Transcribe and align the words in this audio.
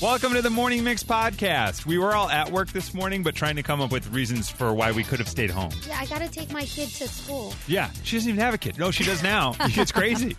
Welcome 0.00 0.32
to 0.32 0.40
the 0.40 0.48
Morning 0.48 0.82
Mix 0.82 1.04
podcast. 1.04 1.84
We 1.84 1.98
were 1.98 2.14
all 2.14 2.30
at 2.30 2.50
work 2.50 2.68
this 2.68 2.94
morning, 2.94 3.22
but 3.22 3.34
trying 3.34 3.56
to 3.56 3.62
come 3.62 3.82
up 3.82 3.92
with 3.92 4.10
reasons 4.10 4.48
for 4.48 4.72
why 4.72 4.92
we 4.92 5.04
could 5.04 5.18
have 5.18 5.28
stayed 5.28 5.50
home. 5.50 5.72
Yeah, 5.86 5.98
I 6.00 6.06
got 6.06 6.22
to 6.22 6.28
take 6.28 6.50
my 6.52 6.64
kid 6.64 6.88
to 6.88 7.06
school. 7.06 7.52
Yeah, 7.66 7.90
she 8.02 8.16
doesn't 8.16 8.30
even 8.30 8.40
have 8.40 8.54
a 8.54 8.58
kid. 8.58 8.78
No, 8.78 8.90
she 8.90 9.04
does 9.04 9.22
now. 9.22 9.54
it's 9.60 9.92
crazy. 9.92 10.38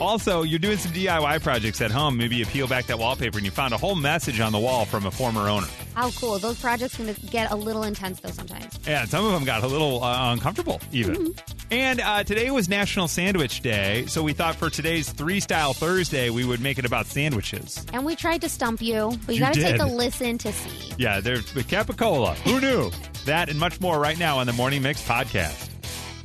Also, 0.00 0.42
you're 0.42 0.60
doing 0.60 0.78
some 0.78 0.92
DIY 0.92 1.42
projects 1.42 1.80
at 1.80 1.90
home. 1.90 2.18
Maybe 2.18 2.36
you 2.36 2.46
peel 2.46 2.68
back 2.68 2.86
that 2.86 3.00
wallpaper 3.00 3.38
and 3.38 3.44
you 3.44 3.50
found 3.50 3.74
a 3.74 3.78
whole 3.78 3.96
message 3.96 4.38
on 4.38 4.52
the 4.52 4.60
wall 4.60 4.84
from 4.84 5.06
a 5.06 5.10
former 5.10 5.48
owner. 5.48 5.66
How 6.00 6.10
cool. 6.12 6.38
Those 6.38 6.58
projects 6.58 6.96
can 6.96 7.14
get 7.30 7.50
a 7.50 7.54
little 7.54 7.82
intense, 7.82 8.20
though, 8.20 8.30
sometimes. 8.30 8.80
Yeah, 8.86 9.04
some 9.04 9.22
of 9.26 9.32
them 9.32 9.44
got 9.44 9.62
a 9.62 9.66
little 9.66 10.02
uh, 10.02 10.32
uncomfortable, 10.32 10.80
even. 10.92 11.34
And 11.70 12.00
uh, 12.00 12.24
today 12.24 12.50
was 12.50 12.70
National 12.70 13.06
Sandwich 13.06 13.60
Day, 13.60 14.06
so 14.06 14.22
we 14.22 14.32
thought 14.32 14.54
for 14.54 14.70
today's 14.70 15.12
Three 15.12 15.40
Style 15.40 15.74
Thursday, 15.74 16.30
we 16.30 16.46
would 16.46 16.62
make 16.62 16.78
it 16.78 16.86
about 16.86 17.04
sandwiches. 17.04 17.84
And 17.92 18.06
we 18.06 18.16
tried 18.16 18.40
to 18.40 18.48
stump 18.48 18.80
you, 18.80 19.12
but 19.26 19.34
you, 19.34 19.40
You 19.40 19.40
got 19.40 19.52
to 19.52 19.60
take 19.60 19.78
a 19.78 19.84
listen 19.84 20.38
to 20.38 20.50
see. 20.54 20.94
Yeah, 20.96 21.20
there's 21.20 21.52
the 21.52 21.64
Capicola. 21.64 22.34
Who 22.38 22.62
knew? 22.62 22.90
that 23.26 23.50
and 23.50 23.58
much 23.58 23.78
more 23.78 23.98
right 23.98 24.18
now 24.18 24.38
on 24.38 24.46
the 24.46 24.54
Morning 24.54 24.80
Mix 24.80 25.06
podcast. 25.06 25.68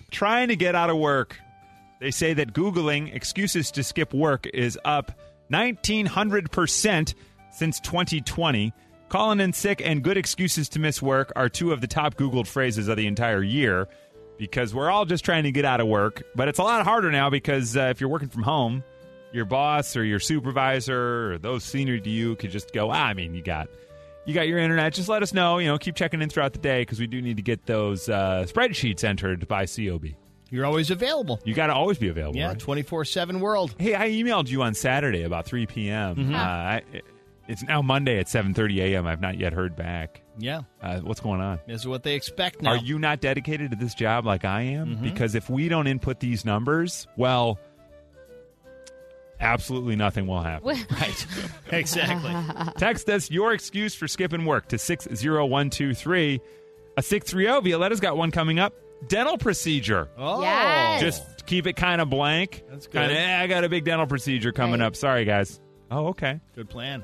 Trying 0.09 0.47
to 0.47 0.55
get 0.55 0.75
out 0.75 0.89
of 0.89 0.95
work. 0.95 1.37
They 1.99 2.11
say 2.11 2.33
that 2.33 2.53
Googling 2.53 3.13
excuses 3.13 3.71
to 3.71 3.83
skip 3.83 4.13
work 4.13 4.47
is 4.53 4.79
up 4.85 5.19
1900% 5.51 7.13
since 7.51 7.79
2020. 7.81 8.73
Calling 9.09 9.39
in 9.39 9.53
sick 9.53 9.81
and 9.83 10.03
good 10.03 10.17
excuses 10.17 10.67
to 10.69 10.79
miss 10.79 11.01
work 11.01 11.31
are 11.35 11.47
two 11.47 11.71
of 11.71 11.79
the 11.81 11.87
top 11.87 12.15
Googled 12.15 12.47
phrases 12.47 12.87
of 12.87 12.97
the 12.97 13.07
entire 13.07 13.43
year 13.43 13.87
because 14.37 14.73
we're 14.73 14.89
all 14.89 15.05
just 15.05 15.23
trying 15.23 15.43
to 15.43 15.51
get 15.51 15.63
out 15.63 15.79
of 15.79 15.87
work. 15.87 16.23
But 16.35 16.47
it's 16.47 16.59
a 16.59 16.63
lot 16.63 16.83
harder 16.83 17.11
now 17.11 17.29
because 17.29 17.77
uh, 17.77 17.81
if 17.91 18.01
you're 18.01 18.09
working 18.09 18.29
from 18.29 18.43
home, 18.43 18.83
your 19.31 19.45
boss 19.45 19.95
or 19.95 20.03
your 20.03 20.19
supervisor 20.19 21.33
or 21.33 21.37
those 21.37 21.63
senior 21.63 21.99
to 21.99 22.09
you 22.09 22.35
could 22.35 22.51
just 22.51 22.73
go, 22.73 22.89
ah, 22.89 22.93
I 23.05 23.13
mean, 23.13 23.35
you 23.35 23.43
got 23.43 23.69
you 24.25 24.33
got 24.33 24.47
your 24.47 24.57
internet. 24.57 24.93
Just 24.93 25.07
let 25.07 25.21
us 25.21 25.33
know. 25.33 25.59
You 25.59 25.67
know, 25.67 25.77
keep 25.77 25.95
checking 25.95 26.21
in 26.21 26.29
throughout 26.29 26.53
the 26.53 26.59
day 26.59 26.81
because 26.81 26.99
we 26.99 27.05
do 27.07 27.21
need 27.21 27.37
to 27.37 27.43
get 27.43 27.65
those 27.67 28.09
uh, 28.09 28.45
spreadsheets 28.47 29.03
entered 29.03 29.47
by 29.47 29.65
COB. 29.67 30.05
You're 30.49 30.65
always 30.65 30.89
available. 30.89 31.39
You 31.43 31.53
got 31.53 31.67
to 31.67 31.73
always 31.73 31.97
be 31.97 32.07
available. 32.07 32.39
Yeah, 32.39 32.53
24 32.53 33.05
7 33.05 33.39
world. 33.39 33.75
Hey, 33.77 33.93
I 33.93 34.09
emailed 34.09 34.47
you 34.47 34.63
on 34.63 34.73
Saturday 34.73 35.23
about 35.23 35.45
3 35.45 35.65
p.m. 35.67 36.33
Uh, 36.33 36.37
I, 36.37 36.81
it's 37.47 37.63
now 37.63 37.81
Monday 37.81 38.19
at 38.19 38.27
7:30 38.27 38.79
a.m. 38.81 39.05
I've 39.07 39.21
not 39.21 39.37
yet 39.37 39.53
heard 39.53 39.75
back. 39.75 40.21
Yeah, 40.37 40.61
Uh, 40.81 40.99
what's 40.99 41.21
going 41.21 41.39
on? 41.41 41.59
this 41.67 41.81
is 41.81 41.87
what 41.87 42.03
they 42.03 42.15
expect 42.15 42.61
now. 42.61 42.71
Are 42.71 42.77
you 42.77 42.99
not 42.99 43.21
dedicated 43.21 43.71
to 43.71 43.77
this 43.77 43.93
job 43.93 44.25
like 44.25 44.43
I 44.43 44.61
am? 44.63 44.95
Because 45.01 45.33
if 45.35 45.49
we 45.49 45.69
don't 45.69 45.87
input 45.87 46.19
these 46.19 46.43
numbers, 46.43 47.07
well, 47.15 47.57
absolutely 49.39 49.95
nothing 49.95 50.27
will 50.27 50.41
happen. 50.41 50.67
right? 50.91 51.27
exactly. 51.71 52.33
Text 52.77 53.09
us 53.09 53.29
your 53.31 53.53
excuse 53.53 53.95
for 53.95 54.07
skipping 54.07 54.45
work 54.45 54.67
to 54.69 54.77
60123. 54.77 56.41
A 56.97 57.01
630 57.01 57.69
Violetta's 57.71 57.99
got 57.99 58.17
one 58.17 58.31
coming 58.31 58.59
up. 58.59 58.73
Dental 59.07 59.37
procedure. 59.37 60.09
Oh, 60.17 60.41
Yes. 60.41 61.01
Just 61.01 61.45
keep 61.45 61.67
it 61.67 61.75
kind 61.75 61.99
of 62.01 62.09
blank. 62.09 62.63
That's 62.69 62.87
good. 62.87 62.93
Kind 62.99 63.11
of, 63.11 63.17
eh, 63.17 63.41
I 63.41 63.47
got 63.47 63.63
a 63.63 63.69
big 63.69 63.83
dental 63.83 64.07
procedure 64.07 64.51
coming 64.51 64.79
Right. 64.79 64.87
up. 64.87 64.95
Sorry, 64.95 65.25
guys. 65.25 65.59
Oh, 65.91 66.07
okay. 66.07 66.39
good 66.55 66.69
plan. 66.69 67.03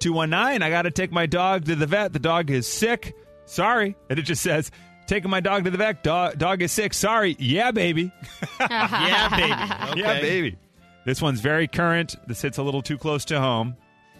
219, 0.00 0.62
I 0.62 0.70
got 0.70 0.82
to 0.82 0.90
take 0.90 1.12
my 1.12 1.26
dog 1.26 1.64
to 1.66 1.76
the 1.76 1.86
vet. 1.86 2.12
The 2.12 2.18
dog 2.18 2.50
is 2.50 2.66
sick. 2.66 3.14
Sorry. 3.44 3.96
And 4.10 4.18
it 4.18 4.22
just 4.22 4.42
says, 4.42 4.70
taking 5.06 5.30
my 5.30 5.40
dog 5.40 5.64
to 5.64 5.70
the 5.70 5.78
vet. 5.78 6.02
Dog, 6.02 6.38
dog 6.38 6.62
is 6.62 6.72
sick. 6.72 6.94
Sorry. 6.94 7.36
Yeah, 7.38 7.70
baby. 7.70 8.12
yeah, 8.60 9.28
baby. 9.28 9.52
Okay. 9.90 10.00
Yeah, 10.00 10.20
baby. 10.20 10.56
This 11.04 11.22
one's 11.22 11.40
very 11.40 11.66
current. 11.66 12.16
This 12.26 12.42
hits 12.42 12.58
a 12.58 12.62
little 12.62 12.82
too 12.82 12.98
close 12.98 13.24
to 13.26 13.40
home. 13.40 13.76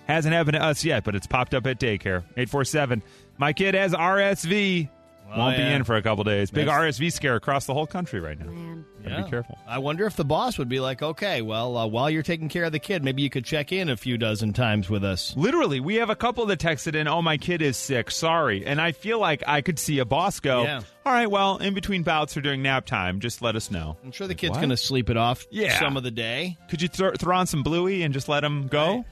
Hasn't 0.06 0.34
happened 0.34 0.54
to 0.54 0.62
us 0.62 0.84
yet, 0.84 1.04
but 1.04 1.14
it's 1.14 1.26
popped 1.26 1.52
up 1.52 1.66
at 1.66 1.78
daycare. 1.78 2.22
847. 2.36 3.02
My 3.36 3.52
kid 3.52 3.74
has 3.74 3.92
RSV. 3.92 4.88
Well, 5.28 5.38
Won't 5.38 5.56
be 5.58 5.62
in 5.62 5.84
for 5.84 5.94
a 5.96 6.02
couple 6.02 6.24
days. 6.24 6.50
Big 6.50 6.66
That's- 6.66 6.96
RSV 6.98 7.12
scare 7.12 7.36
across 7.36 7.66
the 7.66 7.74
whole 7.74 7.86
country 7.86 8.18
right 8.18 8.38
now. 8.38 8.46
Man. 8.46 8.84
Gotta 9.02 9.14
Yeah. 9.16 9.22
be 9.24 9.30
careful. 9.30 9.58
I 9.68 9.78
wonder 9.78 10.06
if 10.06 10.16
the 10.16 10.24
boss 10.24 10.56
would 10.58 10.68
be 10.68 10.80
like, 10.80 11.02
okay, 11.02 11.42
well, 11.42 11.76
uh, 11.76 11.86
while 11.86 12.08
you're 12.10 12.22
taking 12.22 12.48
care 12.48 12.64
of 12.64 12.72
the 12.72 12.78
kid, 12.78 13.04
maybe 13.04 13.22
you 13.22 13.28
could 13.30 13.44
check 13.44 13.70
in 13.70 13.88
a 13.90 13.96
few 13.96 14.16
dozen 14.18 14.52
times 14.54 14.88
with 14.88 15.04
us. 15.04 15.34
Literally, 15.36 15.80
we 15.80 15.96
have 15.96 16.08
a 16.10 16.16
couple 16.16 16.46
that 16.46 16.58
texted 16.58 16.94
in, 16.94 17.06
oh, 17.08 17.20
my 17.22 17.36
kid 17.36 17.60
is 17.62 17.76
sick. 17.76 18.10
Sorry. 18.10 18.64
And 18.66 18.80
I 18.80 18.92
feel 18.92 19.18
like 19.20 19.42
I 19.46 19.60
could 19.60 19.78
see 19.78 19.98
a 19.98 20.04
boss 20.06 20.40
go, 20.40 20.62
Yeah. 20.62 20.80
all 21.06 21.12
right, 21.12 21.30
well, 21.30 21.58
in 21.58 21.74
between 21.74 22.02
bouts 22.02 22.36
or 22.36 22.40
during 22.40 22.62
nap 22.62 22.86
time, 22.86 23.20
just 23.20 23.42
let 23.42 23.54
us 23.54 23.70
know. 23.70 23.96
I'm 24.02 24.12
sure 24.12 24.26
the 24.26 24.34
kid's 24.34 24.56
going 24.56 24.70
to 24.70 24.76
sleep 24.76 25.10
it 25.10 25.16
off 25.18 25.46
Yeah. 25.50 25.78
some 25.78 25.96
of 25.98 26.02
the 26.02 26.10
day. 26.10 26.56
Could 26.70 26.80
you 26.82 26.88
throw, 26.88 27.12
throw 27.12 27.36
on 27.36 27.46
some 27.46 27.62
Bluey 27.62 28.02
and 28.02 28.14
just 28.14 28.28
let 28.28 28.42
him 28.42 28.66
go? 28.66 28.96
Right. 28.96 29.04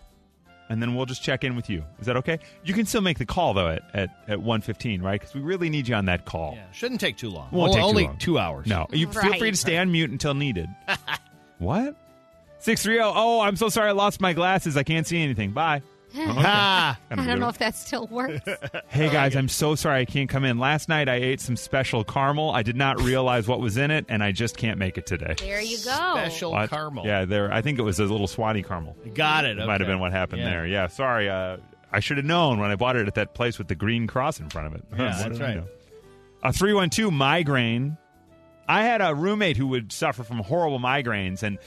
And 0.69 0.82
then 0.82 0.94
we'll 0.97 1.06
just 1.06 1.22
check 1.22 1.44
in 1.44 1.54
with 1.54 1.71
you. 1.71 1.84
Is 2.00 2.06
that 2.06 2.16
okay? 2.16 2.41
You 2.65 2.75
can 2.75 2.87
still 2.87 3.00
make 3.00 3.19
the 3.19 3.27
call, 3.27 3.54
though, 3.54 3.69
at, 3.69 3.82
at, 3.94 4.09
at 4.27 4.38
115, 4.41 5.00
right? 5.00 5.21
Because 5.21 5.34
we 5.34 5.41
really 5.41 5.71
need 5.71 5.87
you 5.87 5.94
on 5.94 6.06
that 6.06 6.25
call. 6.25 6.54
Yeah, 6.56 6.65
shouldn't 6.72 7.00
take 7.00 7.16
too 7.16 7.31
long. 7.31 7.49
Won't 7.53 7.53
Well, 7.53 7.72
take 7.75 7.82
too 7.82 7.87
only 7.88 8.04
long. 8.06 8.19
two 8.19 8.38
hours. 8.38 8.66
No, 8.66 8.87
you 8.91 9.06
feel 9.12 9.34
free 9.34 9.53
to 9.53 9.56
stay 9.56 9.78
on 9.78 9.93
mute 9.93 10.10
until 10.10 10.34
needed. 10.34 10.69
what? 11.59 11.94
Six 12.59 12.82
three 12.82 12.94
zero. 12.94 13.12
Oh, 13.15 13.41
I'm 13.41 13.54
so 13.56 13.69
sorry. 13.69 13.91
I 13.91 13.93
lost 13.93 14.21
my 14.21 14.32
glasses. 14.32 14.77
I 14.77 14.82
can't 14.82 15.06
see 15.06 15.22
anything. 15.22 15.53
Bye. 15.53 15.82
Ha! 16.15 16.99
I 17.11 17.15
don't 17.27 17.41
know 17.41 17.49
if 17.49 17.59
that 17.59 17.77
still 17.77 18.06
works. 18.06 18.41
Hey 18.89 19.11
guys, 19.11 19.37
I'm 19.37 19.49
so 19.49 19.75
sorry 19.75 20.00
I 20.00 20.05
can't 20.06 20.28
come 20.31 20.44
in. 20.44 20.59
Last 20.59 20.89
night 20.89 21.09
I 21.09 21.17
ate 21.17 21.41
some 21.41 21.56
special 21.56 22.03
caramel. 22.05 22.50
I 22.53 22.62
did 22.62 22.77
not 22.77 23.00
realize 23.03 23.47
what 23.47 23.61
was 23.61 23.77
in 23.77 23.91
it, 23.91 24.06
and 24.09 24.22
I 24.22 24.33
just 24.33 24.56
can't 24.56 24.78
make 24.78 24.97
it 24.97 25.05
today. 25.05 25.34
there 25.39 25.61
you 25.61 25.77
go. 25.78 25.91
Special 26.15 26.53
What? 26.53 26.71
caramel. 26.71 27.05
Yeah, 27.05 27.25
there. 27.27 27.53
I 27.53 27.61
think 27.61 27.78
it 27.78 27.83
was 27.83 27.99
a 28.00 28.05
little 28.05 28.27
Swanee 28.27 28.62
caramel. 28.62 28.97
Got 29.15 29.45
it. 29.45 29.56
Might 29.59 29.66
have 29.66 29.83
okay. 29.83 29.84
been 29.91 29.99
what 30.00 30.12
happened 30.12 30.41
Yeah. 30.43 30.50
there. 30.50 30.66
Yeah, 30.66 30.87
sorry. 30.87 31.28
Uh, 31.28 31.59
I 31.93 32.00
should 32.00 32.16
have 32.16 32.25
known 32.27 32.59
when 32.59 32.71
I 32.71 32.77
bought 32.77 32.97
it 32.97 33.06
at 33.06 33.15
that 33.16 33.34
place 33.34 33.59
with 33.59 33.69
the 33.69 33.75
green 33.75 34.06
cross 34.06 34.41
in 34.41 34.49
front 34.49 34.69
of 34.69 34.75
it. 34.75 34.84
Yeah, 34.97 34.99
What 35.09 35.19
that's 35.19 35.39
did 35.39 35.43
I 35.43 35.45
right. 35.49 35.56
know? 35.59 35.66
A 36.43 36.53
three 36.53 36.72
one 36.72 36.89
two 36.89 37.11
migraine. 37.11 37.99
I 38.69 38.83
had 38.83 39.00
a 39.03 39.15
roommate 39.15 39.56
who 39.56 39.66
would 39.69 39.93
suffer 39.93 40.22
from 40.25 40.39
horrible 40.39 40.78
migraines, 40.81 41.43
and 41.43 41.59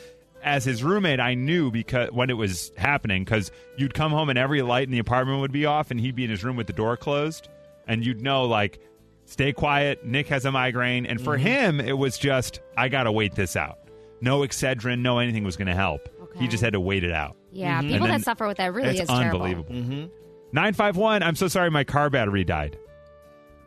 as 0.44 0.63
his 0.63 0.83
roommate, 0.83 1.19
I 1.19 1.33
knew 1.33 1.72
because 1.72 2.11
when 2.11 2.29
it 2.29 2.38
was 2.38 2.72
happening 2.77 3.23
because 3.23 3.51
you'd 3.77 3.94
come 3.94 4.11
home 4.11 4.29
and 4.29 4.38
every 4.38 4.61
light 4.61 4.83
in 4.83 4.91
the 4.91 5.00
apartment 5.00 5.41
would 5.41 5.51
be 5.51 5.66
off, 5.66 5.91
and 5.91 6.00
he'd 6.00 6.16
be 6.16 6.23
in 6.23 6.29
his 6.29 6.44
room 6.44 6.55
with 6.55 6.67
the 6.67 6.73
door 6.73 6.97
closed, 6.97 7.50
and 7.88 8.05
you'd 8.05 8.22
know 8.22 8.45
like, 8.45 8.79
stay 9.25 9.53
quiet. 9.53 10.05
Nick 10.05 10.28
has 10.28 10.45
a 10.45 10.51
migraine, 10.51 11.05
and 11.05 11.22
for 11.22 11.38
mm-hmm. 11.38 11.47
him, 11.47 11.79
it 11.79 11.97
was 11.97 12.17
just 12.17 12.61
I 12.78 12.89
gotta 12.89 13.11
wait 13.11 13.35
this 13.35 13.55
out. 13.55 13.79
No 14.22 14.39
Excedrin, 14.39 14.99
no 14.99 15.19
anything 15.19 15.44
was 15.44 15.55
going 15.55 15.67
to 15.67 15.75
help. 15.75 16.09
He 16.35 16.47
just 16.47 16.63
had 16.63 16.73
to 16.73 16.79
wait 16.79 17.03
it 17.03 17.11
out. 17.11 17.35
Yeah, 17.51 17.72
mm-hmm. 17.72 17.79
And 17.79 17.89
people 17.89 18.07
then 18.07 18.19
that 18.19 18.25
suffer 18.25 18.47
with 18.47 18.57
that 18.57 18.73
really 18.73 18.89
it's 18.89 19.01
is 19.01 19.07
terrible. 19.07 19.41
unbelievable. 19.41 19.75
Mm-hmm. 19.75 20.07
951, 20.51 21.23
I'm 21.23 21.35
so 21.35 21.47
sorry 21.47 21.69
my 21.69 21.83
car 21.83 22.09
battery 22.09 22.44
died. 22.44 22.78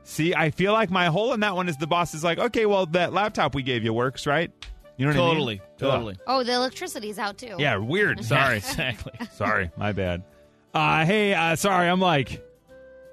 See, 0.05 0.35
I 0.35 0.51
feel 0.51 0.73
like 0.73 0.91
my 0.91 1.07
hole 1.07 1.33
in 1.33 1.41
that 1.41 1.55
one 1.55 1.69
is 1.69 1.77
the 1.77 1.87
boss 1.87 2.15
is 2.15 2.25
like, 2.25 2.39
okay, 2.39 2.67
well, 2.67 2.87
that 2.87 3.13
laptop 3.13 3.55
we 3.55 3.63
gave 3.63 3.85
you 3.85 3.93
works, 3.93 4.27
right? 4.27 4.51
You 4.99 5.07
know 5.07 5.13
what 5.13 5.17
Totally. 5.31 5.55
I 5.55 5.59
mean? 5.59 5.63
Totally. 5.79 6.17
Oh, 6.27 6.43
the 6.45 6.53
electricity's 6.53 7.19
out 7.19 7.39
too. 7.39 7.57
Yeah, 7.59 7.77
weird. 7.77 8.25
Sorry. 8.25 8.59
exactly. 8.59 9.13
sorry. 9.33 9.71
My 9.77 9.93
bad. 9.93 10.23
Uh, 10.75 11.05
hey, 11.05 11.35
uh, 11.35 11.57
sorry, 11.57 11.89
I'm 11.89 12.01
like 12.01 12.43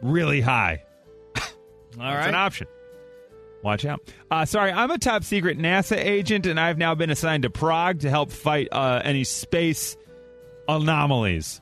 really 0.02 0.42
high. 0.42 0.84
All 1.36 1.42
It's 1.92 1.98
right. 1.98 2.28
an 2.30 2.36
option. 2.36 2.68
Watch 3.64 3.84
out. 3.86 4.00
Uh, 4.32 4.46
sorry, 4.46 4.72
I'm 4.72 4.90
a 4.92 4.98
top 4.98 5.24
secret 5.26 5.58
NASA 5.58 5.98
agent, 5.98 6.46
and 6.46 6.58
I've 6.60 6.78
now 6.78 6.96
been 6.96 7.10
assigned 7.10 7.44
to 7.44 7.50
Prague 7.50 8.00
to 8.02 8.10
help 8.10 8.32
fight 8.32 8.70
uh, 8.72 9.02
any 9.04 9.26
space 9.26 9.98
anomalies. 10.70 11.60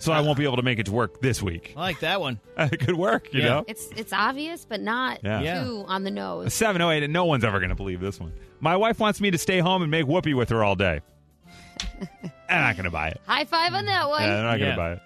So 0.00 0.12
I 0.12 0.20
won't 0.20 0.38
be 0.38 0.44
able 0.44 0.56
to 0.56 0.62
make 0.62 0.78
it 0.78 0.86
to 0.86 0.92
work 0.92 1.20
this 1.20 1.42
week. 1.42 1.72
I 1.76 1.80
like 1.80 2.00
that 2.00 2.20
one. 2.20 2.38
it 2.58 2.78
could 2.78 2.94
work, 2.96 3.32
you 3.32 3.40
Yeah. 3.40 3.48
know? 3.48 3.64
It's 3.66 3.88
it's 3.96 4.12
obvious, 4.12 4.64
but 4.64 4.80
not 4.80 5.20
Yeah. 5.24 5.40
Yeah. 5.40 5.64
too 5.64 5.84
on 5.88 6.04
the 6.04 6.10
nose. 6.10 6.54
708, 6.54 7.02
and 7.02 7.12
no 7.12 7.24
one's 7.24 7.42
ever 7.44 7.58
going 7.58 7.70
to 7.70 7.74
believe 7.74 8.00
this 8.00 8.20
one. 8.20 8.32
My 8.60 8.76
wife 8.76 8.98
wants 8.98 9.20
me 9.20 9.30
to 9.30 9.38
stay 9.38 9.58
home 9.60 9.82
and 9.82 9.90
make 9.90 10.06
whoopee 10.06 10.34
with 10.34 10.48
her 10.50 10.64
all 10.64 10.74
day. 10.76 11.00
I'm 12.48 12.60
not 12.62 12.76
going 12.76 12.84
to 12.84 12.90
buy 12.90 13.08
it. 13.08 13.20
High 13.26 13.44
five 13.44 13.74
on 13.74 13.84
that 13.86 14.08
one. 14.08 14.22
Yeah, 14.22 14.36
I'm 14.38 14.44
not 14.44 14.50
going 14.58 14.60
Yeah. 14.62 14.70
to 14.70 14.76
buy 14.76 14.92
it. 14.94 15.02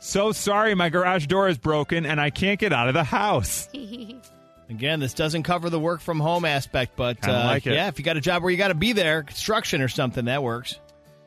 So 0.00 0.32
sorry, 0.32 0.74
my 0.74 0.88
garage 0.88 1.26
door 1.26 1.48
is 1.48 1.58
broken 1.58 2.06
and 2.06 2.20
I 2.20 2.30
can't 2.30 2.58
get 2.58 2.72
out 2.72 2.88
of 2.88 2.94
the 2.94 3.04
house. 3.04 3.68
Again, 4.70 5.00
this 5.00 5.14
doesn't 5.14 5.42
cover 5.42 5.68
the 5.70 5.78
work 5.78 6.00
from 6.00 6.18
home 6.18 6.44
aspect, 6.44 6.96
but 6.96 7.20
Kinda 7.20 7.40
uh, 7.40 7.44
like 7.44 7.66
it. 7.66 7.74
yeah, 7.74 7.88
if 7.88 7.98
you 7.98 8.04
got 8.04 8.16
a 8.16 8.20
job 8.22 8.42
where 8.42 8.50
you 8.50 8.56
got 8.56 8.68
to 8.68 8.74
be 8.74 8.92
there, 8.92 9.22
construction 9.22 9.82
or 9.82 9.88
something, 9.88 10.24
that 10.24 10.42
works. 10.42 10.80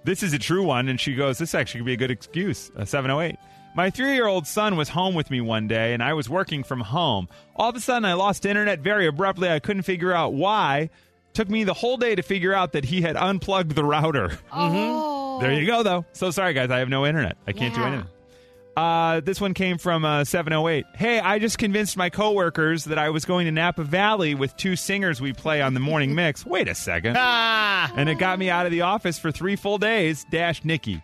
This 0.04 0.24
is 0.24 0.34
a 0.34 0.40
true 0.40 0.64
one, 0.64 0.90
and 0.90 1.00
she 1.00 1.14
goes, 1.16 1.38
This 1.38 1.54
actually 1.56 1.82
could 1.82 1.86
be 1.86 1.94
a 1.94 1.98
good 1.98 2.12
excuse. 2.12 2.72
A 2.76 2.86
708. 2.86 3.38
My 3.76 3.90
three 3.92 4.14
year 4.14 4.26
old 4.26 4.48
son 4.48 4.78
was 4.78 4.90
home 4.90 5.16
with 5.16 5.30
me 5.30 5.42
one 5.42 5.68
day, 5.68 5.94
and 5.94 6.02
I 6.02 6.14
was 6.14 6.30
working 6.30 6.64
from 6.64 6.80
home. 6.82 7.28
All 7.56 7.70
of 7.70 7.76
a 7.76 7.80
sudden, 7.80 8.06
I 8.06 8.14
lost 8.14 8.46
internet 8.46 8.80
very 8.80 9.06
abruptly. 9.06 9.50
I 9.50 9.60
couldn't 9.60 9.84
figure 9.84 10.12
out 10.14 10.34
why. 10.34 10.90
Took 11.36 11.50
me 11.50 11.64
the 11.66 11.74
whole 11.76 11.98
day 11.98 12.16
to 12.16 12.24
figure 12.24 12.54
out 12.54 12.72
that 12.72 12.84
he 12.86 13.02
had 13.02 13.16
unplugged 13.16 13.76
the 13.76 13.84
router. 13.84 14.40
Oh, 14.52 15.40
There 15.42 15.54
you 15.54 15.68
go, 15.68 15.84
though. 15.84 16.06
So 16.14 16.32
sorry, 16.32 16.54
guys. 16.54 16.72
I 16.72 16.80
have 16.80 16.90
no 16.90 17.06
internet. 17.06 17.38
I 17.46 17.52
can't 17.52 17.76
do 17.76 17.82
Yeah. 17.82 17.88
anything. 17.88 18.08
Uh, 18.78 19.22
this 19.22 19.40
one 19.40 19.54
came 19.54 19.78
from 19.78 20.04
uh, 20.04 20.26
708. 20.26 20.86
Hey, 20.96 21.20
I 21.20 21.40
just 21.40 21.58
convinced 21.58 21.96
my 21.96 22.10
coworkers 22.10 22.84
that 22.86 22.98
I 22.98 23.10
was 23.10 23.24
going 23.24 23.46
to 23.46 23.52
Napa 23.52 23.84
Valley 23.86 24.36
with 24.36 24.56
two 24.58 24.76
singers 24.76 25.22
we 25.22 25.32
play 25.32 25.62
on 25.62 25.74
the 25.76 25.80
morning 25.80 26.14
mix. 26.22 26.46
Wait 26.46 26.68
a 26.68 26.76
second. 26.76 27.16
Ah, 27.18 27.92
And 27.96 28.10
it 28.10 28.16
got 28.18 28.38
me 28.40 28.50
out 28.50 28.66
of 28.66 28.74
the 28.74 28.82
office 28.82 29.18
for 29.20 29.32
three 29.32 29.56
full 29.56 29.78
days. 29.78 30.26
Dash 30.30 30.64
Nikki. 30.66 31.02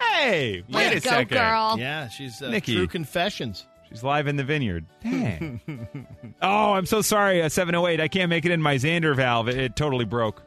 hey, 0.00 0.08
Hey, 0.12 0.62
wait 0.68 0.74
Way 0.74 0.86
a 0.96 1.00
go, 1.00 1.10
second. 1.10 1.36
girl. 1.38 1.76
Yeah, 1.78 2.08
she's 2.08 2.40
uh, 2.42 2.50
Nikki. 2.50 2.74
true 2.74 2.86
confessions. 2.88 3.66
She's 3.92 4.02
live 4.02 4.26
in 4.26 4.36
the 4.36 4.44
vineyard. 4.44 4.86
Dang. 5.02 5.60
oh, 6.42 6.72
I'm 6.72 6.86
so 6.86 7.02
sorry. 7.02 7.42
Uh, 7.42 7.48
708. 7.48 8.00
I 8.00 8.08
can't 8.08 8.30
make 8.30 8.44
it 8.44 8.50
in 8.50 8.60
my 8.60 8.76
Xander 8.76 9.14
valve. 9.14 9.48
It, 9.48 9.58
it 9.58 9.76
totally 9.76 10.04
broke. 10.04 10.42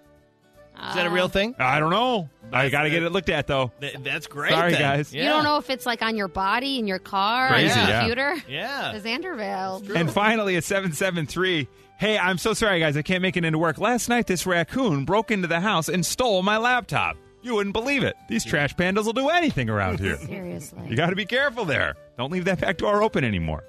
Is 0.90 0.96
that 0.96 1.08
a 1.08 1.10
real 1.10 1.30
thing? 1.30 1.56
I 1.58 1.80
don't 1.80 1.90
know. 1.90 2.30
I 2.52 2.68
got 2.70 2.84
to 2.84 2.90
get 2.90 3.02
it 3.02 3.12
looked 3.12 3.30
at 3.30 3.48
though. 3.48 3.72
Th- 3.80 3.96
that's 4.04 4.28
great. 4.28 4.52
Sorry, 4.52 4.74
then. 4.74 4.82
guys. 4.82 5.14
Yeah. 5.14 5.24
You 5.24 5.30
don't 5.30 5.44
know 5.44 5.58
if 5.58 5.70
it's 5.70 5.86
like 5.86 6.02
on 6.02 6.18
your 6.18 6.28
body, 6.28 6.80
in 6.80 6.86
your 6.86 7.00
car, 7.00 7.48
Crazy, 7.48 7.72
on 7.72 7.78
your 7.80 7.88
yeah. 7.88 8.00
computer. 8.00 8.36
Yeah. 8.50 8.98
The 8.98 9.10
Xanderville. 9.10 9.96
And 9.96 10.12
finally, 10.12 10.58
a 10.58 10.62
773. 10.62 11.68
Hey, 11.98 12.18
I'm 12.18 12.38
so 12.38 12.54
sorry, 12.54 12.82
guys. 12.82 12.98
I 12.98 13.04
can't 13.04 13.22
make 13.22 13.38
it 13.38 13.46
into 13.46 13.58
work. 13.58 13.78
Last 13.78 14.10
night, 14.10 14.28
this 14.28 14.46
raccoon 14.46 15.06
broke 15.06 15.32
into 15.32 15.48
the 15.48 15.62
house 15.62 15.88
and 15.88 16.06
stole 16.06 16.44
my 16.44 16.58
laptop. 16.58 17.16
You 17.46 17.54
wouldn't 17.54 17.74
believe 17.74 18.02
it. 18.02 18.16
These 18.28 18.44
trash 18.44 18.76
pandas 18.76 19.06
will 19.06 19.14
do 19.14 19.30
anything 19.30 19.70
around 19.70 20.00
here. 20.00 20.18
Seriously. 20.26 20.82
You 20.90 20.96
got 20.96 21.12
to 21.12 21.16
be 21.16 21.26
careful 21.26 21.64
there. 21.64 21.94
Don't 22.18 22.32
leave 22.32 22.46
that 22.46 22.60
back 22.60 22.78
door 22.80 23.04
open 23.04 23.24
anymore. 23.24 23.64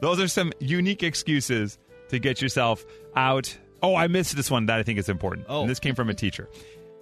Those 0.00 0.18
are 0.18 0.28
some 0.28 0.50
unique 0.60 1.02
excuses 1.02 1.78
to 2.08 2.18
get 2.18 2.40
yourself 2.40 2.86
out. 3.16 3.54
Oh, 3.82 3.94
I 3.94 4.06
missed 4.06 4.34
this 4.34 4.50
one 4.50 4.64
that 4.66 4.78
I 4.78 4.82
think 4.82 4.98
is 4.98 5.10
important. 5.10 5.44
Oh. 5.50 5.60
And 5.60 5.70
this 5.70 5.78
came 5.78 5.94
from 5.94 6.08
a 6.08 6.14
teacher. 6.24 6.48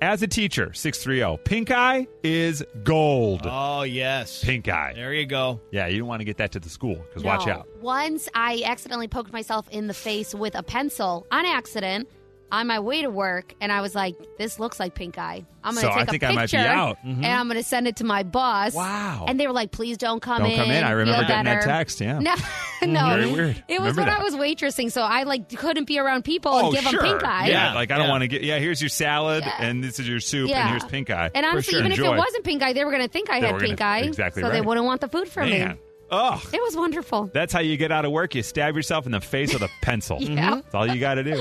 As 0.02 0.20
a 0.20 0.26
teacher, 0.26 0.73
630, 0.75 1.44
pink 1.44 1.70
eye 1.70 2.08
is 2.25 2.64
gold. 2.82 3.43
Oh 3.44 3.82
yes. 3.82 4.43
Pink 4.43 4.69
eye. 4.69 4.94
There 4.96 5.14
you 5.14 5.26
go. 5.26 5.61
Yeah, 5.70 5.87
you 5.87 6.00
don't 6.00 6.08
want 6.08 6.20
to 6.23 6.25
get 6.25 6.38
that 6.38 6.50
to 6.52 6.61
the 6.61 6.69
school 6.69 6.96
because 6.96 7.23
watch 7.23 7.46
out. 7.46 7.69
Once 7.81 8.28
I 8.34 8.62
accidentally 8.67 9.06
poked 9.06 9.32
myself 9.32 9.69
in 9.70 9.87
the 9.87 9.94
face 9.94 10.34
with 10.34 10.56
a 10.56 10.64
pencil 10.64 11.25
on 11.31 11.46
accident 11.46 12.08
on 12.52 12.66
my 12.66 12.78
way 12.81 13.02
to 13.02 13.10
work, 13.10 13.54
and 13.60 13.70
I 13.72 13.81
was 13.81 13.94
like, 13.94 14.14
"This 14.38 14.58
looks 14.58 14.78
like 14.81 14.94
pink 14.94 15.19
eye." 15.19 15.44
I'm 15.64 15.75
gonna 15.75 15.88
I 15.90 15.98
take 16.04 16.10
think 16.10 16.22
a 16.22 16.26
I 16.26 16.32
might 16.32 16.50
be 16.50 16.56
picture 16.56 16.69
out. 16.69 16.98
Mm-hmm. 16.98 17.25
and 17.25 17.26
I'm 17.26 17.48
going 17.48 17.56
to 17.56 17.64
send 17.64 17.88
it 17.88 17.96
to 17.96 18.04
my 18.04 18.22
boss. 18.22 18.72
Wow. 18.72 19.25
And 19.26 19.38
they 19.40 19.48
were 19.48 19.52
like, 19.52 19.72
"Please 19.72 19.96
don't 19.98 20.20
come 20.22 20.43
in. 20.44 20.50
Don't 20.50 20.50
in. 20.52 20.58
come 20.58 20.70
in. 20.70 20.84
I 20.84 20.90
remember 20.93 21.19
Feel 21.19 21.28
getting 21.28 21.44
that 21.46 21.54
better." 21.60 21.66
text, 21.66 22.00
yeah. 22.00 22.19
No, 22.82 22.88
mm, 22.88 22.93
no. 22.93 23.08
Very 23.16 23.32
weird. 23.32 23.64
It 23.69 23.81
was 23.81 23.96
Remember 23.96 24.00
when 24.02 24.06
that. 24.08 24.20
I 24.20 24.22
was 24.22 24.34
waitressing, 24.34 24.93
so 24.93 25.00
I 25.02 25.22
like 25.22 25.48
couldn't 25.56 25.87
be 25.87 25.98
around 25.98 26.25
people 26.25 26.52
oh, 26.52 26.66
and 26.66 26.75
give 26.75 26.84
sure. 26.84 27.00
them 27.00 27.10
pink 27.19 27.25
eye. 27.25 27.46
Yeah, 27.48 27.69
Yeah, 27.70 27.75
like 27.75 27.90
I 27.90 27.96
don't 27.96 28.04
yeah. 28.06 28.10
want 28.12 28.22
to 28.22 28.28
get. 28.28 28.43
Yeah, 28.44 28.58
here's 28.58 28.81
your 28.82 28.90
salad, 28.90 29.44
Yeah. 29.44 29.54
and 29.60 29.82
this 29.82 29.99
is 29.99 30.06
your 30.06 30.20
soup, 30.20 30.50
Yeah. 30.50 30.60
and 30.60 30.70
here's 30.70 30.84
pink 30.84 31.08
eye. 31.10 31.31
And 31.34 31.44
honestly, 31.46 31.72
sure. 31.72 31.81
even 31.81 31.92
Enjoy. 31.92 32.04
if 32.08 32.12
it 32.12 32.19
wasn't 32.19 32.44
pink 32.44 32.62
eye, 32.62 32.75
they 32.75 32.84
were 32.84 32.90
going 32.92 33.02
to 33.02 33.08
think 33.08 33.31
I 33.31 33.40
They 33.40 33.46
had 33.46 33.54
were 33.54 33.58
gonna- 33.60 33.69
pink 33.70 33.81
eye. 33.81 34.00
exactly 34.02 34.42
So 34.42 34.50
they 34.50 34.56
right. 34.60 34.64
wouldn't 34.66 34.84
want 34.87 35.00
the 35.00 35.08
food 35.08 35.26
from 35.28 35.49
man, 35.49 35.69
me. 35.70 35.76
Ugh. 36.10 36.40
It 36.52 36.60
was 36.62 36.76
wonderful. 36.76 37.30
That's 37.32 37.52
how 37.52 37.60
you 37.60 37.76
get 37.76 37.90
out 37.92 38.04
of 38.04 38.12
work. 38.12 38.34
You 38.34 38.42
stab 38.42 38.76
yourself 38.76 39.06
in 39.06 39.12
the 39.12 39.20
face 39.20 39.52
with 39.52 39.62
a 39.62 39.68
pencil. 39.82 40.18
Yeah. 40.26 40.56
That's 40.56 40.74
all 40.74 40.86
you 40.86 41.00
got 41.00 41.14
to 41.14 41.24
do. 41.24 41.36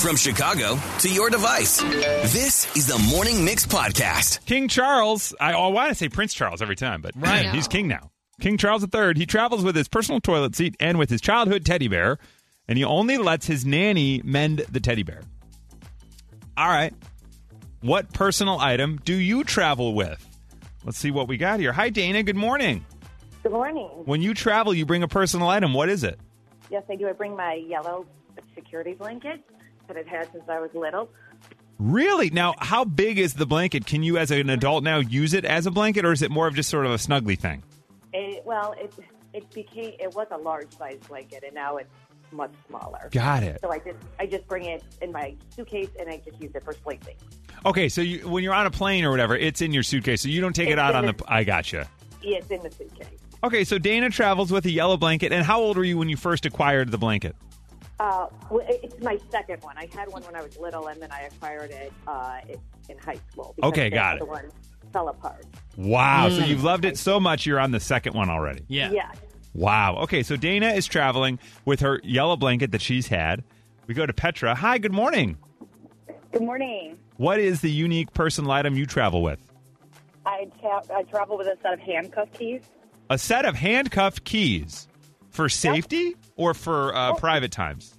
From 0.00 0.16
Chicago 0.16 0.78
to 1.00 1.12
your 1.12 1.30
device, 1.30 1.80
this 2.32 2.74
is 2.76 2.86
the 2.88 2.98
Morning 3.10 3.44
Mix 3.44 3.66
Podcast. 3.66 4.44
King 4.46 4.68
Charles, 4.68 5.34
I, 5.40 5.52
oh, 5.52 5.64
I 5.64 5.68
want 5.68 5.88
to 5.90 5.94
say 5.94 6.08
Prince 6.08 6.34
Charles 6.34 6.60
every 6.62 6.76
time, 6.76 7.02
but 7.02 7.12
Right. 7.16 7.50
he's 7.50 7.68
king 7.68 7.88
now. 7.88 8.10
King 8.40 8.56
Charles 8.58 8.82
III, 8.82 9.12
he 9.16 9.26
travels 9.26 9.62
with 9.62 9.76
his 9.76 9.86
personal 9.88 10.20
toilet 10.20 10.56
seat 10.56 10.74
and 10.80 10.98
with 10.98 11.10
his 11.10 11.20
childhood 11.20 11.64
teddy 11.64 11.86
bear, 11.88 12.18
and 12.66 12.76
he 12.78 12.84
only 12.84 13.18
lets 13.18 13.46
his 13.46 13.64
nanny 13.64 14.20
mend 14.24 14.64
the 14.70 14.80
teddy 14.80 15.02
bear. 15.04 15.20
All 16.56 16.68
right. 16.68 16.92
What 17.82 18.12
personal 18.12 18.58
item 18.58 18.98
do 19.04 19.14
you 19.14 19.44
travel 19.44 19.94
with? 19.94 20.26
Let's 20.84 20.98
see 20.98 21.10
what 21.10 21.28
we 21.28 21.36
got 21.36 21.60
here. 21.60 21.72
Hi, 21.72 21.90
Dana. 21.90 22.22
Good 22.22 22.36
morning. 22.36 22.84
Good 23.42 23.52
morning. 23.52 23.88
When 24.04 24.22
you 24.22 24.34
travel, 24.34 24.72
you 24.72 24.86
bring 24.86 25.02
a 25.02 25.08
personal 25.08 25.48
item. 25.48 25.74
What 25.74 25.88
is 25.88 26.04
it? 26.04 26.18
Yes, 26.70 26.84
I 26.88 26.94
do. 26.96 27.08
I 27.08 27.12
bring 27.12 27.36
my 27.36 27.54
yellow 27.54 28.06
security 28.54 28.94
blanket 28.94 29.40
that 29.88 29.96
I've 29.96 30.06
had 30.06 30.30
since 30.32 30.44
I 30.48 30.60
was 30.60 30.70
little. 30.74 31.10
Really? 31.78 32.30
Now, 32.30 32.54
how 32.58 32.84
big 32.84 33.18
is 33.18 33.34
the 33.34 33.46
blanket? 33.46 33.84
Can 33.84 34.04
you, 34.04 34.16
as 34.16 34.30
an 34.30 34.48
adult 34.48 34.84
now, 34.84 34.98
use 34.98 35.34
it 35.34 35.44
as 35.44 35.66
a 35.66 35.72
blanket, 35.72 36.04
or 36.04 36.12
is 36.12 36.22
it 36.22 36.30
more 36.30 36.46
of 36.46 36.54
just 36.54 36.70
sort 36.70 36.86
of 36.86 36.92
a 36.92 36.96
snuggly 36.96 37.36
thing? 37.36 37.62
It, 38.12 38.44
well, 38.46 38.74
it 38.78 38.94
it 39.32 39.50
became 39.52 39.94
it 39.98 40.14
was 40.14 40.28
a 40.30 40.36
large 40.36 40.76
size 40.76 40.98
blanket, 41.08 41.42
and 41.44 41.54
now 41.54 41.78
it's 41.78 41.90
much 42.30 42.52
smaller. 42.68 43.08
Got 43.10 43.42
it. 43.42 43.58
So 43.60 43.72
I 43.72 43.78
just 43.78 43.98
I 44.20 44.26
just 44.26 44.46
bring 44.46 44.66
it 44.66 44.84
in 45.00 45.10
my 45.10 45.34
suitcase, 45.56 45.88
and 45.98 46.08
I 46.08 46.22
just 46.24 46.40
use 46.40 46.52
it 46.54 46.62
for 46.62 46.74
sleeping. 46.74 47.16
Okay, 47.66 47.88
so 47.88 48.00
you, 48.02 48.28
when 48.28 48.44
you're 48.44 48.54
on 48.54 48.66
a 48.66 48.70
plane 48.70 49.04
or 49.04 49.10
whatever, 49.10 49.36
it's 49.36 49.60
in 49.62 49.72
your 49.72 49.82
suitcase, 49.82 50.22
so 50.22 50.28
you 50.28 50.40
don't 50.40 50.54
take 50.54 50.68
it 50.68 50.78
out 50.78 50.94
on 50.94 51.06
the. 51.06 51.12
the- 51.12 51.24
I 51.32 51.42
gotcha. 51.42 51.88
Yeah, 52.22 52.36
it's 52.36 52.50
in 52.52 52.62
the 52.62 52.70
suitcase. 52.70 53.08
Okay, 53.44 53.64
so 53.64 53.78
Dana 53.78 54.08
travels 54.10 54.52
with 54.52 54.64
a 54.66 54.70
yellow 54.70 54.96
blanket, 54.96 55.32
and 55.32 55.44
how 55.44 55.60
old 55.60 55.76
were 55.76 55.84
you 55.84 55.98
when 55.98 56.08
you 56.08 56.16
first 56.16 56.46
acquired 56.46 56.90
the 56.90 56.98
blanket? 56.98 57.34
Uh, 57.98 58.26
it's 58.52 59.00
my 59.02 59.18
second 59.30 59.62
one. 59.62 59.76
I 59.76 59.88
had 59.94 60.08
one 60.08 60.22
when 60.22 60.36
I 60.36 60.42
was 60.42 60.56
little, 60.58 60.86
and 60.88 61.00
then 61.02 61.10
I 61.12 61.22
acquired 61.22 61.70
it 61.70 61.92
uh, 62.06 62.38
in- 62.48 62.60
in 62.88 62.98
high 62.98 63.18
school. 63.30 63.54
because 63.56 63.68
Okay, 63.72 63.90
got 63.90 64.16
other 64.16 64.24
it. 64.24 64.28
one 64.28 64.50
fell 64.92 65.08
apart. 65.08 65.44
Wow, 65.76 66.28
so 66.28 66.44
you've 66.44 66.62
loved 66.64 66.84
it 66.84 66.98
so 66.98 67.18
much, 67.20 67.46
you're 67.46 67.58
on 67.60 67.70
the 67.70 67.80
second 67.80 68.14
one 68.14 68.28
already. 68.30 68.62
Yeah. 68.68 68.90
Yes. 68.92 69.16
Wow. 69.54 69.96
Okay, 70.02 70.22
so 70.22 70.36
Dana 70.36 70.68
is 70.70 70.86
traveling 70.86 71.38
with 71.64 71.80
her 71.80 72.00
yellow 72.04 72.36
blanket 72.36 72.72
that 72.72 72.80
she's 72.82 73.08
had. 73.08 73.42
We 73.86 73.94
go 73.94 74.06
to 74.06 74.12
Petra. 74.12 74.54
Hi, 74.54 74.78
good 74.78 74.92
morning. 74.92 75.36
Good 76.32 76.42
morning. 76.42 76.96
What 77.18 77.38
is 77.40 77.60
the 77.60 77.70
unique 77.70 78.12
personal 78.14 78.50
item 78.52 78.76
you 78.76 78.86
travel 78.86 79.22
with? 79.22 79.38
I, 80.26 80.48
ta- 80.60 80.82
I 80.94 81.02
travel 81.04 81.36
with 81.36 81.46
a 81.48 81.56
set 81.62 81.72
of 81.74 81.80
handcuff 81.80 82.32
keys. 82.32 82.62
A 83.12 83.18
set 83.18 83.44
of 83.44 83.54
handcuffed 83.54 84.24
keys 84.24 84.88
for 85.28 85.50
safety 85.50 86.16
or 86.36 86.54
for 86.54 86.96
uh, 86.96 87.12
private 87.16 87.52
times? 87.52 87.92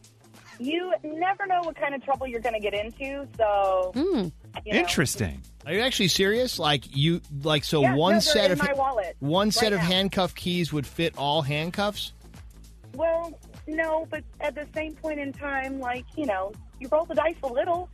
You 0.58 0.92
never 1.04 1.46
know 1.46 1.62
what 1.62 1.76
kind 1.76 1.94
of 1.94 2.04
trouble 2.04 2.26
you're 2.26 2.40
going 2.40 2.56
to 2.56 2.60
get 2.60 2.74
into, 2.74 3.28
so 3.38 3.92
hmm. 3.94 4.02
you 4.66 4.74
know. 4.74 4.80
Interesting. 4.80 5.40
Are 5.68 5.74
you 5.74 5.82
actually 5.82 6.08
serious? 6.08 6.58
Like 6.58 6.98
you 6.98 7.22
like 7.44 7.64
so 7.64 7.84
Yeah, 7.84 7.94
one 7.94 8.14
no, 8.14 8.20
they're 8.22 8.34
set 8.34 8.46
in 8.46 8.54
of 8.54 8.68
my 8.68 8.74
wallet 8.74 9.16
one 9.20 9.52
set 9.52 9.66
right 9.66 9.74
of 9.74 9.80
now. 9.82 9.86
handcuff 9.86 10.34
keys 10.34 10.74
would 10.74 10.88
fit 10.88 11.16
all 11.16 11.44
handcuffs? 11.44 12.14
Well, 12.96 13.40
no, 13.68 14.08
but 14.10 14.24
at 14.42 14.56
the 14.56 14.66
same 14.74 14.96
point 14.96 15.20
in 15.20 15.32
time, 15.32 15.80
like 15.80 16.06
you 16.18 16.26
know, 16.26 16.54
you 16.80 16.88
roll 16.92 17.06
the 17.06 17.14
dice 17.14 17.36
a 17.44 17.48
little. 17.54 17.88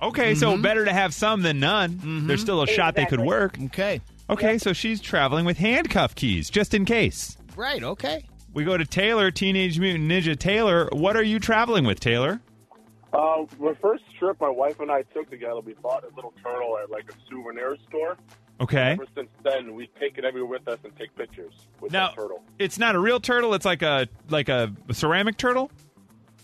Okay, 0.00 0.36
so 0.36 0.52
mm-hmm. 0.52 0.62
better 0.62 0.84
to 0.84 0.92
have 0.92 1.12
some 1.12 1.42
than 1.42 1.58
none. 1.58 1.98
There's 1.98 2.04
mm-hmm. 2.04 2.36
still 2.36 2.62
a 2.62 2.68
shot 2.68 2.94
they 2.94 3.06
could 3.06 3.18
Exactly. 3.18 3.26
work. 3.26 3.58
Okay. 3.64 4.00
Okay, 4.30 4.58
so 4.58 4.72
she's 4.72 5.00
traveling 5.00 5.44
with 5.44 5.56
handcuff 5.58 6.14
keys 6.14 6.50
just 6.50 6.74
in 6.74 6.84
case. 6.84 7.36
Right, 7.56 7.82
okay. 7.82 8.24
We 8.52 8.64
go 8.64 8.76
to 8.76 8.84
Taylor, 8.84 9.30
Teenage 9.30 9.78
Mutant 9.78 10.10
Ninja 10.10 10.38
Taylor. 10.38 10.88
What 10.92 11.16
are 11.16 11.22
you 11.22 11.38
traveling 11.38 11.84
with, 11.84 12.00
Taylor? 12.00 12.40
Uh, 13.12 13.46
my 13.58 13.72
first 13.80 14.04
trip 14.18 14.38
my 14.40 14.50
wife 14.50 14.80
and 14.80 14.90
I 14.90 15.02
took 15.14 15.30
together, 15.30 15.60
we 15.60 15.72
bought 15.74 16.04
a 16.04 16.14
little 16.14 16.34
turtle 16.42 16.78
at 16.82 16.90
like 16.90 17.10
a 17.10 17.14
souvenir 17.30 17.76
store. 17.88 18.16
Okay. 18.60 18.92
Ever 18.92 19.06
since 19.14 19.28
then, 19.44 19.74
we 19.74 19.88
take 19.98 20.18
it 20.18 20.24
everywhere 20.24 20.58
with 20.58 20.68
us 20.68 20.78
and 20.84 20.94
take 20.96 21.14
pictures 21.16 21.54
with 21.80 21.92
Now, 21.92 22.08
that 22.08 22.16
turtle. 22.16 22.42
it's 22.58 22.78
not 22.78 22.96
a 22.96 22.98
real 22.98 23.20
turtle. 23.20 23.54
It's 23.54 23.64
like 23.64 23.82
a 23.82 24.08
like 24.28 24.48
a 24.48 24.72
ceramic 24.92 25.36
turtle. 25.38 25.70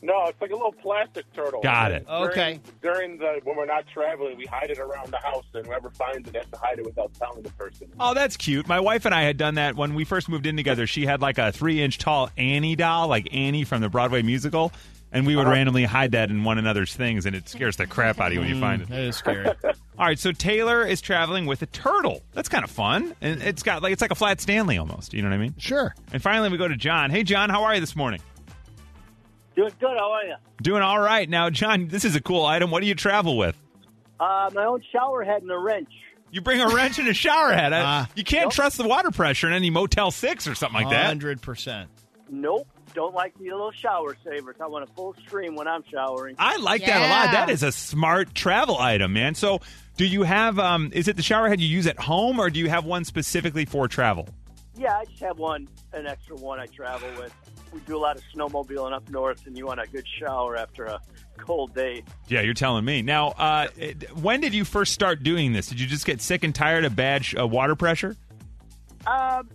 No, 0.05 0.27
it's 0.27 0.39
like 0.39 0.51
a 0.51 0.55
little 0.55 0.73
plastic 0.73 1.25
turtle. 1.33 1.63
Got 1.63 1.93
it. 1.93 2.07
During- 2.07 2.31
Okay. 2.31 2.61
During 2.83 3.17
the 3.17 3.41
when 3.45 3.57
we're 3.57 3.65
not 3.65 3.87
traveling, 3.89 4.37
we 4.37 4.45
hide 4.45 4.71
it 4.71 4.79
around 4.79 5.11
the 5.11 5.17
house, 5.17 5.47
and 5.55 5.67
whoever 5.67 5.89
finds 5.89 6.29
it 6.29 6.37
has 6.37 6.45
to 6.53 6.59
hide 6.59 6.79
it 6.79 6.85
without 6.85 7.13
telling 7.15 7.43
the 7.43 7.51
person. 7.53 7.89
Oh, 7.99 8.13
that's 8.13 8.37
cute. 8.37 8.69
My 8.69 8.81
wife 8.81 9.07
and 9.07 9.15
I 9.15 9.23
had 9.23 9.39
done 9.39 9.55
that 9.55 9.77
when 9.77 9.95
we 9.95 10.05
first 10.05 10.29
moved 10.29 10.45
in 10.45 10.59
together. 10.59 10.87
She 10.87 11.07
had 11.07 11.23
like 11.23 11.39
a 11.39 11.53
three 11.53 11.81
inch 11.81 11.97
tall 11.97 12.31
Annie 12.37 12.77
doll, 12.77 13.09
like 13.09 13.33
Annie 13.33 13.65
from 13.65 13.81
the 13.81 13.89
Broadway 13.89 14.21
musical, 14.21 14.73
and 15.11 15.27
we 15.27 15.37
would 15.37 15.47
uh-huh. 15.47 15.53
randomly 15.53 15.85
hide 15.85 16.13
that 16.13 16.29
in 16.29 16.45
one 16.45 16.59
another's 16.59 16.95
things, 16.95 17.25
and 17.25 17.35
it 17.35 17.49
scares 17.49 17.77
the 17.79 17.87
crap 17.87 18.21
out 18.21 18.27
of 18.27 18.35
you 18.35 18.41
when 18.41 18.49
you 18.51 18.57
mm, 18.57 18.61
find 18.61 18.83
it. 18.83 18.89
That 18.89 19.01
is 19.01 19.17
scary. 19.17 19.47
All 19.99 20.05
right, 20.05 20.19
so 20.19 20.33
Taylor 20.33 20.87
is 20.87 21.01
traveling 21.01 21.47
with 21.47 21.63
a 21.63 21.67
turtle. 21.67 22.23
That's 22.35 22.51
kind 22.51 22.65
of 22.65 22.71
fun, 22.71 23.17
and 23.23 23.43
it's 23.43 23.63
got 23.63 23.83
like 23.83 23.95
it's 23.95 24.03
like 24.03 24.11
a 24.11 24.17
flat 24.17 24.43
Stanley 24.43 24.77
almost. 24.77 25.15
You 25.15 25.23
know 25.23 25.29
what 25.31 25.35
I 25.37 25.39
mean? 25.39 25.55
sure. 25.57 25.95
And 26.13 26.21
finally, 26.21 26.51
we 26.51 26.59
go 26.59 26.69
to 26.69 26.77
John. 26.77 27.11
Hey, 27.11 27.23
John, 27.23 27.49
how 27.49 27.63
are 27.65 27.75
you 27.75 27.81
this 27.81 27.97
morning? 27.97 28.21
Doing 29.57 29.73
good. 29.81 29.97
How 29.99 30.13
are 30.13 30.25
you? 30.25 30.35
Doing 30.63 30.83
all 30.83 30.99
right. 31.01 31.29
Now, 31.29 31.51
John, 31.51 31.89
this 31.89 32.05
is 32.05 32.17
a 32.17 32.21
cool 32.21 32.45
item. 32.45 32.71
What 32.71 32.81
do 32.81 32.87
you 32.87 32.95
travel 32.95 33.37
with? 33.37 33.57
Uh, 34.19 34.51
my 34.55 34.65
own 34.65 34.83
shower 34.93 35.23
head 35.25 35.43
and 35.43 35.51
a 35.51 35.59
wrench. 35.59 35.89
You 36.31 36.41
bring 36.41 36.61
a 36.61 36.69
wrench 36.69 36.99
and 36.99 37.07
a 37.09 37.15
shower 37.15 37.53
head. 37.53 37.73
I- 37.73 37.83
Ah. 37.85 38.09
you 38.17 38.25
can't 38.25 38.51
trust 38.51 38.77
the 38.79 38.89
water 38.89 39.11
pressure 39.13 39.47
in 39.47 39.53
any 39.55 39.71
Motel 39.71 40.11
6 40.11 40.49
or 40.49 40.55
something 40.57 40.81
like 40.83 40.91
that. 40.91 41.07
Hundred 41.07 41.41
percent. 41.43 41.89
Nope. 42.29 42.67
Don't 42.95 43.15
like 43.15 43.37
the 43.39 43.45
little 43.51 43.71
shower 43.73 44.17
savers. 44.25 44.57
I 44.61 44.67
want 44.67 44.89
a 44.89 44.93
full 44.95 45.15
stream 45.27 45.55
when 45.57 45.67
I'm 45.69 45.83
showering. 45.93 46.37
I 46.39 46.57
like 46.57 46.85
that 46.87 46.97
a 46.97 47.09
lot. 47.09 47.25
Yeah. 47.27 47.33
That 47.33 47.51
is 47.51 47.63
a 47.63 47.71
smart 47.73 48.35
travel 48.35 48.79
item, 48.79 49.13
man. 49.13 49.35
So, 49.35 49.61
do 49.97 50.05
you 50.07 50.23
have, 50.23 50.59
um, 50.61 50.91
is 50.93 51.07
it 51.09 51.17
the 51.17 51.23
shower 51.23 51.49
head 51.49 51.61
you 51.61 51.69
use 51.69 51.87
at 51.89 51.99
home 51.99 52.39
or 52.41 52.51
do 52.51 52.59
you 52.61 52.69
have 52.69 52.85
one 52.85 53.05
specifically 53.05 53.65
for 53.65 53.89
travel? 53.89 54.29
Yeah, 54.77 54.97
I 54.99 55.05
just 55.05 55.21
have 55.21 55.39
one, 55.39 55.69
an 55.93 56.07
extra 56.07 56.37
one 56.37 56.59
I 56.59 56.67
travel 56.67 57.09
with. 57.19 57.33
We 57.73 57.81
do 57.81 57.97
a 57.97 57.99
lot 57.99 58.17
of 58.17 58.23
snowmobiling 58.35 58.93
up 58.93 59.09
north, 59.11 59.47
and 59.47 59.57
you 59.57 59.67
want 59.67 59.81
a 59.81 59.87
good 59.87 60.07
shower 60.19 60.57
after 60.57 60.85
a 60.85 61.01
cold 61.39 61.75
day. 61.75 62.03
Yeah, 62.29 62.41
you're 62.41 62.55
telling 62.55 62.85
me. 62.85 63.03
Now, 63.03 63.29
uh, 63.31 63.69
it- 63.77 64.17
when 64.17 64.41
did 64.41 64.53
you 64.55 64.65
first 64.65 64.93
start 64.93 65.23
doing 65.23 65.53
this? 65.53 65.69
Did 65.69 65.81
you 65.81 65.87
just 65.87 66.07
get 66.07 66.21
sick 66.21 66.45
and 66.45 66.55
tired 66.55 66.85
of 66.85 66.95
bad 66.97 67.25
sh- 67.25 67.35
uh, 67.39 67.47
water 67.47 67.75
pressure? 67.75 68.17
Um, 69.07 69.49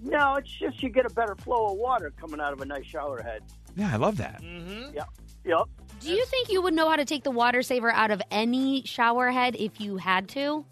no, 0.00 0.36
it's 0.36 0.50
just 0.50 0.82
you 0.82 0.88
get 0.88 1.06
a 1.06 1.10
better 1.10 1.34
flow 1.36 1.72
of 1.72 1.78
water 1.78 2.12
coming 2.20 2.40
out 2.40 2.52
of 2.52 2.60
a 2.60 2.64
nice 2.64 2.86
shower 2.86 3.22
head. 3.22 3.42
Yeah, 3.76 3.90
I 3.92 3.96
love 3.96 4.16
that. 4.18 4.42
Yep. 4.42 5.08
Yep. 5.44 5.62
Do 6.00 6.12
you 6.12 6.24
think 6.26 6.50
you 6.50 6.62
would 6.62 6.74
know 6.74 6.88
how 6.88 6.96
to 6.96 7.04
take 7.04 7.24
the 7.24 7.30
water 7.30 7.62
saver 7.62 7.90
out 7.90 8.10
of 8.10 8.20
any 8.30 8.82
shower 8.84 9.30
head 9.30 9.56
if 9.56 9.80
you 9.80 9.96
had 9.96 10.28
to? 10.30 10.64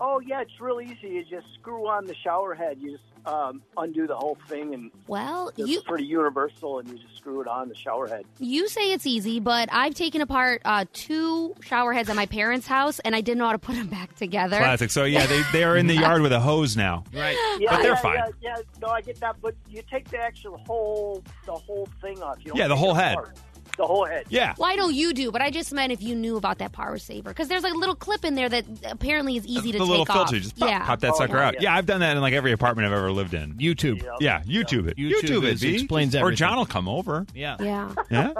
Oh 0.00 0.20
yeah, 0.20 0.40
it's 0.40 0.58
real 0.60 0.80
easy. 0.80 1.08
You 1.08 1.24
just 1.24 1.46
screw 1.58 1.86
on 1.88 2.06
the 2.06 2.14
shower 2.14 2.54
head. 2.54 2.78
You 2.80 2.92
just 2.92 3.04
um, 3.26 3.62
undo 3.76 4.06
the 4.06 4.16
whole 4.16 4.38
thing, 4.48 4.74
and 4.74 4.90
Well, 5.06 5.50
it's 5.56 5.68
you 5.68 5.80
pretty 5.82 6.04
universal. 6.04 6.78
And 6.78 6.88
you 6.88 6.98
just 6.98 7.16
screw 7.16 7.40
it 7.40 7.46
on 7.48 7.68
the 7.68 7.74
shower 7.74 8.06
head. 8.08 8.24
you 8.38 8.68
say 8.68 8.92
it's 8.92 9.06
easy, 9.06 9.40
but 9.40 9.68
I've 9.72 9.94
taken 9.94 10.20
apart 10.20 10.62
uh, 10.64 10.84
two 10.92 11.54
shower 11.62 11.92
heads 11.92 12.08
at 12.10 12.16
my 12.16 12.26
parents' 12.26 12.66
house, 12.66 12.98
and 13.00 13.14
I 13.14 13.20
didn't 13.20 13.38
know 13.38 13.46
how 13.46 13.52
to 13.52 13.58
put 13.58 13.76
them 13.76 13.88
back 13.88 14.14
together. 14.16 14.56
Classic. 14.58 14.90
So 14.90 15.04
yeah, 15.04 15.26
they 15.26 15.42
they 15.52 15.64
are 15.64 15.76
in 15.76 15.86
the 15.86 15.94
yard 16.06 16.22
with 16.22 16.32
a 16.32 16.40
hose 16.40 16.76
now. 16.76 17.04
Right. 17.14 17.36
Yeah, 17.58 17.70
But 17.70 17.82
they're 17.82 17.90
yeah, 17.92 17.96
fine. 17.96 18.16
Yeah, 18.16 18.30
yeah, 18.56 18.62
no, 18.80 18.88
I 18.88 19.00
get 19.00 19.20
that. 19.20 19.36
But 19.40 19.54
you 19.68 19.82
take 19.90 20.08
the 20.10 20.18
actual 20.18 20.58
whole 20.66 21.22
the 21.46 21.52
whole 21.52 21.88
thing 22.00 22.22
off. 22.22 22.38
You 22.44 22.52
Yeah, 22.54 22.68
the 22.68 22.76
whole 22.76 22.94
head. 22.94 23.12
apart. 23.18 23.36
The 23.80 23.86
whole 23.86 24.04
head. 24.04 24.26
Yeah. 24.28 24.54
Well, 24.58 24.68
I 24.70 24.74
know 24.74 24.90
you 24.90 25.14
do, 25.14 25.32
but 25.32 25.40
I 25.40 25.50
just 25.50 25.72
meant 25.72 25.90
if 25.90 26.02
you 26.02 26.14
knew 26.14 26.36
about 26.36 26.58
that 26.58 26.70
power 26.70 26.98
saver 26.98 27.30
because 27.30 27.48
there's 27.48 27.62
like 27.62 27.72
a 27.72 27.76
little 27.78 27.94
clip 27.94 28.26
in 28.26 28.34
there 28.34 28.46
that 28.50 28.66
apparently 28.84 29.38
is 29.38 29.46
easy 29.46 29.72
to 29.72 29.78
the 29.78 29.84
take 29.84 29.88
little 29.88 30.02
off. 30.02 30.08
filter, 30.12 30.34
you 30.36 30.42
just 30.42 30.58
pop, 30.58 30.68
yeah. 30.68 30.84
pop 30.84 31.00
that 31.00 31.12
Oh, 31.14 31.16
sucker 31.16 31.38
yeah, 31.38 31.46
out. 31.46 31.54
yeah. 31.54 31.60
Yeah, 31.62 31.74
I've 31.76 31.86
done 31.86 32.00
that 32.00 32.14
in 32.14 32.20
like 32.20 32.34
every 32.34 32.52
apartment 32.52 32.86
I've 32.86 32.92
ever 32.92 33.10
lived 33.10 33.32
in. 33.32 33.54
YouTube. 33.54 34.02
Yeah. 34.20 34.42
Yeah, 34.46 34.62
YouTube 34.62 34.86
it. 34.88 34.98
YouTube 34.98 35.44
it. 35.44 35.54
is- 35.54 35.60
V. 35.62 35.74
explains 35.76 36.14
Or. 36.14 36.30
John 36.32 36.58
will 36.58 36.66
come 36.66 36.88
over. 36.88 37.24
Yeah. 37.34 37.56
Yeah. 37.58 37.94
Yeah. 38.10 38.32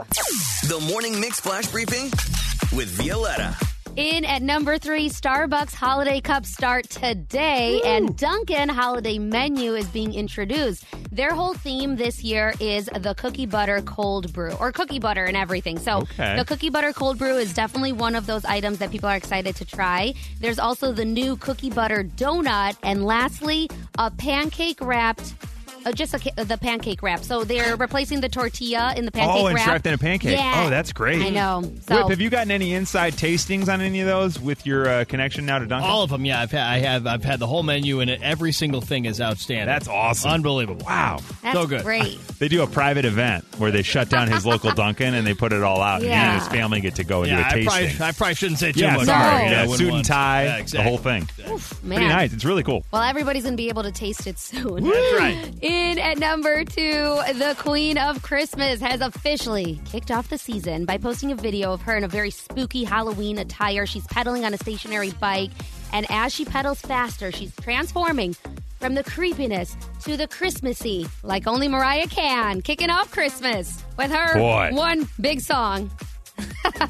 The 0.69 0.87
Morning 0.91 1.19
Mix 1.19 1.41
Flash 1.41 1.67
Briefing 1.69 2.11
with 2.77 2.89
Violetta. 2.91 3.57
In 3.97 4.25
at 4.25 4.41
number 4.41 4.79
three, 4.79 5.11
Starbucks 5.11 5.75
Holiday 5.75 6.21
Cups 6.21 6.51
start 6.51 6.89
today, 6.89 7.81
and 7.85 8.17
Dunkin' 8.17 8.69
Holiday 8.69 9.19
Menu 9.19 9.75
is 9.75 9.87
being 9.89 10.15
introduced. 10.15 10.85
Their 11.13 11.35
whole 11.35 11.55
theme 11.55 11.97
this 11.97 12.23
year 12.23 12.55
is 12.61 12.87
the 12.87 13.15
cookie 13.15 13.47
butter 13.47 13.83
cold 13.83 14.33
brew, 14.33 14.53
or 14.61 14.71
cookie 14.71 15.01
butter 15.01 15.25
and 15.25 15.37
everything. 15.37 15.79
So 15.79 15.99
Okay. 15.99 16.37
the 16.37 16.45
cookie 16.45 16.71
butter 16.71 16.93
cold 16.93 17.19
brew 17.19 17.37
is 17.37 17.53
definitely 17.53 17.93
one 17.93 18.15
of 18.15 18.27
those 18.27 18.45
items 18.45 18.79
that 18.79 18.91
people 18.93 19.09
are 19.09 19.17
excited 19.17 19.57
to 19.57 19.65
try. 19.65 20.15
There's 20.41 20.61
also 20.61 20.93
the 20.93 21.05
new 21.05 21.37
cookie 21.37 21.71
butter 21.71 22.05
donut, 22.05 22.77
and 22.85 23.05
lastly, 23.05 23.69
a 23.99 24.11
pancake 24.11 24.81
wrapped. 24.81 25.35
Uh, 25.85 25.93
just 25.93 26.15
a, 26.15 26.45
the 26.45 26.59
pancake 26.59 27.03
wrap. 27.03 27.23
So 27.25 27.45
they're 27.45 27.77
replacing 27.77 28.21
the 28.21 28.29
tortilla 28.29 28.95
in 28.97 29.05
the 29.05 29.11
pancake 29.13 29.43
oh, 29.43 29.47
and 29.47 29.57
wrap. 29.57 29.67
wrapped 29.67 29.87
in 29.87 29.95
a 29.95 29.99
pancake. 29.99 30.37
Yeah. 30.39 30.65
Oh, 30.67 30.71
that's 30.71 30.93
great. 30.93 31.23
I 31.23 31.31
know. 31.31 31.63
So 31.87 31.97
Whip, 31.97 32.11
have 32.11 32.21
you 32.21 32.31
gotten 32.31 32.51
any 32.51 32.75
inside 32.75 33.15
tastings 33.15 33.73
on 33.73 33.81
any 33.81 34.01
of 34.01 34.07
those 34.07 34.39
with 34.39 34.67
your 34.67 34.89
uh, 34.89 35.05
connection 35.07 35.47
now 35.47 35.59
to 35.59 35.67
Dunkin'? 35.67 35.89
All 35.89 36.03
of 36.03 36.11
them, 36.11 36.25
yeah. 36.25 36.41
I've 36.41 36.51
had, 36.51 36.67
I 36.67 36.79
have, 36.79 37.07
I've 37.07 37.25
had 37.25 37.39
the 37.39 37.47
whole 37.47 37.63
menu, 37.63 38.01
and 38.01 38.11
every 38.11 38.53
single 38.53 38.81
thing 38.81 39.05
is 39.07 39.21
outstanding. 39.21 39.67
That's 39.67 39.89
awesome. 39.89 40.31
unbelievable. 40.31 40.85
Wow. 40.85 41.21
that's 41.43 41.59
so 41.59 41.67
good. 41.67 41.83
great. 41.83 42.19
They 42.41 42.49
do 42.49 42.63
a 42.63 42.67
private 42.67 43.05
event 43.05 43.45
where 43.59 43.71
they 43.71 43.83
shut 43.83 44.09
down 44.09 44.29
his 44.29 44.47
local 44.47 44.73
Dunkin' 44.75 45.13
and 45.13 45.27
they 45.27 45.35
put 45.35 45.53
it 45.53 45.63
all 45.63 45.83
out. 45.83 45.97
And 45.97 46.05
he 46.07 46.11
and 46.11 46.39
his 46.41 46.49
family 46.49 46.81
get 46.81 46.95
to 46.95 47.05
go 47.05 47.21
and 47.23 47.31
Yeah, 47.31 47.37
do 47.37 47.43
a 47.43 47.61
I 47.61 47.65
probably, 47.65 47.87
tasting. 47.89 48.03
I 48.03 48.13
probably 48.13 48.35
shouldn't 48.35 48.61
say 48.61 48.73
too 48.73 48.81
yeah, 48.81 48.97
much. 48.97 49.05
sorry. 49.07 49.45
No. 49.45 49.51
Yeah, 49.51 49.63
I 49.63 49.67
suit 49.67 49.81
and 49.81 49.91
want- 49.91 50.07
tie, 50.07 50.45
Yeah, 50.45 50.63
the 50.63 50.83
whole 50.83 50.97
thing. 50.97 51.29
Man. 51.39 51.59
Pretty 51.99 52.09
nice. 52.09 52.33
It's 52.33 52.47
really 52.47 52.63
cool. 52.63 52.87
Well, 52.93 53.03
everybody's 53.03 53.43
going 53.43 53.53
to 53.53 53.63
be 53.63 53.69
able 53.69 53.83
to 53.83 53.93
taste 53.93 54.27
it 54.27 54.39
soon. 54.39 54.85
That's 54.85 55.19
right. 55.19 55.53
In 55.71 56.01
at 56.01 56.19
number 56.19 56.65
two, 56.65 57.21
the 57.35 57.55
Queen 57.57 57.97
of 57.97 58.23
Christmas 58.23 58.81
has 58.81 59.01
officially 59.01 59.81
kicked 59.85 60.11
off 60.11 60.29
the 60.29 60.37
season 60.37 60.85
by 60.85 60.99
posting 60.99 61.31
a 61.31 61.37
video 61.37 61.73
of 61.73 61.81
her 61.83 61.97
in 61.97 62.03
a 62.03 62.09
very 62.09 62.33
spooky 62.33 62.83
Halloween 62.83 63.39
attire. 63.39 63.87
She's 63.87 64.05
pedaling 64.09 64.45
on 64.45 64.53
a 64.53 64.59
stationary 64.59 65.13
bike, 65.21 65.53
and 65.93 66.11
as 66.11 66.35
she 66.35 66.45
pedals 66.45 66.81
faster, 66.81 67.31
she's 67.31 67.55
transforming 67.55 68.35
from 68.81 68.95
the 68.95 69.05
creepiness 69.05 69.77
to 70.03 70.17
the 70.17 70.27
Christmassy, 70.27 71.07
like 71.23 71.47
only 71.47 71.69
Mariah 71.69 72.09
can, 72.09 72.63
kicking 72.63 72.91
off 72.91 73.13
Christmas 73.13 73.85
with 73.97 74.11
her 74.11 74.35
Boy. 74.35 74.71
one 74.73 75.09
big 75.21 75.41
song. 75.41 75.89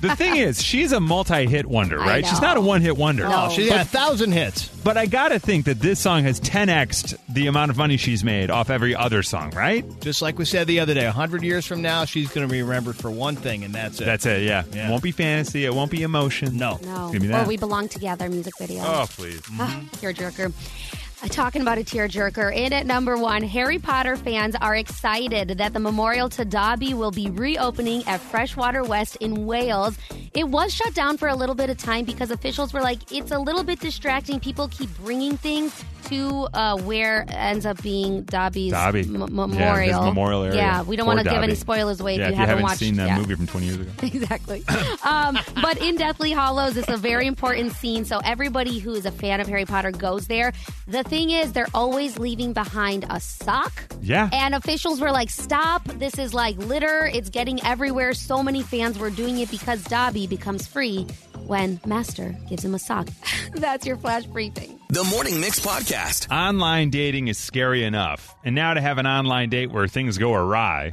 The 0.01 0.15
thing 0.17 0.37
is, 0.37 0.63
she's 0.63 0.93
a 0.93 1.01
multi-hit 1.01 1.67
wonder, 1.67 1.99
right? 1.99 2.25
She's 2.27 2.41
not 2.41 2.57
a 2.57 2.61
one-hit 2.61 2.97
wonder. 2.97 3.25
No. 3.29 3.47
Oh, 3.47 3.49
she's 3.51 3.69
got 3.69 3.81
a 3.83 3.89
thousand 3.89 4.33
hits. 4.33 4.69
But 4.83 4.97
I 4.97 5.07
gotta 5.07 5.39
think 5.39 5.67
that 5.67 5.81
this 5.81 6.01
song 6.01 6.23
has 6.25 6.41
10x'd 6.41 7.17
the 7.29 7.47
amount 7.49 7.71
of 7.71 7.77
money 7.77 7.97
she's 7.97 8.25
made 8.25 8.51
off 8.51 8.71
every 8.71 8.95
other 8.95 9.23
song, 9.23 9.51
right? 9.51 9.85
Just 10.01 10.23
like 10.23 10.39
we 10.39 10.45
said 10.45 10.67
the 10.67 10.81
other 10.81 10.95
day, 10.95 11.05
a 11.05 11.13
hundred 11.13 11.43
years 11.43 11.67
from 11.67 11.83
now, 11.83 12.05
she's 12.05 12.29
going 12.31 12.47
to 12.47 12.51
be 12.51 12.63
remembered 12.63 12.97
for 12.97 13.11
one 13.11 13.37
thing, 13.37 13.65
and 13.65 13.75
that's 13.75 14.01
it. 14.01 14.05
That's 14.05 14.25
it, 14.27 14.43
yeah. 14.43 14.65
Yeah. 14.73 14.89
It 14.89 14.91
won't 14.91 15.03
be 15.03 15.13
fantasy. 15.13 15.65
It 15.65 15.75
won't 15.75 15.91
be 15.91 16.03
emotion. 16.03 16.57
no. 16.57 16.79
No. 16.83 17.11
Give 17.13 17.23
me 17.23 17.33
Or. 17.33 17.45
We 17.45 17.57
Belong 17.57 17.89
Together 17.89 18.29
music 18.29 18.55
video. 18.59 18.83
Oh, 18.83 19.07
please. 19.09 19.41
Ah, 19.59 19.83
tearjerker. 19.97 20.47
Uh, 20.49 21.01
talking 21.29 21.63
about 21.63 21.79
a 21.79 21.83
tearjerker. 21.83 22.55
In 22.57 22.73
at 22.73 22.87
number 22.87 23.17
one, 23.17 23.43
Harry 23.43 23.79
Potter 23.79 24.17
fans 24.17 24.57
are 24.61 24.77
excited 24.77 25.59
that 25.59 25.73
the 25.73 25.81
memorial 25.81 26.29
to 26.31 26.45
Dobby 26.45 26.95
will 26.95 27.11
be 27.11 27.29
reopening 27.31 28.03
at 28.07 28.21
Freshwater 28.21 28.83
West 28.83 29.17
in 29.17 29.47
Wales. 29.47 29.99
It 30.33 30.49
was 30.49 30.73
shut 30.73 30.95
down 30.95 31.19
for 31.19 31.29
a 31.29 31.35
little 31.35 31.55
bit 31.55 31.69
of 31.71 31.77
time 31.77 32.05
because 32.05 32.31
officials 32.31 32.73
were 32.73 32.81
like, 32.81 33.13
it's 33.13 33.33
a 33.33 33.39
little 33.39 33.65
bit 33.65 33.81
distracting. 33.81 34.41
People 34.41 34.69
keep 34.69 34.89
bringing 34.99 35.37
things 35.37 35.85
to 36.11 36.49
uh, 36.53 36.77
where 36.79 37.25
ends 37.29 37.65
up 37.67 37.83
being 37.83 38.23
Dobby's 38.23 38.73
Dobby. 38.73 39.01
m- 39.01 39.15
Yeah, 39.21 39.27
memorial. 39.29 40.03
his 40.03 40.07
memorial 40.15 40.43
area 40.45 40.57
Yeah, 40.57 40.83
we 40.83 40.97
don't 40.97 41.07
want 41.07 41.19
to 41.21 41.25
give 41.25 41.33
Dobby. 41.35 41.45
any 41.45 41.55
spoilers 41.55 42.01
away 42.01 42.17
yeah, 42.19 42.25
if 42.25 42.29
if 42.29 42.33
you 42.33 42.37
haven't, 42.37 42.49
haven't 42.51 42.63
watched 42.65 42.79
seen 42.81 42.97
that 42.97 43.07
yeah. 43.09 43.19
movie 43.19 43.35
from 43.35 43.47
20 43.47 43.67
years 43.67 43.81
ago. 43.81 43.91
exactly. 44.03 44.65
Um, 45.05 45.39
but 45.63 45.79
in 45.83 45.97
Deathly 45.97 46.33
Hallows, 46.33 46.77
it's 46.77 46.89
a 46.89 46.97
very 46.97 47.27
important 47.27 47.73
scene. 47.73 48.05
So 48.05 48.21
everybody 48.25 48.79
who 48.79 48.93
is 48.93 49.07
a 49.07 49.11
fan 49.13 49.41
of 49.41 49.47
Harry 49.49 49.65
Potter 49.65 49.91
goes 49.91 50.27
there. 50.27 50.53
The 50.89 51.03
thing 51.05 51.31
is, 51.31 51.53
they're 51.53 51.67
always 51.75 52.19
leaving 52.19 52.53
behind 52.53 53.07
a 53.09 53.21
sock. 53.21 53.73
Yeah. 54.03 54.29
And 54.33 54.55
officials 54.55 55.01
were 55.01 55.13
like, 55.13 55.31
stop. 55.31 55.85
This 55.85 56.19
is 56.19 56.35
like 56.35 56.57
litter. 56.59 57.09
It's 57.13 57.31
getting 57.31 57.63
everywhere. 57.65 58.13
So 58.15 58.43
many 58.43 58.63
fans 58.63 58.99
were 58.99 59.11
doing 59.11 59.39
it 59.39 59.51
because 59.51 59.83
Dobby 59.85 60.27
becomes 60.27 60.67
free 60.67 61.07
when 61.47 61.81
Master 61.87 62.37
gives 62.49 62.65
him 62.65 62.75
a 62.75 62.79
sock. 62.79 63.09
That's 63.55 63.87
your 63.87 63.97
flash 63.97 64.25
briefing. 64.25 64.79
The 64.89 65.05
Morning 65.05 65.41
Mix 65.41 65.61
Podcast. 65.61 66.31
Online 66.31 66.91
dating 66.91 67.29
is 67.29 67.39
scary 67.39 67.85
enough. 67.85 68.35
And 68.45 68.55
now 68.55 68.75
to 68.75 68.81
have 68.81 68.99
an 68.99 69.07
online 69.07 69.51
date 69.51 69.71
where 69.71 69.87
things 69.89 70.19
go 70.19 70.35
awry. 70.35 70.93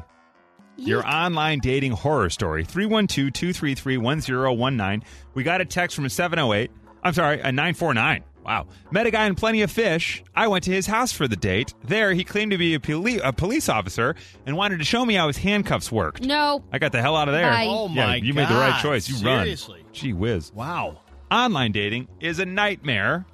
Your 0.78 1.06
online 1.08 1.60
dating 1.60 1.94
horror 1.94 2.30
story. 2.30 2.64
312 2.64 3.34
233 3.34 3.98
1019. 3.98 5.08
We 5.34 5.44
got 5.44 5.62
a 5.62 5.66
text 5.66 5.96
from 5.96 6.06
a 6.06 6.10
708. 6.10 6.70
I'm 7.04 7.14
sorry, 7.14 7.40
a 7.40 7.52
949. 7.52 8.24
Wow. 8.48 8.68
Met 8.92 9.06
a 9.06 9.12
guy 9.12 9.26
in 9.26 9.36
Plenty 9.36 9.62
of 9.62 9.70
Fish. 9.70 10.24
I 10.34 10.48
went 10.48 10.64
to 10.64 10.72
his 10.72 10.88
house 10.88 11.12
for 11.12 11.28
the 11.28 11.36
date. 11.36 11.74
There, 11.84 12.14
he 12.14 12.24
claimed 12.24 12.52
to 12.54 12.58
be 12.58 12.74
a, 12.76 12.80
poli- 12.80 13.20
a 13.20 13.34
police 13.34 13.68
officer 13.68 14.16
and 14.46 14.56
wanted 14.56 14.80
to 14.80 14.86
show 14.86 15.06
me 15.06 15.16
how 15.16 15.28
his 15.28 15.36
handcuffs 15.38 15.92
worked. 15.92 16.22
No. 16.24 16.64
I 16.72 16.80
got 16.80 16.94
the 16.94 17.02
hell 17.02 17.18
out 17.18 17.28
of 17.28 17.34
there. 17.34 17.50
Bye. 17.52 17.66
Oh, 17.68 17.90
Yeah, 17.90 18.06
my 18.08 18.16
you 18.16 18.34
made 18.34 18.48
the 18.48 18.54
right 18.56 18.70
God. 18.72 18.82
choice. 18.82 19.10
You 19.10 19.16
run. 19.26 19.44
Seriously. 19.44 19.82
run. 19.84 19.92
Gee 19.94 20.14
whiz. 20.14 20.54
Wow. 20.54 21.02
Online 21.30 21.74
dating 21.74 22.08
is 22.22 22.40
a 22.40 22.46
nightmare. 22.46 23.26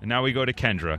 And 0.00 0.08
now 0.08 0.22
we 0.24 0.32
go 0.32 0.44
to 0.44 0.52
Kendra. 0.52 0.98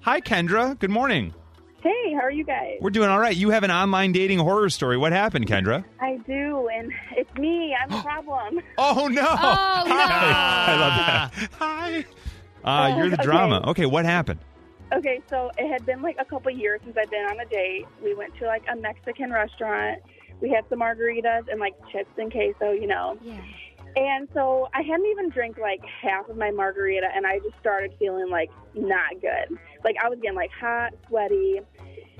Hi, 0.00 0.20
Kendra. 0.20 0.78
Good 0.78 0.90
morning. 0.90 1.32
Hey, 1.80 2.12
how 2.12 2.20
are 2.22 2.30
you 2.30 2.44
guys? 2.44 2.74
We're 2.80 2.90
doing 2.90 3.08
all 3.08 3.20
right. 3.20 3.36
You 3.36 3.50
have 3.50 3.62
an 3.62 3.70
online 3.70 4.10
dating 4.12 4.40
horror 4.40 4.68
story. 4.68 4.96
What 4.96 5.12
happened, 5.12 5.46
Kendra? 5.46 5.84
I 6.00 6.16
do, 6.26 6.68
and 6.74 6.92
it's 7.16 7.32
me. 7.38 7.74
I'm 7.80 7.88
the 7.90 7.98
problem. 8.02 8.60
Oh 8.76 9.06
no! 9.06 9.22
Oh, 9.22 9.84
no. 9.86 9.94
Hi. 9.94 10.72
I 10.72 10.76
love 10.80 11.30
that. 11.38 11.50
Hi. 11.60 12.04
Uh, 12.68 12.88
you're 12.98 13.08
the 13.08 13.14
Okay. 13.14 13.24
drama. 13.24 13.62
Okay, 13.66 13.86
what 13.86 14.04
happened? 14.04 14.40
Okay, 14.92 15.20
so 15.28 15.50
it 15.58 15.70
had 15.70 15.84
been 15.84 16.02
like 16.02 16.16
a 16.18 16.24
couple 16.24 16.50
years 16.50 16.80
since 16.84 16.96
I'd 16.96 17.10
been 17.10 17.24
on 17.24 17.40
a 17.40 17.46
date. 17.46 17.86
We 18.02 18.14
went 18.14 18.34
to 18.38 18.46
like 18.46 18.64
a 18.70 18.76
Mexican 18.76 19.30
restaurant. 19.32 20.00
We 20.40 20.50
had 20.50 20.64
some 20.70 20.80
margaritas 20.80 21.48
and 21.50 21.60
like 21.60 21.74
chips 21.90 22.10
and 22.16 22.30
queso, 22.32 22.70
you 22.72 22.86
know. 22.86 23.18
Yeah. 23.22 23.40
And 23.96 24.28
so 24.32 24.68
I 24.74 24.82
hadn't 24.82 25.06
even 25.06 25.30
drank 25.30 25.58
like 25.58 25.80
half 25.84 26.28
of 26.28 26.36
my 26.36 26.50
margarita, 26.50 27.08
and 27.14 27.26
I 27.26 27.38
just 27.38 27.58
started 27.60 27.92
feeling 27.98 28.30
like 28.30 28.50
not 28.74 29.20
good. 29.20 29.58
Like 29.84 29.96
I 30.02 30.08
was 30.08 30.18
getting 30.20 30.36
like 30.36 30.50
hot, 30.58 30.94
sweaty. 31.08 31.60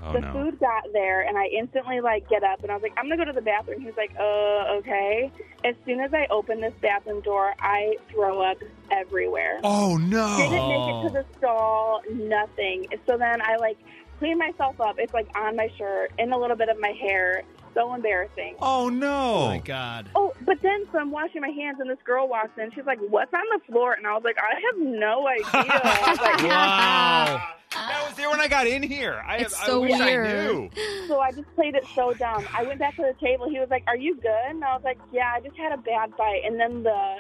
Oh 0.03 0.13
the 0.13 0.21
no. 0.21 0.33
food 0.33 0.61
got 0.61 0.85
there, 0.93 1.23
and 1.23 1.37
I 1.37 1.47
instantly 1.47 2.01
like 2.01 2.29
get 2.29 2.45
up, 2.45 2.63
and 2.63 2.71
I 2.71 2.75
was 2.75 2.83
like, 2.83 2.93
I'm 2.97 3.09
gonna 3.09 3.17
go 3.17 3.25
to 3.25 3.33
the 3.33 3.43
bathroom. 3.43 3.81
He 3.81 3.87
was 3.87 3.97
like, 3.97 4.15
uh, 4.19 4.79
okay. 4.79 5.31
As 5.65 5.75
soon 5.85 6.01
as 6.01 6.15
I 6.15 6.27
open 6.31 6.61
this 6.61 6.75
bathroom 6.81 7.21
door, 7.21 7.55
I 7.61 7.97
throw 8.11 8.41
up 8.41 8.59
everywhere. 8.91 9.61
Oh 9.65 9.97
no! 9.97 10.37
Didn't 10.37 10.69
make 10.69 10.89
it 10.89 11.09
to 11.09 11.11
the 11.11 11.39
stall, 11.39 12.03
nothing. 12.13 12.87
So 13.07 13.19
then 13.19 13.43
I 13.43 13.57
like 13.57 13.79
clean 14.19 14.39
myself 14.39 14.81
up. 14.81 14.97
It's 14.99 15.15
like 15.15 15.29
on 15.37 15.57
my 15.57 15.71
shirt 15.77 16.13
and 16.19 16.33
a 16.33 16.39
little 16.39 16.57
bit 16.57 16.69
of 16.69 16.79
my 16.81 16.93
hair. 17.01 17.43
So 17.79 17.95
embarrassing. 17.95 18.57
Oh 18.61 18.89
no! 18.89 19.35
Oh, 19.37 19.47
my 19.51 19.59
God. 19.59 20.09
Oh, 20.17 20.35
but 20.45 20.61
then 20.63 20.85
so 20.91 20.99
I'm 20.99 21.13
washing 21.13 21.43
my 21.43 21.51
hands 21.51 21.77
and 21.79 21.89
this 21.89 21.99
girl 22.05 22.27
walks 22.29 22.59
in. 22.59 22.73
She's 22.73 22.85
like, 22.87 22.99
"What's 23.09 23.33
on 23.33 23.41
the 23.57 23.65
floor?" 23.73 23.93
And 23.93 24.05
I 24.05 24.15
was 24.15 24.25
like, 24.25 24.37
"I 24.37 24.55
have 24.55 24.85
no 24.85 25.29
idea." 25.29 25.45
I 25.85 26.11
was 26.11 26.19
like, 26.19 26.43
Wow. 26.49 27.43
That 27.71 28.05
was 28.09 28.17
there 28.17 28.31
when 28.31 28.41
I 28.41 28.49
got 28.49 28.67
in 28.67 28.83
here. 28.83 29.23
I, 29.25 29.37
It's 29.37 29.55
I 29.63 29.67
so 29.67 29.83
wish 29.83 29.93
weird. 29.97 30.27
I 30.27 30.47
knew. 30.47 30.71
so 31.07 31.21
I 31.21 31.31
just 31.31 31.55
played 31.55 31.77
it 31.77 31.85
so 31.95 32.15
dumb. 32.15 32.45
I 32.53 32.65
went 32.65 32.81
back 32.81 32.97
to 32.97 33.03
the 33.03 33.15
table. 33.25 33.49
He 33.49 33.61
was 33.61 33.69
like, 33.71 33.85
"Are 33.87 33.97
you 33.97 34.17
good?" 34.17 34.47
And 34.51 34.65
I 34.65 34.75
was 34.75 34.83
like, 34.83 34.99
"Yeah, 35.13 35.33
I 35.37 35.41
just 35.41 35.57
had 35.57 35.71
a 35.71 35.77
bad 35.77 36.11
fight." 36.17 36.41
And 36.47 36.59
then 36.59 36.83
the 36.83 37.19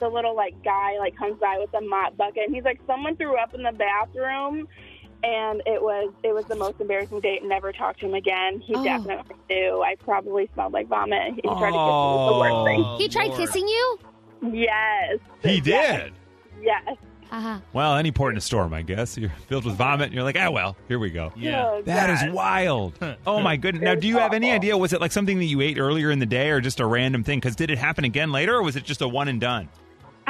the 0.00 0.08
little 0.08 0.34
like 0.34 0.54
guy 0.64 0.96
like 1.00 1.16
comes 1.16 1.38
by 1.38 1.58
with 1.58 1.74
a 1.74 1.84
mop 1.86 2.16
bucket 2.16 2.44
and 2.46 2.54
he's 2.54 2.64
like, 2.64 2.80
"Someone 2.86 3.16
threw 3.16 3.36
up 3.36 3.52
in 3.52 3.62
the 3.62 3.72
bathroom." 3.72 4.68
And 5.24 5.62
it 5.66 5.82
was 5.82 6.12
it 6.22 6.32
was 6.34 6.44
the 6.46 6.54
most 6.56 6.80
embarrassing 6.80 7.20
date. 7.20 7.44
Never 7.44 7.72
talked 7.72 8.00
to 8.00 8.06
him 8.06 8.14
again. 8.14 8.60
He 8.60 8.74
Oh. 8.74 8.84
definitely 8.84 9.34
knew. 9.50 9.82
I 9.82 9.96
probably 9.96 10.48
smelled 10.54 10.72
like 10.72 10.86
vomit. 10.88 11.34
He 11.34 11.42
tried 11.42 11.70
to 11.70 11.76
kiss 11.76 11.76
me. 11.76 12.20
The 12.28 12.38
worst 12.38 12.66
thing. 12.66 12.82
Oh, 12.84 12.96
He 12.98 13.08
tried 13.08 13.26
Lord. 13.28 13.40
kissing 13.40 13.66
you? 13.68 13.98
Yes. 14.52 15.18
He 15.42 15.60
did. 15.60 16.12
Yes. 16.62 16.96
Uh-huh. 17.30 17.58
Well, 17.74 17.96
any 17.96 18.10
port 18.10 18.32
in 18.32 18.38
a 18.38 18.40
storm, 18.40 18.72
I 18.72 18.80
guess. 18.80 19.18
You're 19.18 19.28
filled 19.48 19.66
with 19.66 19.74
vomit, 19.74 20.06
and 20.06 20.14
you're 20.14 20.22
like, 20.22 20.38
ah, 20.40 20.48
well, 20.50 20.76
here 20.88 20.98
we 20.98 21.10
go. 21.10 21.30
Yeah. 21.36 21.66
Oh, 21.66 21.82
That 21.82 22.08
is 22.08 22.22
God. 22.22 22.32
wild. 22.32 22.98
Oh 23.26 23.40
my 23.40 23.56
goodness. 23.56 23.82
Now, 23.84 23.94
do 23.96 24.08
you 24.08 24.16
have 24.18 24.32
any 24.32 24.50
idea? 24.50 24.78
Was 24.78 24.92
it 24.94 25.00
like 25.02 25.12
something 25.12 25.38
that 25.38 25.44
you 25.44 25.60
ate 25.60 25.78
earlier 25.78 26.10
in 26.10 26.20
the 26.20 26.26
day, 26.26 26.48
or 26.48 26.60
just 26.62 26.80
a 26.80 26.86
random 26.86 27.24
thing? 27.24 27.38
Because 27.38 27.54
did 27.54 27.70
it 27.70 27.76
happen 27.76 28.04
again 28.04 28.32
later, 28.32 28.54
or 28.54 28.62
was 28.62 28.76
it 28.76 28.84
just 28.84 29.02
a 29.02 29.08
one 29.08 29.28
and 29.28 29.40
done? 29.40 29.68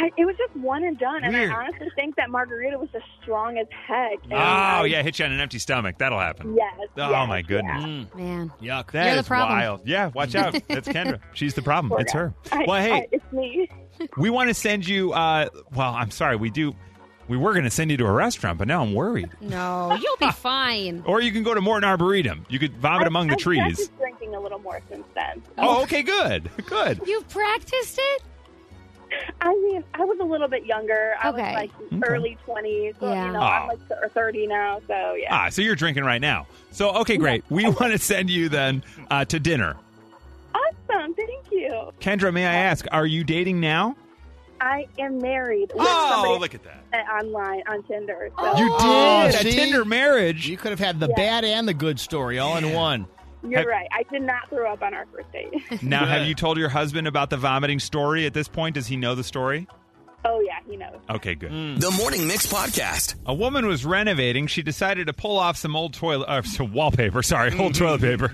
I, 0.00 0.12
it 0.16 0.24
was 0.24 0.36
just 0.36 0.54
one 0.56 0.84
and 0.84 0.96
done, 0.98 1.24
and 1.24 1.34
Weird. 1.34 1.50
I 1.50 1.54
honestly 1.64 1.88
think 1.96 2.14
that 2.16 2.30
margarita 2.30 2.78
was 2.78 2.88
just 2.92 3.04
strong 3.20 3.58
as 3.58 3.66
heck. 3.70 4.22
And 4.24 4.32
Oh 4.34 4.36
I- 4.36 4.84
yeah, 4.86 5.02
hit 5.02 5.18
you 5.18 5.24
on 5.24 5.32
an 5.32 5.40
empty 5.40 5.58
stomach. 5.58 5.96
That'll 5.98 6.20
happen. 6.20 6.54
Yes. 6.56 6.74
Oh 6.96 7.10
yes, 7.10 7.28
my 7.28 7.42
goodness. 7.42 7.82
Mm, 7.84 8.14
Man. 8.14 8.52
yuck. 8.62 8.92
That 8.92 9.06
You're 9.06 9.16
the 9.16 9.22
problem. 9.24 9.58
wild. 9.58 9.80
Yeah, 9.86 10.10
watch 10.14 10.34
out. 10.36 10.52
That's 10.68 10.86
Kendra. 10.88 11.18
She's 11.34 11.54
the 11.54 11.62
problem. 11.62 11.90
Poor 11.90 12.00
It's 12.00 12.12
guy. 12.12 12.18
her. 12.20 12.34
I- 12.52 12.64
Well, 12.68 12.80
hey, 12.82 12.92
I- 12.92 13.06
it's 13.10 13.32
me. 13.32 13.68
we 14.16 14.30
want 14.30 14.48
to 14.48 14.54
send 14.54 14.86
you. 14.86 15.12
Uh, 15.12 15.48
well, 15.74 15.92
I'm 15.94 16.10
sorry. 16.12 16.36
We 16.36 16.50
do. 16.50 16.74
We 17.26 17.36
were 17.36 17.52
going 17.52 17.64
to 17.64 17.70
send 17.70 17.90
you 17.90 17.96
to 17.98 18.06
a 18.06 18.12
restaurant, 18.12 18.56
but 18.58 18.68
now 18.68 18.80
I'm 18.82 18.94
worried. 18.94 19.28
No, 19.42 19.94
you'll 20.00 20.16
be 20.16 20.30
fine. 20.34 21.02
Or 21.06 21.20
you 21.20 21.30
can 21.32 21.42
go 21.42 21.52
to 21.52 21.60
Morton 21.60 21.86
Arboretum. 21.86 22.46
You 22.48 22.58
could 22.58 22.74
vomit 22.78 23.06
among 23.06 23.26
the 23.26 23.34
I've 23.34 23.38
trees. 23.40 23.88
drinking 23.98 24.34
a 24.34 24.40
little 24.40 24.60
more 24.60 24.80
since 24.88 25.04
then. 25.14 25.42
Oh, 25.58 25.82
okay, 25.82 26.02
good, 26.02 26.48
good. 26.64 27.02
You've 27.04 27.28
practiced 27.28 27.98
it? 28.00 28.22
I 29.40 29.54
mean, 29.54 29.84
I 29.94 30.04
was 30.04 30.18
a 30.20 30.24
little 30.24 30.48
bit 30.48 30.64
younger. 30.66 31.14
I 31.22 31.28
Okay. 31.30 31.42
was 31.42 31.54
like 31.54 32.02
early 32.08 32.36
20s. 32.46 32.94
So, 33.00 33.10
Yeah. 33.10 33.26
you 33.26 33.32
know, 33.32 33.40
Oh. 33.40 33.42
I'm 33.42 33.68
like 33.68 33.88
th- 33.88 34.12
30 34.12 34.46
now. 34.46 34.80
So, 34.86 35.14
yeah. 35.14 35.28
Ah, 35.34 35.48
so 35.48 35.62
you're 35.62 35.74
drinking 35.76 36.04
right 36.04 36.20
now. 36.20 36.46
So 36.70 36.90
okay, 36.96 37.16
great. 37.16 37.44
We 37.50 37.64
want 37.64 37.92
to 37.92 37.98
send 37.98 38.30
you 38.30 38.48
then 38.48 38.82
uh, 39.10 39.24
to 39.26 39.38
dinner. 39.40 39.76
Awesome. 40.54 41.14
Thank 41.14 41.50
you. 41.52 41.92
Kendra, 42.00 42.32
may 42.32 42.46
I 42.46 42.54
ask, 42.54 42.86
are 42.92 43.06
you 43.06 43.24
dating 43.24 43.60
now? 43.60 43.96
I 44.60 44.86
am 44.98 45.18
married 45.18 45.70
with 45.74 45.86
Oh, 45.88 46.08
somebody 46.10 46.40
look 46.40 46.54
at 46.54 46.64
that. 46.64 46.84
uh, 46.92 47.12
online 47.24 47.62
on 47.68 47.82
Tinder. 47.84 48.30
So 48.38 48.56
You 48.58 48.68
Oh, 48.72 49.28
did 49.30 49.34
a 49.34 49.38
see? 49.44 49.50
Tinder 49.52 49.84
marriage. 49.84 50.48
You 50.48 50.56
could 50.56 50.70
have 50.70 50.80
had 50.80 50.98
the 50.98 51.06
Yeah. 51.08 51.14
bad 51.16 51.44
and 51.44 51.68
the 51.68 51.74
good 51.74 52.00
story 52.00 52.38
all 52.40 52.56
in 52.56 52.72
one. 52.72 53.06
You're 53.42 53.58
have- 53.60 53.66
right. 53.66 53.88
I 53.92 54.02
did 54.04 54.22
not 54.22 54.48
throw 54.48 54.72
up 54.72 54.82
on 54.82 54.94
our 54.94 55.06
first 55.14 55.30
date. 55.32 55.52
Now, 55.82 56.06
have 56.06 56.26
you 56.26 56.34
told 56.34 56.58
your 56.58 56.68
husband 56.68 57.06
about 57.06 57.30
the 57.30 57.36
vomiting 57.36 57.78
story 57.80 58.26
at 58.26 58.34
this 58.34 58.48
point? 58.48 58.74
Does 58.74 58.86
he 58.86 58.96
know 58.96 59.14
the 59.14 59.24
story? 59.24 59.66
oh, 60.24 60.40
yeah, 60.40 60.58
he 60.68 60.76
knows. 60.76 60.98
Okay, 61.08 61.34
good. 61.34 61.50
The 61.80 61.90
Morning 61.92 62.26
Mix 62.26 62.46
Podcast. 62.46 63.14
A 63.24 63.32
woman 63.32 63.66
was 63.66 63.84
renovating. 63.86 64.46
She 64.46 64.62
decided 64.62 65.06
to 65.06 65.12
pull 65.14 65.38
off 65.38 65.56
some 65.56 65.74
old 65.76 65.94
toilet, 65.94 66.26
uh, 66.28 66.42
some 66.44 66.72
wallpaper. 66.72 67.22
Sorry, 67.22 67.56
old 67.58 67.74
toilet 67.76 68.00
paper. 68.02 68.32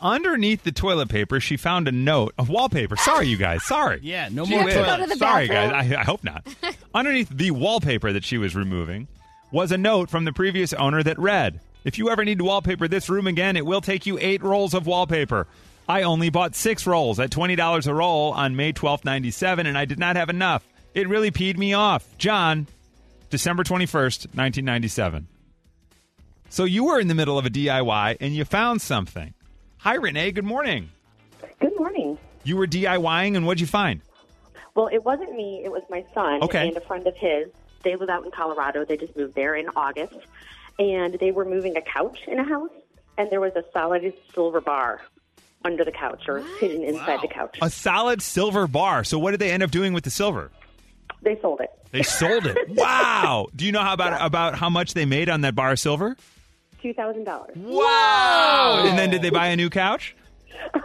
Underneath 0.00 0.62
the 0.62 0.70
toilet 0.70 1.08
paper, 1.08 1.40
she 1.40 1.56
found 1.56 1.88
a 1.88 1.92
note 1.92 2.32
of 2.38 2.48
wallpaper. 2.48 2.94
Sorry, 2.96 3.26
you 3.26 3.36
guys. 3.36 3.64
Sorry. 3.64 3.98
Yeah, 4.02 4.28
no 4.30 4.44
Gee 4.44 4.54
more 4.56 4.64
whiz. 4.64 4.74
to 4.74 4.84
to 5.08 5.16
Sorry, 5.16 5.48
bathroom. 5.48 5.70
guys. 5.72 5.92
I, 5.92 6.00
I 6.00 6.04
hope 6.04 6.22
not. 6.22 6.46
Underneath 6.94 7.28
the 7.30 7.50
wallpaper 7.50 8.12
that 8.12 8.22
she 8.22 8.38
was 8.38 8.54
removing 8.54 9.08
was 9.50 9.72
a 9.72 9.78
note 9.78 10.08
from 10.08 10.24
the 10.24 10.32
previous 10.32 10.72
owner 10.74 11.02
that 11.02 11.18
read, 11.18 11.60
"If 11.84 11.98
you 11.98 12.10
ever 12.10 12.24
need 12.24 12.38
to 12.38 12.44
wallpaper 12.44 12.88
this 12.88 13.08
room 13.08 13.26
again, 13.26 13.56
it 13.56 13.66
will 13.66 13.80
take 13.80 14.06
you 14.06 14.18
eight 14.20 14.42
rolls 14.42 14.74
of 14.74 14.86
wallpaper." 14.86 15.46
I 15.88 16.02
only 16.02 16.28
bought 16.28 16.54
six 16.54 16.86
rolls 16.86 17.18
at 17.18 17.30
twenty 17.30 17.56
dollars 17.56 17.86
a 17.86 17.94
roll 17.94 18.32
on 18.32 18.56
May 18.56 18.72
twelfth, 18.72 19.04
ninety 19.04 19.30
seven, 19.30 19.66
and 19.66 19.78
I 19.78 19.84
did 19.86 19.98
not 19.98 20.16
have 20.16 20.28
enough. 20.28 20.66
It 20.94 21.08
really 21.08 21.30
peed 21.30 21.56
me 21.56 21.72
off. 21.72 22.06
John, 22.18 22.66
December 23.30 23.64
twenty 23.64 23.86
first, 23.86 24.34
nineteen 24.34 24.64
ninety 24.66 24.88
seven. 24.88 25.28
So 26.50 26.64
you 26.64 26.84
were 26.84 26.98
in 27.00 27.08
the 27.08 27.14
middle 27.14 27.38
of 27.38 27.46
a 27.46 27.50
DIY 27.50 28.16
and 28.20 28.34
you 28.34 28.44
found 28.44 28.80
something. 28.82 29.34
Hi, 29.78 29.94
Renee. 29.94 30.32
Good 30.32 30.44
morning. 30.44 30.90
Good 31.60 31.76
morning. 31.78 32.18
You 32.44 32.56
were 32.56 32.66
DIYing, 32.66 33.36
and 33.36 33.46
what'd 33.46 33.60
you 33.60 33.66
find? 33.66 34.00
Well, 34.74 34.88
it 34.88 35.04
wasn't 35.04 35.32
me. 35.36 35.62
It 35.64 35.70
was 35.70 35.82
my 35.90 36.04
son 36.14 36.42
Okay. 36.42 36.68
and 36.68 36.76
a 36.76 36.80
friend 36.80 37.06
of 37.06 37.16
his. 37.16 37.48
They 37.82 37.96
live 37.96 38.08
out 38.08 38.24
in 38.24 38.30
Colorado. 38.30 38.84
They 38.84 38.96
just 38.96 39.16
moved 39.16 39.34
there 39.34 39.54
in 39.54 39.68
August, 39.76 40.14
and 40.78 41.14
they 41.20 41.30
were 41.30 41.44
moving 41.44 41.76
a 41.76 41.82
couch 41.82 42.20
in 42.26 42.38
a 42.38 42.44
house, 42.44 42.70
and 43.16 43.30
there 43.30 43.40
was 43.40 43.52
a 43.56 43.64
solid 43.72 44.12
silver 44.34 44.60
bar 44.60 45.00
under 45.64 45.84
the 45.84 45.92
couch 45.92 46.24
or 46.28 46.40
hidden 46.60 46.84
inside 46.84 47.20
the 47.20 47.28
couch. 47.28 47.58
A 47.60 47.70
solid 47.70 48.22
silver 48.22 48.66
bar. 48.66 49.04
So 49.04 49.18
what 49.18 49.32
did 49.32 49.40
they 49.40 49.50
end 49.50 49.62
up 49.62 49.70
doing 49.70 49.92
with 49.92 50.04
the 50.04 50.10
silver? 50.10 50.50
They 51.22 51.38
sold 51.40 51.60
it. 51.60 51.70
They 51.90 52.02
sold 52.02 52.46
it. 52.46 52.56
wow. 52.68 53.48
Do 53.56 53.66
you 53.66 53.72
know 53.72 53.80
how 53.82 53.92
about 53.92 54.24
about 54.24 54.54
how 54.54 54.70
much 54.70 54.94
they 54.94 55.04
made 55.04 55.28
on 55.28 55.40
that 55.40 55.54
bar 55.54 55.72
of 55.72 55.80
silver? 55.80 56.16
Two 56.80 56.94
thousand 56.94 57.24
dollars. 57.24 57.56
Wow. 57.56 58.84
And 58.86 58.96
then 58.96 59.10
did 59.10 59.22
they 59.22 59.30
buy 59.30 59.48
a 59.48 59.56
new 59.56 59.70
couch? 59.70 60.14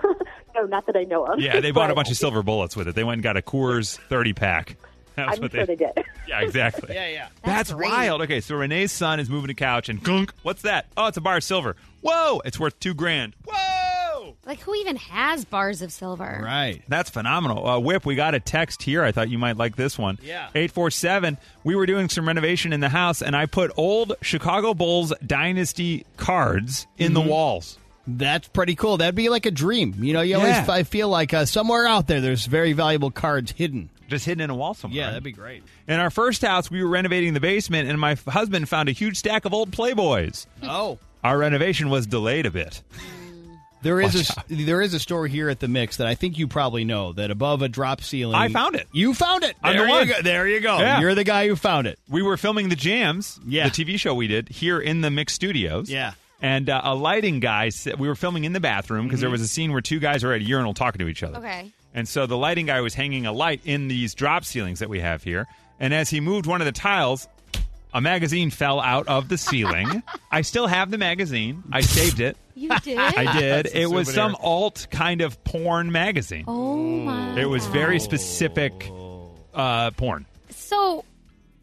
No, 0.56 0.66
not 0.66 0.86
that 0.86 0.96
I 0.96 1.04
know 1.04 1.26
of. 1.26 1.40
Yeah, 1.40 1.60
they 1.62 1.72
bought 1.72 1.90
a 1.90 1.96
bunch 1.96 2.12
of 2.12 2.18
silver 2.18 2.44
bullets 2.44 2.76
with 2.76 2.88
it. 2.88 2.96
They 2.96 3.04
went 3.04 3.16
and 3.16 3.24
got 3.24 3.38
a 3.38 3.42
Coors 3.42 3.98
30 4.10 4.34
pack. 4.34 4.78
That's 5.16 5.38
I'm 5.38 5.42
what 5.44 5.52
sure 5.52 5.66
they 5.66 5.76
did. 5.76 5.92
Yeah, 6.26 6.40
exactly. 6.42 6.96
Yeah, 6.96 7.08
yeah. 7.10 7.28
That's, 7.44 7.70
That's 7.70 7.74
wild. 7.74 8.22
Okay, 8.22 8.40
so 8.40 8.56
Renee's 8.56 8.94
son 8.94 9.20
is 9.20 9.30
moving 9.30 9.50
a 9.52 9.54
couch 9.54 9.90
and 9.90 10.02
gunk. 10.02 10.34
What's 10.42 10.62
that? 10.62 10.86
Oh, 10.96 11.08
it's 11.08 11.18
a 11.18 11.22
bar 11.22 11.36
of 11.38 11.44
silver. 11.44 11.76
Whoa, 12.02 12.42
it's 12.46 12.58
worth 12.60 12.80
two 12.80 12.94
grand. 12.94 13.36
Whoa. 13.46 14.36
Like, 14.46 14.62
who 14.62 14.74
even 14.76 14.96
has 14.96 15.44
bars 15.44 15.82
of 15.82 15.92
silver? 15.92 16.42
Right. 16.44 16.82
That's 16.88 17.10
phenomenal. 17.10 17.68
Uh, 17.68 17.80
Whip, 17.80 18.06
we 18.06 18.16
got 18.16 18.36
a 18.36 18.40
text 18.40 18.84
here. 18.84 19.04
I 19.04 19.12
thought 19.12 19.30
you 19.30 19.38
might 19.38 19.58
like 19.58 19.76
this 19.76 19.98
one. 20.00 20.18
Yeah. 20.24 20.48
847. 20.56 21.38
We 21.66 21.76
were 21.76 21.86
doing 21.86 22.08
some 22.08 22.26
renovation 22.26 22.72
in 22.72 22.80
the 22.80 22.90
house, 22.90 23.22
and 23.22 23.36
I 23.36 23.46
put 23.46 23.72
old 23.76 24.14
Chicago 24.22 24.74
Bulls 24.74 25.14
Dynasty 25.26 26.06
cards 26.18 26.88
in 26.98 27.14
the 27.14 27.22
walls. 27.22 27.78
That's 28.08 28.48
pretty 28.50 28.76
cool. 28.76 28.98
That'd 28.98 29.16
be 29.16 29.30
like 29.30 29.46
a 29.46 29.52
dream. 29.52 29.96
You 30.02 30.14
know, 30.14 30.22
you 30.22 30.38
Yeah. 30.38 30.56
always 30.56 30.70
I 30.70 30.84
feel 30.84 31.08
like 31.10 31.34
uh, 31.34 31.46
somewhere 31.46 31.86
out 31.88 32.08
there 32.08 32.20
there's 32.22 32.46
very 32.46 32.74
valuable 32.74 33.12
cards 33.12 33.52
hidden. 33.52 33.90
Just 34.10 34.26
hidden 34.26 34.42
in 34.42 34.50
a 34.50 34.56
wall 34.56 34.74
somewhere. 34.74 34.98
Yeah, 35.00 35.08
that'd 35.08 35.24
be 35.24 35.32
great. 35.32 35.64
In 35.88 36.00
our 36.00 36.10
first 36.10 36.42
house, 36.42 36.70
we 36.70 36.84
were 36.84 36.90
renovating 36.90 37.34
the 37.34 37.40
basement, 37.40 37.90
and 37.90 38.00
my 38.00 38.12
f- 38.12 38.26
husband 38.26 38.68
found 38.70 38.90
a 38.90 38.92
huge 38.92 39.18
stack 39.18 39.46
of 39.46 39.54
old 39.54 39.72
Playboys. 39.72 40.46
Oh. 40.62 41.00
Our 41.24 41.38
renovation 41.38 41.90
was 41.90 42.06
delayed 42.06 42.46
a 42.46 42.52
bit. 42.52 42.82
There 43.82 44.00
is 44.00 44.16
Watch 44.16 44.30
a 44.30 44.40
out. 44.40 44.46
there 44.66 44.82
is 44.82 44.94
a 44.94 45.00
store 45.00 45.28
here 45.28 45.50
at 45.50 45.60
the 45.60 45.68
mix 45.68 45.98
that 45.98 46.08
I 46.08 46.16
think 46.16 46.38
you 46.38 46.48
probably 46.48 46.86
know 46.86 47.12
that 47.12 47.32
above 47.32 47.62
a 47.62 47.68
drop 47.68 48.00
ceiling. 48.00 48.34
I 48.36 48.48
found 48.48 48.76
it. 48.78 48.88
You 48.94 49.14
found 49.14 49.44
it. 49.44 49.58
I'm 49.62 49.76
there 49.76 49.86
the 49.86 49.92
one. 49.92 50.08
You 50.08 50.14
go. 50.14 50.22
There 50.22 50.48
you 50.48 50.62
go. 50.62 50.80
Yeah. 50.80 51.02
You're 51.02 51.16
the 51.16 51.26
guy 51.26 51.50
who 51.50 51.58
found 51.58 51.86
it. 51.88 52.00
We 52.08 52.22
were 52.22 52.38
filming 52.38 52.70
the 52.70 52.78
Jams, 52.78 53.42
Yeah. 53.46 53.68
the 53.68 53.72
TV 53.72 54.00
show 54.00 54.14
we 54.16 54.28
did 54.28 54.48
here 54.48 54.80
in 54.80 55.02
the 55.02 55.12
Mix 55.12 55.34
Studios. 55.34 55.90
Yeah. 55.90 56.14
And 56.42 56.70
uh, 56.70 56.80
a 56.82 56.96
lighting 56.96 57.42
guy, 57.42 57.68
said, 57.70 58.00
we 58.00 58.08
were 58.08 58.16
filming 58.16 58.46
in 58.46 58.54
the 58.54 58.62
bathroom 58.62 59.06
because 59.06 59.20
there 59.20 59.30
was 59.30 59.42
a 59.42 59.50
scene 59.50 59.74
where 59.74 59.82
two 59.82 60.00
guys 60.00 60.24
were 60.24 60.32
at 60.32 60.40
a 60.40 60.46
urinal 60.46 60.74
talking 60.74 61.00
to 61.00 61.10
each 61.10 61.22
other. 61.22 61.40
Okay. 61.40 61.70
And 61.94 62.08
so 62.08 62.26
the 62.26 62.38
lighting 62.38 62.66
guy 62.66 62.82
was 62.82 62.94
hanging 62.94 63.26
a 63.26 63.32
light 63.32 63.62
in 63.66 63.88
these 63.88 64.16
drop 64.16 64.46
ceilings 64.46 64.80
that 64.80 64.90
we 64.90 65.00
have 65.00 65.24
here. 65.24 65.48
And 65.80 65.94
as 65.94 66.10
he 66.10 66.20
moved 66.20 66.46
one 66.46 66.62
of 66.62 66.66
the 66.66 66.72
tiles, 66.72 67.28
a 67.94 68.02
magazine 68.02 68.50
fell 68.50 68.80
out 68.80 69.08
of 69.08 69.30
the 69.30 69.38
ceiling. 69.38 70.02
I 70.32 70.42
still 70.42 70.68
have 70.68 70.90
the 70.90 70.98
magazine. 70.98 71.64
I 71.72 71.82
saved 71.82 72.20
it. 72.20 72.36
You 72.56 72.70
did? 72.80 72.98
I 73.00 73.40
did. 73.40 73.68
It 73.74 73.90
was 73.90 74.08
souvenir. 74.08 74.14
some 74.14 74.36
alt 74.42 74.88
kind 74.90 75.22
of 75.22 75.44
porn 75.44 75.92
magazine. 75.92 76.46
Oh, 76.48 76.78
my. 76.78 77.40
It 77.40 77.46
was 77.46 77.66
very 77.68 78.00
specific 78.00 78.92
uh, 79.54 79.92
porn. 79.92 80.26
So, 80.50 81.06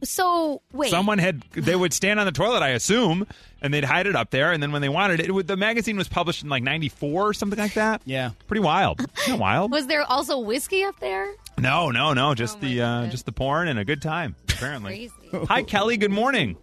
so, 0.02 0.62
wait. 0.72 0.90
Someone 0.90 1.18
had 1.18 1.42
they 1.52 1.76
would 1.76 1.92
stand 1.92 2.20
on 2.20 2.26
the 2.26 2.32
toilet, 2.32 2.62
I 2.62 2.70
assume, 2.70 3.26
and 3.62 3.72
they'd 3.72 3.84
hide 3.84 4.06
it 4.06 4.16
up 4.16 4.30
there. 4.30 4.52
And 4.52 4.62
then 4.62 4.72
when 4.72 4.82
they 4.82 4.88
wanted 4.88 5.20
it, 5.20 5.26
it 5.26 5.32
would, 5.32 5.46
the 5.46 5.56
magazine 5.56 5.96
was 5.96 6.08
published 6.08 6.42
in 6.42 6.48
like 6.48 6.62
'94 6.62 7.28
or 7.28 7.34
something 7.34 7.58
like 7.58 7.74
that. 7.74 8.02
Yeah. 8.04 8.30
pretty 8.46 8.62
wild. 8.62 9.00
Isn't 9.18 9.32
that 9.34 9.38
wild? 9.40 9.70
Was 9.70 9.86
there 9.86 10.02
also 10.02 10.38
whiskey 10.38 10.82
up 10.84 10.98
there? 11.00 11.28
No, 11.58 11.90
no, 11.90 12.14
no. 12.14 12.34
Just 12.34 12.58
Oh, 12.58 12.60
the 12.60 12.82
uh, 12.82 13.06
just 13.08 13.26
the 13.26 13.32
porn 13.32 13.68
and 13.68 13.78
a 13.78 13.84
good 13.84 14.02
time. 14.02 14.34
Apparently. 14.48 15.10
Crazy. 15.30 15.46
Hi, 15.46 15.62
Kelly. 15.62 15.96
Good 15.96 16.10
morning. 16.10 16.56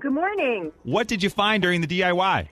Good 0.00 0.12
morning. 0.12 0.72
What 0.82 1.08
did 1.08 1.22
you 1.22 1.30
find 1.30 1.62
during 1.62 1.80
the 1.80 1.86
DIY? 1.86 2.48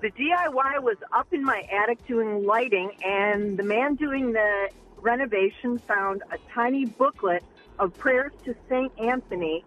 The 0.00 0.10
DIY 0.10 0.82
was 0.82 0.96
up 1.12 1.30
in 1.32 1.44
my 1.44 1.66
attic 1.70 2.06
doing 2.06 2.46
lighting, 2.46 2.92
and 3.04 3.58
the 3.58 3.62
man 3.62 3.96
doing 3.96 4.32
the 4.32 4.70
renovation 4.96 5.78
found 5.78 6.22
a 6.30 6.38
tiny 6.54 6.86
booklet 6.86 7.42
of 7.78 7.96
prayers 7.98 8.32
to 8.44 8.54
St. 8.68 8.90
Anthony 8.98 9.64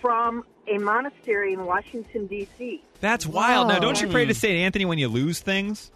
from 0.00 0.44
a 0.66 0.78
monastery 0.78 1.52
in 1.52 1.64
Washington, 1.64 2.26
D.C. 2.26 2.82
That's 3.00 3.26
wild. 3.26 3.68
Now, 3.68 3.78
don't 3.78 4.00
you 4.00 4.08
pray 4.08 4.26
to 4.26 4.34
Saint 4.34 4.58
Anthony 4.58 4.84
when 4.84 4.98
you 4.98 5.08
lose 5.08 5.40
things? 5.40 5.90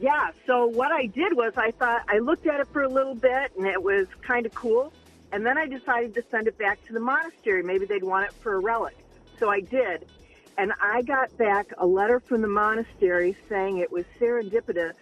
Yeah, 0.00 0.30
so 0.46 0.66
what 0.66 0.92
I 0.92 1.06
did 1.06 1.36
was 1.36 1.54
I 1.56 1.70
thought 1.70 2.02
I 2.08 2.18
looked 2.18 2.46
at 2.46 2.60
it 2.60 2.68
for 2.68 2.82
a 2.82 2.88
little 2.88 3.14
bit 3.14 3.52
and 3.56 3.66
it 3.66 3.82
was 3.82 4.06
kind 4.22 4.44
of 4.44 4.54
cool. 4.54 4.92
And 5.32 5.44
then 5.44 5.58
I 5.58 5.66
decided 5.66 6.14
to 6.14 6.24
send 6.30 6.46
it 6.46 6.58
back 6.58 6.84
to 6.86 6.92
the 6.92 7.00
monastery. 7.00 7.62
Maybe 7.62 7.86
they'd 7.86 8.04
want 8.04 8.26
it 8.26 8.32
for 8.34 8.54
a 8.54 8.58
relic. 8.58 8.96
So 9.38 9.48
I 9.48 9.60
did. 9.60 10.06
And 10.58 10.72
I 10.80 11.02
got 11.02 11.36
back 11.36 11.72
a 11.78 11.86
letter 11.86 12.20
from 12.20 12.42
the 12.42 12.48
monastery 12.48 13.36
saying 13.48 13.78
it 13.78 13.90
was 13.90 14.04
serendipitous. 14.20 14.94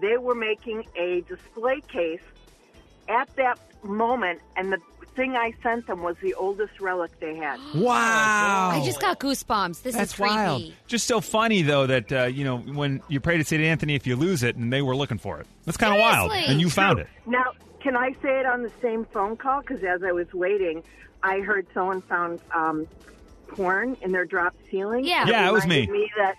They 0.00 0.16
were 0.16 0.34
making 0.34 0.84
a 0.96 1.22
display 1.22 1.80
case 1.82 2.20
at 3.08 3.34
that 3.36 3.58
moment, 3.82 4.40
and 4.56 4.72
the 4.72 4.78
thing 5.14 5.36
I 5.36 5.52
sent 5.62 5.86
them 5.86 6.02
was 6.02 6.16
the 6.22 6.34
oldest 6.34 6.80
relic 6.80 7.10
they 7.20 7.36
had. 7.36 7.58
Wow. 7.74 8.70
I 8.72 8.82
just 8.84 9.00
got 9.00 9.18
goosebumps. 9.20 9.82
This 9.82 9.94
That's 9.94 10.10
is 10.12 10.16
creepy. 10.16 10.34
wild. 10.34 10.72
Just 10.86 11.06
so 11.06 11.20
funny 11.20 11.62
though 11.62 11.86
that 11.86 12.12
uh, 12.12 12.24
you 12.24 12.44
know 12.44 12.58
when 12.58 13.02
you 13.08 13.20
pray 13.20 13.36
to 13.38 13.44
Saint 13.44 13.62
Anthony, 13.62 13.94
if 13.94 14.06
you 14.06 14.16
lose 14.16 14.42
it, 14.42 14.56
and 14.56 14.72
they 14.72 14.82
were 14.82 14.96
looking 14.96 15.18
for 15.18 15.40
it. 15.40 15.46
That's 15.64 15.76
kind 15.76 15.92
of 15.92 15.98
wild, 16.00 16.30
Seriously? 16.30 16.52
and 16.52 16.60
you 16.60 16.70
found 16.70 16.98
it. 16.98 17.08
Now, 17.26 17.52
can 17.80 17.96
I 17.96 18.12
say 18.22 18.40
it 18.40 18.46
on 18.46 18.62
the 18.62 18.72
same 18.82 19.04
phone 19.06 19.36
call? 19.36 19.60
Because 19.60 19.82
as 19.84 20.02
I 20.02 20.12
was 20.12 20.32
waiting, 20.32 20.82
I 21.22 21.40
heard 21.40 21.66
someone 21.74 22.00
found 22.02 22.40
um, 22.54 22.86
porn 23.48 23.96
in 24.02 24.12
their 24.12 24.24
drop 24.24 24.54
ceiling. 24.70 25.04
Yeah. 25.04 25.22
It 25.22 25.28
Yeah, 25.30 25.48
it 25.48 25.52
was 25.52 25.64
reminded 25.64 25.90
me. 25.90 26.00
me 26.02 26.12
that 26.16 26.36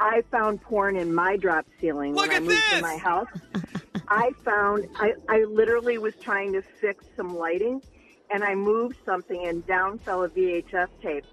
I 0.00 0.22
found 0.30 0.60
porn 0.62 0.96
in 0.96 1.14
my 1.14 1.36
drop 1.36 1.66
ceiling 1.80 2.14
Look 2.14 2.28
when 2.28 2.30
I 2.32 2.36
at 2.36 2.42
moved 2.42 2.56
this! 2.56 2.72
to 2.76 2.82
my 2.82 2.96
house. 2.96 3.28
I 4.08 4.32
found 4.44 4.88
I, 4.96 5.14
I 5.28 5.44
literally 5.44 5.98
was 5.98 6.14
trying 6.16 6.52
to 6.54 6.62
fix 6.62 7.04
some 7.16 7.36
lighting, 7.36 7.80
and 8.32 8.44
I 8.44 8.54
moved 8.54 8.96
something, 9.04 9.46
and 9.46 9.66
down 9.66 9.98
fell 9.98 10.22
a 10.24 10.28
VHS 10.28 10.88
tape. 11.02 11.24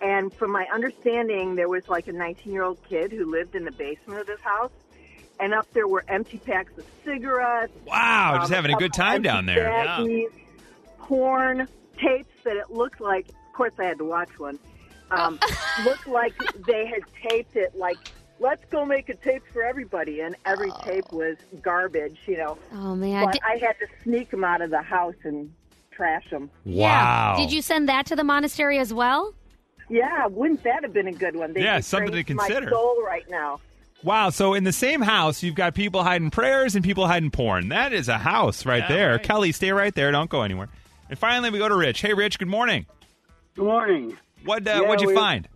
And 0.00 0.32
from 0.32 0.52
my 0.52 0.66
understanding, 0.72 1.56
there 1.56 1.68
was 1.68 1.88
like 1.88 2.06
a 2.08 2.12
19 2.12 2.52
year 2.52 2.62
old 2.62 2.82
kid 2.88 3.12
who 3.12 3.30
lived 3.30 3.54
in 3.54 3.64
the 3.64 3.72
basement 3.72 4.20
of 4.20 4.26
this 4.26 4.40
house. 4.40 4.72
And 5.38 5.52
up 5.52 5.70
there 5.72 5.86
were 5.86 6.04
empty 6.08 6.38
packs 6.38 6.76
of 6.78 6.86
cigarettes. 7.04 7.72
Wow, 7.86 8.38
just 8.38 8.50
um, 8.50 8.54
having 8.54 8.74
a 8.74 8.78
good 8.78 8.94
time 8.94 9.20
down 9.22 9.44
there. 9.44 9.68
baggies, 9.68 10.30
Porn 10.98 11.68
tapes 11.98 12.42
that 12.44 12.56
it 12.56 12.70
looked 12.70 13.00
like. 13.00 13.28
Of 13.28 13.52
course, 13.52 13.74
I 13.78 13.84
had 13.84 13.98
to 13.98 14.04
watch 14.04 14.38
one. 14.38 14.58
Um, 15.10 15.38
looked 15.84 16.06
like 16.06 16.34
they 16.66 16.86
had 16.86 17.02
taped 17.28 17.54
it 17.54 17.76
like, 17.76 17.98
let's 18.40 18.64
go 18.70 18.84
make 18.86 19.10
a 19.10 19.14
tape 19.14 19.42
for 19.52 19.62
everybody, 19.62 20.20
and 20.20 20.36
every 20.46 20.72
tape 20.82 21.12
was 21.12 21.36
garbage, 21.60 22.18
you 22.26 22.38
know. 22.38 22.58
Oh 22.72 22.94
man. 22.94 23.26
But 23.26 23.34
Di- 23.34 23.40
I 23.44 23.58
had 23.58 23.78
to 23.78 23.86
sneak 24.02 24.30
them 24.30 24.42
out 24.42 24.62
of 24.62 24.70
the 24.70 24.82
house 24.82 25.16
and 25.22 25.52
trash 25.96 26.28
them. 26.30 26.50
Wow. 26.64 27.34
Yeah. 27.36 27.36
Did 27.44 27.52
you 27.52 27.62
send 27.62 27.88
that 27.88 28.06
to 28.06 28.16
the 28.16 28.24
monastery 28.24 28.78
as 28.78 28.92
well? 28.92 29.34
Yeah, 29.88 30.26
wouldn't 30.26 30.62
that 30.64 30.82
have 30.82 30.92
been 30.92 31.06
a 31.06 31.12
good 31.12 31.36
one? 31.36 31.52
They 31.52 31.62
Yeah, 31.62 31.80
something 31.80 32.12
to 32.12 32.24
consider. 32.24 32.62
My 32.66 32.70
soul 32.70 33.02
right 33.04 33.24
now. 33.30 33.60
Wow, 34.02 34.30
so 34.30 34.54
in 34.54 34.64
the 34.64 34.72
same 34.72 35.00
house, 35.00 35.42
you've 35.42 35.54
got 35.54 35.74
people 35.74 36.02
hiding 36.02 36.30
prayers 36.30 36.74
and 36.74 36.84
people 36.84 37.06
hiding 37.06 37.30
porn. 37.30 37.68
That 37.70 37.92
is 37.92 38.08
a 38.08 38.18
house 38.18 38.66
right 38.66 38.82
Yeah, 38.82 38.88
there. 38.96 39.10
right. 39.12 39.22
Kelly, 39.22 39.52
stay 39.52 39.72
right 39.72 39.94
there. 39.94 40.10
Don't 40.12 40.28
go 40.28 40.42
anywhere. 40.42 40.68
And 41.08 41.18
finally, 41.18 41.50
we 41.50 41.58
go 41.58 41.68
to 41.68 41.74
Rich. 41.76 42.02
Hey, 42.02 42.12
Rich, 42.14 42.38
good 42.38 42.48
morning. 42.48 42.86
Good 43.54 43.64
morning. 43.64 44.16
What 44.44 44.66
uh, 44.66 44.70
Yeah, 44.70 44.80
what'd 44.82 45.00
you 45.00 45.08
we- 45.08 45.14
find? 45.14 45.48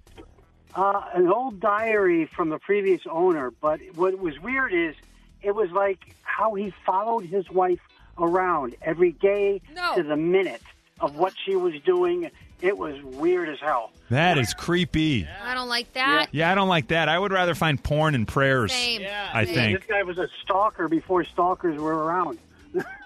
Uh, 0.74 1.02
an 1.14 1.26
old 1.26 1.58
diary 1.58 2.26
from 2.36 2.48
the 2.48 2.58
previous 2.60 3.00
owner, 3.10 3.50
but 3.60 3.80
what 3.96 4.16
was 4.20 4.38
weird 4.38 4.72
is 4.72 4.94
it 5.42 5.52
was 5.52 5.70
like 5.72 5.98
how 6.22 6.54
he 6.54 6.72
followed 6.86 7.24
his 7.24 7.50
wife 7.50 7.80
around 8.20 8.76
every 8.82 9.12
day 9.12 9.60
No. 9.74 9.94
to 9.96 10.02
the 10.02 10.16
minute 10.16 10.62
of 11.00 11.16
what 11.16 11.32
she 11.44 11.56
was 11.56 11.74
doing. 11.84 12.30
It 12.60 12.76
was 12.76 13.00
weird 13.02 13.48
as 13.48 13.58
hell. 13.60 13.90
That 14.10 14.36
is 14.36 14.52
creepy. 14.52 15.26
I 15.44 15.54
don't 15.54 15.68
like 15.70 15.92
that. 15.94 16.26
Yeah, 16.32 16.50
I 16.52 16.54
don't 16.54 16.68
like 16.68 16.88
that. 16.88 17.08
I 17.08 17.18
would 17.18 17.32
rather 17.32 17.54
find 17.54 17.82
porn 17.82 18.14
and 18.14 18.28
prayers. 18.28 18.72
Same. 18.72 19.06
I 19.32 19.44
This 19.46 19.54
think 19.54 19.78
this 19.78 19.88
guy 19.88 20.02
was 20.02 20.18
a 20.18 20.28
stalker 20.44 20.86
before 20.88 21.24
stalkers 21.24 21.80
were 21.80 21.96
around. 22.04 22.38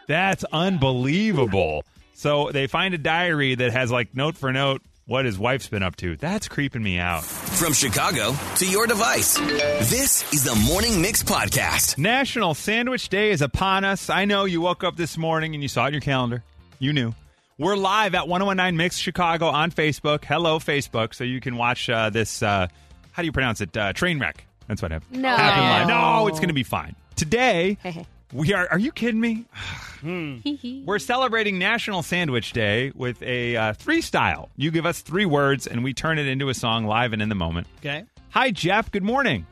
that's 0.09 0.45
unbelievable. 0.53 1.85
So 2.15 2.51
they 2.51 2.67
find 2.67 2.95
a 2.95 2.99
diary 2.99 3.55
that 3.55 3.73
has 3.73 3.91
like 3.93 4.15
note 4.17 4.37
for 4.37 4.53
note 4.53 4.83
what 5.07 5.25
his 5.25 5.39
wife's 5.39 5.69
been 5.69 5.83
up 5.83 5.97
to. 5.97 6.17
That's 6.17 6.49
creeping 6.49 6.83
me 6.83 6.99
out. 6.99 7.25
From 7.25 7.73
Chicago 7.73 8.35
to 8.57 8.67
your 8.67 8.87
device, 8.87 9.37
this 9.39 10.33
is 10.33 10.45
the 10.45 10.55
Morning 10.67 11.01
Mix 11.01 11.23
Podcast. 11.23 11.99
National 11.99 12.55
Sandwich 12.55 13.09
Day 13.09 13.31
is 13.31 13.43
upon 13.43 13.85
us. 13.85 14.09
I 14.11 14.25
know 14.25 14.45
you 14.45 14.61
woke 14.61 14.83
up 14.85 14.97
this 14.97 15.17
morning 15.19 15.55
and 15.55 15.63
you 15.63 15.69
saw 15.69 15.85
it 15.85 15.89
in 15.89 15.95
your 15.95 16.01
calendar. 16.01 16.43
You 16.79 16.93
knew. 16.93 17.15
We're 17.59 17.77
live 17.77 18.15
at 18.15 18.27
1019 18.27 18.77
Mix 18.77 18.97
Chicago 18.97 19.47
on 19.47 19.71
Facebook. 19.71 20.25
Hello, 20.25 20.59
Facebook. 20.59 21.15
So 21.15 21.23
you 21.23 21.41
can 21.41 21.57
watch 21.57 21.89
uh, 21.89 22.11
this, 22.11 22.43
uh, 22.43 22.67
how 23.13 23.23
do 23.23 23.27
you 23.27 23.33
pronounce 23.33 23.61
it? 23.61 23.77
Uh, 23.77 23.93
train 23.93 24.19
wreck. 24.19 24.45
That's 24.67 24.83
what 24.83 24.91
happened. 24.91 25.23
No. 25.23 25.37
Happen 25.37 25.63
live. 25.63 25.87
No, 25.89 26.27
it's 26.27 26.39
going 26.39 26.49
to 26.49 26.55
be 26.55 26.63
fine. 26.65 26.97
Today, 27.15 27.79
Hey, 27.83 28.07
we 28.35 28.53
are, 28.53 28.69
are 28.71 28.79
you 28.79 28.93
kidding 28.93 29.21
me? 29.21 29.47
hey. 30.03 30.83
We're 30.85 30.99
celebrating 30.99 31.59
National 31.59 32.03
Sandwich 32.03 32.53
Day 32.53 32.93
with 32.95 33.23
a 33.23 33.57
uh, 33.57 33.73
three 33.75 34.01
style. 34.01 34.51
You 34.57 34.71
give 34.71 34.85
us 34.85 35.01
three 35.01 35.25
words 35.25 35.67
and 35.67 35.85
we 35.85 35.95
turn 35.95 36.19
it 36.19 36.27
into 36.27 36.49
a 36.49 36.55
song 36.55 36.85
live 36.85 37.13
and 37.13 37.23
in 37.23 37.29
the 37.29 37.35
moment. 37.37 37.69
Okay. 37.79 38.05
Hi, 38.31 38.51
Jeff. 38.51 38.91
Good 38.91 39.05
morning. 39.05 39.47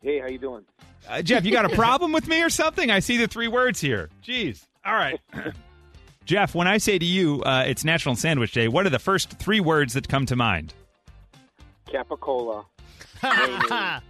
Hey, 0.00 0.20
how 0.20 0.28
you 0.28 0.38
doing? 0.38 0.64
Uh, 1.08 1.20
Jeff, 1.20 1.44
you 1.44 1.50
got 1.50 1.64
a 1.64 1.74
problem 1.74 2.12
with 2.12 2.28
me 2.28 2.42
or 2.42 2.50
something? 2.50 2.90
I 2.90 3.00
see 3.00 3.16
the 3.16 3.26
three 3.26 3.48
words 3.48 3.80
here. 3.80 4.08
Jeez. 4.24 4.64
All 4.86 4.94
right. 4.94 5.20
Jeff, 6.24 6.54
when 6.54 6.68
I 6.68 6.78
say 6.78 6.98
to 6.98 7.04
you 7.04 7.42
uh, 7.42 7.64
it's 7.66 7.84
National 7.84 8.14
Sandwich 8.14 8.52
Day, 8.52 8.68
what 8.68 8.86
are 8.86 8.90
the 8.90 9.00
first 9.00 9.32
three 9.40 9.58
words 9.58 9.94
that 9.94 10.08
come 10.08 10.26
to 10.26 10.36
mind? 10.36 10.72
Capicola, 11.88 12.64
mayonnaise, 13.22 14.02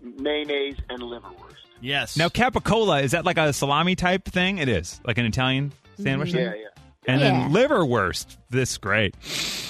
mayonnaise 0.00 0.76
and 0.88 1.02
liverwurst. 1.02 1.41
Yes. 1.82 2.16
Now, 2.16 2.28
capicola, 2.28 3.02
is 3.02 3.10
that 3.10 3.24
like 3.26 3.36
a 3.38 3.52
salami 3.52 3.94
type 3.96 4.24
thing? 4.24 4.58
It 4.58 4.68
is. 4.68 5.00
Like 5.04 5.18
an 5.18 5.26
Italian 5.26 5.72
sandwich 6.00 6.32
thing? 6.32 6.44
Yeah, 6.46 6.54
yeah. 6.54 6.66
And 7.08 7.20
Yeah. 7.20 7.30
then 7.30 7.50
liverwurst. 7.52 8.36
This 8.50 8.78
great. 8.78 9.14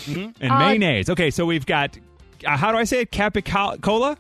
And 0.07 0.35
Uh, 0.41 0.59
mayonnaise. 0.59 1.09
Okay, 1.09 1.31
so 1.31 1.47
we've 1.47 1.65
got, 1.67 1.97
uh, 2.47 2.57
how 2.57 2.71
do 2.71 2.79
I 2.79 2.85
say 2.85 3.01
it? 3.01 3.11
Capicola? 3.11 4.17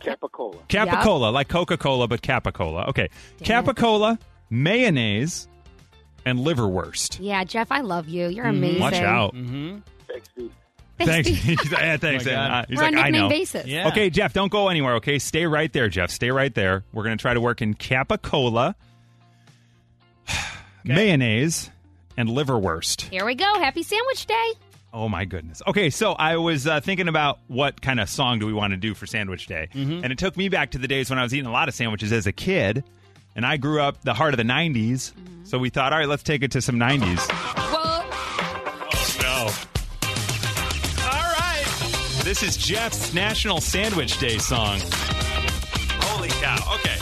Capicola. 0.00 0.58
Capicola, 0.68 1.32
like 1.32 1.48
Coca 1.48 1.76
Cola, 1.78 2.06
but 2.06 2.20
Capicola. 2.22 2.86
Okay. 2.88 3.08
Damn. 3.42 3.64
Capicola, 3.64 4.18
mayonnaise, 4.50 5.48
and 6.26 6.40
liverwurst. 6.40 7.18
Yeah, 7.20 7.42
Jeff, 7.44 7.72
I 7.72 7.80
love 7.80 8.08
you. 8.08 8.28
You're 8.28 8.44
amazing. 8.46 8.80
Watch 8.80 8.94
out. 8.94 9.34
Mm-hmm. 9.34 9.78
Thanks, 10.08 10.28
dude. 10.36 10.50
Thanks. 10.98 11.28
yeah, 11.72 11.96
thanks. 11.96 12.26
Oh 12.26 12.30
my 12.30 12.36
Uh, 12.60 12.64
he's 12.68 12.76
We're 12.78 12.84
like, 12.84 12.92
on 12.94 12.98
I 12.98 13.02
nickname 13.04 13.22
know. 13.22 13.28
basis. 13.28 13.66
Yeah. 13.66 13.88
Okay, 13.88 14.10
Jeff, 14.10 14.32
don't 14.32 14.50
go 14.50 14.68
anywhere. 14.68 14.94
Okay, 14.96 15.18
stay 15.18 15.46
right 15.46 15.72
there, 15.72 15.88
Jeff. 15.88 16.10
Stay 16.10 16.30
right 16.30 16.54
there. 16.54 16.84
We're 16.92 17.04
going 17.04 17.16
to 17.16 17.20
try 17.22 17.34
to 17.34 17.40
work 17.40 17.60
in 17.62 17.74
capicola, 17.74 18.74
mayonnaise, 20.84 21.70
and 22.16 22.28
liverwurst. 22.28 23.02
Here 23.10 23.24
we 23.24 23.34
go. 23.34 23.44
Happy 23.58 23.82
Sandwich 23.82 24.26
Day. 24.26 24.52
Oh 24.92 25.08
my 25.08 25.26
goodness. 25.26 25.60
Okay, 25.66 25.90
so 25.90 26.12
I 26.12 26.36
was 26.38 26.66
uh, 26.66 26.80
thinking 26.80 27.08
about 27.08 27.38
what 27.48 27.82
kind 27.82 28.00
of 28.00 28.08
song 28.08 28.38
do 28.38 28.46
we 28.46 28.54
want 28.54 28.70
to 28.70 28.78
do 28.78 28.94
for 28.94 29.04
Sandwich 29.06 29.46
Day, 29.46 29.68
and 29.74 30.06
it 30.06 30.16
took 30.16 30.36
me 30.36 30.48
back 30.48 30.70
to 30.70 30.78
the 30.78 30.88
days 30.88 31.10
when 31.10 31.18
I 31.18 31.22
was 31.22 31.34
eating 31.34 31.46
a 31.46 31.52
lot 31.52 31.68
of 31.68 31.74
sandwiches 31.74 32.12
as 32.12 32.26
a 32.26 32.32
kid, 32.32 32.82
and 33.34 33.44
I 33.44 33.58
grew 33.58 33.82
up 33.82 34.00
the 34.02 34.14
heart 34.14 34.32
of 34.32 34.38
the 34.38 34.44
'90s. 34.44 35.12
So 35.44 35.58
we 35.58 35.68
thought, 35.68 35.92
all 35.92 35.98
right, 35.98 36.08
let's 36.08 36.22
take 36.22 36.42
it 36.42 36.52
to 36.52 36.62
some 36.62 36.76
'90s. 36.76 37.18
Whoa. 37.30 37.75
This 42.26 42.42
is 42.42 42.56
Jeff's 42.56 43.14
National 43.14 43.60
Sandwich 43.60 44.18
Day 44.18 44.38
song. 44.38 44.80
Holy 46.00 46.28
cow! 46.28 46.56
Okay. 46.74 46.96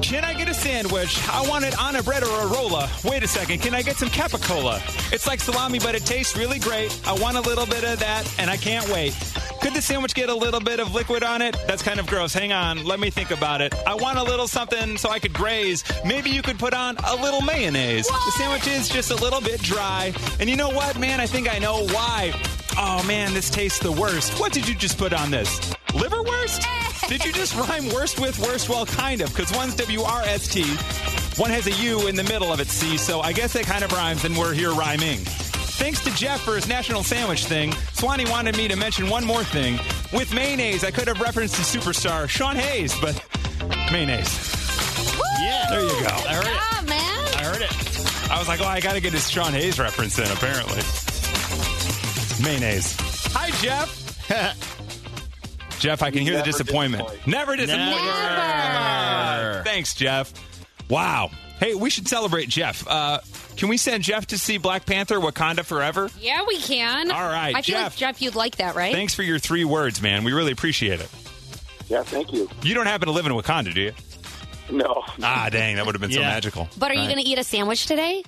Can 0.00 0.24
I 0.24 0.32
get 0.32 0.48
a 0.48 0.54
sandwich? 0.54 1.20
I 1.28 1.46
want 1.46 1.66
it 1.66 1.78
on 1.78 1.96
a 1.96 2.02
bread 2.02 2.22
or 2.22 2.40
a 2.40 2.46
rolla. 2.46 2.88
Wait 3.04 3.22
a 3.22 3.28
second, 3.28 3.60
can 3.60 3.74
I 3.74 3.82
get 3.82 3.96
some 3.96 4.08
capicola? 4.08 4.80
It's 5.12 5.26
like 5.26 5.40
salami, 5.40 5.80
but 5.80 5.94
it 5.94 6.06
tastes 6.06 6.34
really 6.36 6.58
great. 6.58 6.98
I 7.06 7.12
want 7.20 7.36
a 7.36 7.42
little 7.42 7.66
bit 7.66 7.84
of 7.84 7.98
that, 7.98 8.26
and 8.38 8.50
I 8.50 8.56
can't 8.56 8.88
wait. 8.88 9.14
Could 9.60 9.74
the 9.74 9.82
sandwich 9.82 10.14
get 10.14 10.30
a 10.30 10.34
little 10.34 10.60
bit 10.60 10.80
of 10.80 10.94
liquid 10.94 11.24
on 11.24 11.42
it? 11.42 11.56
That's 11.66 11.82
kind 11.82 12.00
of 12.00 12.06
gross. 12.06 12.32
Hang 12.32 12.52
on, 12.52 12.84
let 12.84 13.00
me 13.00 13.10
think 13.10 13.30
about 13.30 13.60
it. 13.60 13.74
I 13.86 13.94
want 13.94 14.18
a 14.18 14.22
little 14.22 14.48
something 14.48 14.96
so 14.96 15.10
I 15.10 15.18
could 15.18 15.34
graze. 15.34 15.84
Maybe 16.06 16.30
you 16.30 16.42
could 16.42 16.58
put 16.58 16.72
on 16.72 16.96
a 16.98 17.16
little 17.16 17.42
mayonnaise. 17.42 18.06
The 18.06 18.32
sandwich 18.36 18.66
is 18.66 18.88
just 18.88 19.10
a 19.10 19.16
little 19.16 19.40
bit 19.40 19.60
dry. 19.60 20.14
And 20.40 20.48
you 20.48 20.56
know 20.56 20.70
what, 20.70 20.98
man? 20.98 21.20
I 21.20 21.26
think 21.26 21.54
I 21.54 21.58
know 21.58 21.86
why. 21.88 22.32
Oh 22.76 23.04
man, 23.06 23.32
this 23.34 23.50
tastes 23.50 23.78
the 23.78 23.92
worst. 23.92 24.38
What 24.40 24.52
did 24.52 24.68
you 24.68 24.74
just 24.74 24.98
put 24.98 25.12
on 25.12 25.30
this? 25.30 25.60
Liverwurst? 25.88 26.66
Did 27.08 27.24
you 27.24 27.32
just 27.32 27.54
rhyme 27.54 27.90
worst 27.90 28.18
with 28.18 28.38
worst? 28.38 28.70
Well, 28.70 28.86
kind 28.86 29.20
of, 29.20 29.28
because 29.28 29.54
one's 29.54 29.74
W 29.76 30.00
R 30.00 30.22
S 30.22 30.48
T, 30.48 30.62
one 31.40 31.50
has 31.50 31.66
a 31.66 31.72
U 31.72 32.06
in 32.06 32.16
the 32.16 32.24
middle 32.24 32.50
of 32.50 32.60
it, 32.60 32.68
C, 32.68 32.96
so 32.96 33.20
I 33.20 33.32
guess 33.32 33.54
it 33.56 33.66
kind 33.66 33.84
of 33.84 33.92
rhymes, 33.92 34.24
and 34.24 34.36
we're 34.36 34.54
here 34.54 34.72
rhyming. 34.72 35.18
Thanks 35.76 36.02
to 36.04 36.14
Jeff 36.14 36.40
for 36.40 36.54
his 36.54 36.66
national 36.66 37.04
sandwich 37.04 37.44
thing, 37.44 37.72
Swanee 37.92 38.24
wanted 38.30 38.56
me 38.56 38.68
to 38.68 38.76
mention 38.76 39.10
one 39.10 39.24
more 39.24 39.44
thing. 39.44 39.78
With 40.12 40.32
mayonnaise, 40.32 40.82
I 40.82 40.90
could 40.90 41.06
have 41.08 41.20
referenced 41.20 41.56
the 41.56 41.78
superstar 41.78 42.28
Sean 42.28 42.56
Hayes, 42.56 42.98
but 43.00 43.22
mayonnaise. 43.92 44.32
Yeah. 45.42 45.66
There 45.68 45.82
you 45.82 45.88
go. 46.00 46.06
I 46.06 46.34
heard 46.34 46.46
it. 46.46 46.52
Ah, 46.54 46.84
man. 46.88 47.34
I 47.38 47.44
heard 47.44 47.62
it. 47.62 48.30
I 48.30 48.38
was 48.38 48.48
like, 48.48 48.60
oh, 48.62 48.66
I 48.66 48.80
got 48.80 48.94
to 48.94 49.00
get 49.00 49.12
his 49.12 49.28
Sean 49.30 49.52
Hayes 49.52 49.78
reference 49.78 50.18
in, 50.18 50.30
apparently. 50.30 50.80
Mayonnaise. 52.42 52.96
Hi, 53.32 53.50
Jeff. 53.62 54.00
Jeff, 55.80 56.02
I 56.02 56.10
can 56.10 56.20
hear 56.22 56.36
the 56.36 56.42
disappointment. 56.42 57.04
disappoint. 57.06 57.26
Never 57.28 57.56
disappoint. 57.56 57.90
Never. 57.90 59.62
Thanks, 59.64 59.94
Jeff. 59.94 60.32
Wow. 60.88 61.30
Hey, 61.58 61.74
we 61.74 61.90
should 61.90 62.08
celebrate 62.08 62.48
Jeff. 62.48 62.86
Uh, 62.88 63.18
can 63.56 63.68
we 63.68 63.76
send 63.76 64.02
Jeff 64.02 64.26
to 64.28 64.38
see 64.38 64.58
Black 64.58 64.86
Panther 64.86 65.16
Wakanda 65.20 65.64
Forever? 65.64 66.10
Yeah, 66.20 66.44
we 66.46 66.58
can. 66.58 67.10
All 67.10 67.20
right, 67.22 67.54
I 67.54 67.62
feel 67.62 67.76
like 67.76 67.84
Jeff. 67.84 67.96
Jeff, 67.96 68.22
you'd 68.22 68.34
like 68.34 68.56
that, 68.56 68.74
right? 68.74 68.92
Thanks 68.94 69.14
for 69.14 69.22
your 69.22 69.38
three 69.38 69.64
words, 69.64 70.00
man. 70.02 70.24
We 70.24 70.32
really 70.32 70.52
appreciate 70.52 71.00
it. 71.00 71.08
Yeah, 71.88 72.02
thank 72.02 72.32
you. 72.32 72.48
You 72.62 72.74
don't 72.74 72.86
happen 72.86 73.06
to 73.06 73.12
live 73.12 73.26
in 73.26 73.32
Wakanda, 73.32 73.72
do 73.74 73.80
you? 73.82 73.92
No, 74.70 75.02
Ah, 75.22 75.48
dang, 75.50 75.76
that 75.76 75.84
would 75.84 75.94
have 75.94 76.00
been 76.02 76.10
so 76.12 76.20
magical. 76.22 76.68
But 76.78 76.90
are 76.90 76.94
you 76.94 77.00
Right. 77.00 77.12
going 77.12 77.22
to 77.22 77.28
eat 77.30 77.38
a 77.38 77.44
sandwich 77.44 77.86
today? 77.86 78.24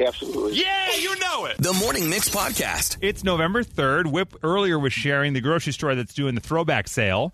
Absolutely. 0.00 0.60
Yeah, 0.60 0.94
you 0.98 1.18
know 1.18 1.46
it. 1.46 1.56
The 1.58 1.72
Morning 1.74 2.08
Mix 2.08 2.28
Podcast. 2.28 2.96
It's 3.00 3.24
November 3.24 3.62
3rd. 3.62 4.10
Whip 4.10 4.34
earlier 4.42 4.78
was 4.78 4.92
sharing 4.92 5.32
the 5.32 5.40
grocery 5.40 5.72
store 5.72 5.94
that's 5.94 6.14
doing 6.14 6.34
the 6.34 6.40
throwback 6.40 6.88
sale 6.88 7.32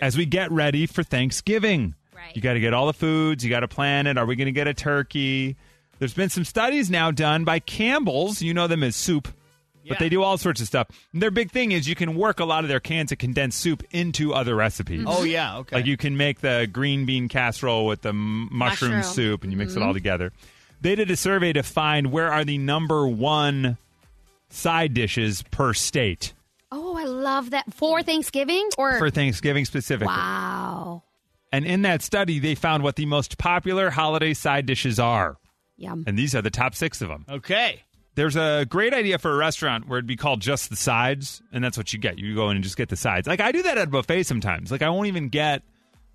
as 0.00 0.16
we 0.16 0.26
get 0.26 0.50
ready 0.50 0.86
for 0.86 1.02
Thanksgiving. 1.02 1.94
Right. 2.14 2.34
You 2.34 2.42
got 2.42 2.54
to 2.54 2.60
get 2.60 2.74
all 2.74 2.86
the 2.86 2.92
foods, 2.92 3.44
you 3.44 3.50
got 3.50 3.60
to 3.60 3.68
plan 3.68 4.06
it. 4.06 4.18
Are 4.18 4.26
we 4.26 4.36
going 4.36 4.46
to 4.46 4.52
get 4.52 4.66
a 4.66 4.74
turkey? 4.74 5.56
There's 5.98 6.14
been 6.14 6.30
some 6.30 6.44
studies 6.44 6.90
now 6.90 7.10
done 7.10 7.44
by 7.44 7.60
Campbell's. 7.60 8.42
You 8.42 8.52
know 8.54 8.66
them 8.66 8.82
as 8.82 8.96
soup, 8.96 9.28
but 9.88 9.98
they 10.00 10.08
do 10.08 10.22
all 10.22 10.36
sorts 10.36 10.60
of 10.60 10.66
stuff. 10.66 10.88
And 11.12 11.22
their 11.22 11.30
big 11.30 11.52
thing 11.52 11.70
is 11.72 11.88
you 11.88 11.94
can 11.94 12.16
work 12.16 12.40
a 12.40 12.44
lot 12.44 12.64
of 12.64 12.68
their 12.68 12.80
cans 12.80 13.12
of 13.12 13.18
condensed 13.18 13.60
soup 13.60 13.84
into 13.92 14.34
other 14.34 14.56
recipes. 14.56 15.04
Oh, 15.06 15.22
yeah, 15.22 15.58
okay. 15.58 15.76
Like 15.76 15.86
you 15.86 15.96
can 15.96 16.16
make 16.16 16.40
the 16.40 16.68
green 16.70 17.06
bean 17.06 17.28
casserole 17.28 17.86
with 17.86 18.02
the 18.02 18.08
m- 18.08 18.48
mushroom, 18.50 18.96
Mushroom. 18.96 19.02
soup 19.14 19.42
and 19.44 19.52
you 19.52 19.56
mix 19.58 19.74
it 19.74 19.78
Mhm. 19.78 19.86
all 19.86 19.92
together. 19.94 20.32
They 20.84 20.94
did 20.94 21.10
a 21.10 21.16
survey 21.16 21.52
to 21.54 21.64
find 21.64 22.12
where 22.12 22.30
are 22.30 22.44
the 22.44 22.58
number 22.58 23.08
one 23.08 23.78
side 24.50 24.94
dishes 24.94 25.42
per 25.50 25.74
state 25.74 26.34
Oh, 26.76 26.96
I 26.96 27.04
love 27.04 27.50
that. 27.50 27.72
For 27.72 28.02
Thanksgiving 28.02 28.68
or 28.76 28.98
for 28.98 29.08
Thanksgiving 29.08 29.64
specifically. 29.64 30.08
Wow. 30.08 31.04
And 31.52 31.64
in 31.64 31.82
that 31.82 32.02
study, 32.02 32.40
they 32.40 32.56
found 32.56 32.82
what 32.82 32.96
the 32.96 33.06
most 33.06 33.38
popular 33.38 33.90
holiday 33.90 34.34
side 34.34 34.66
dishes 34.66 34.98
are. 34.98 35.36
Yum. 35.76 36.02
And 36.06 36.18
these 36.18 36.34
are 36.34 36.42
the 36.42 36.50
top 36.50 36.74
six 36.74 37.00
of 37.00 37.08
them. 37.08 37.26
Okay. 37.30 37.82
There's 38.16 38.34
a 38.34 38.66
great 38.68 38.92
idea 38.92 39.18
for 39.18 39.30
a 39.30 39.36
restaurant 39.36 39.88
where 39.88 39.98
it'd 39.98 40.08
be 40.08 40.16
called 40.16 40.40
just 40.40 40.68
the 40.68 40.76
sides, 40.76 41.42
and 41.52 41.62
that's 41.62 41.78
what 41.78 41.92
you 41.92 41.98
get. 42.00 42.18
You 42.18 42.34
go 42.34 42.50
in 42.50 42.56
and 42.56 42.64
just 42.64 42.76
get 42.76 42.88
the 42.88 42.96
sides. 42.96 43.28
Like 43.28 43.40
I 43.40 43.52
do 43.52 43.62
that 43.62 43.78
at 43.78 43.86
a 43.86 43.90
buffet 43.90 44.24
sometimes. 44.24 44.72
Like 44.72 44.82
I 44.82 44.90
won't 44.90 45.06
even 45.06 45.28
get 45.28 45.62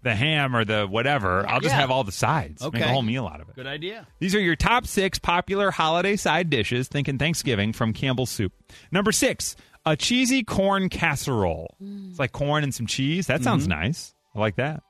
the 0.01 0.15
ham 0.15 0.55
or 0.55 0.63
the 0.65 0.87
whatever. 0.87 1.47
I'll 1.47 1.59
just 1.59 1.73
Yeah. 1.73 1.81
have 1.81 1.91
all 1.91 2.03
the 2.03 2.11
sides. 2.11 2.61
Make 2.61 2.75
a 2.75 2.77
Okay. 2.83 2.89
whole 2.91 3.01
meal 3.01 3.27
out 3.27 3.41
of 3.41 3.49
it. 3.49 3.55
Good 3.55 3.67
idea. 3.67 4.07
These 4.19 4.33
are 4.35 4.39
your 4.39 4.55
top 4.55 4.85
six 4.87 5.19
popular 5.19 5.71
holiday 5.71 6.15
side 6.15 6.49
dishes. 6.49 6.87
Thinking 6.87 7.17
Thanksgiving 7.17 7.73
from 7.73 7.93
Campbell's 7.93 8.29
Soup. 8.29 8.53
Number 8.91 9.11
six, 9.11 9.55
a 9.85 9.95
cheesy 9.95 10.43
corn 10.43 10.89
casserole. 10.89 11.75
It's 11.81 12.19
like 12.19 12.31
corn 12.31 12.63
and 12.63 12.73
some 12.73 12.85
cheese. 12.87 13.27
That 13.27 13.43
sounds 13.43 13.63
Mm-hmm. 13.67 13.79
nice. 13.81 14.13
I 14.35 14.39
like 14.39 14.55
that. 14.55 14.83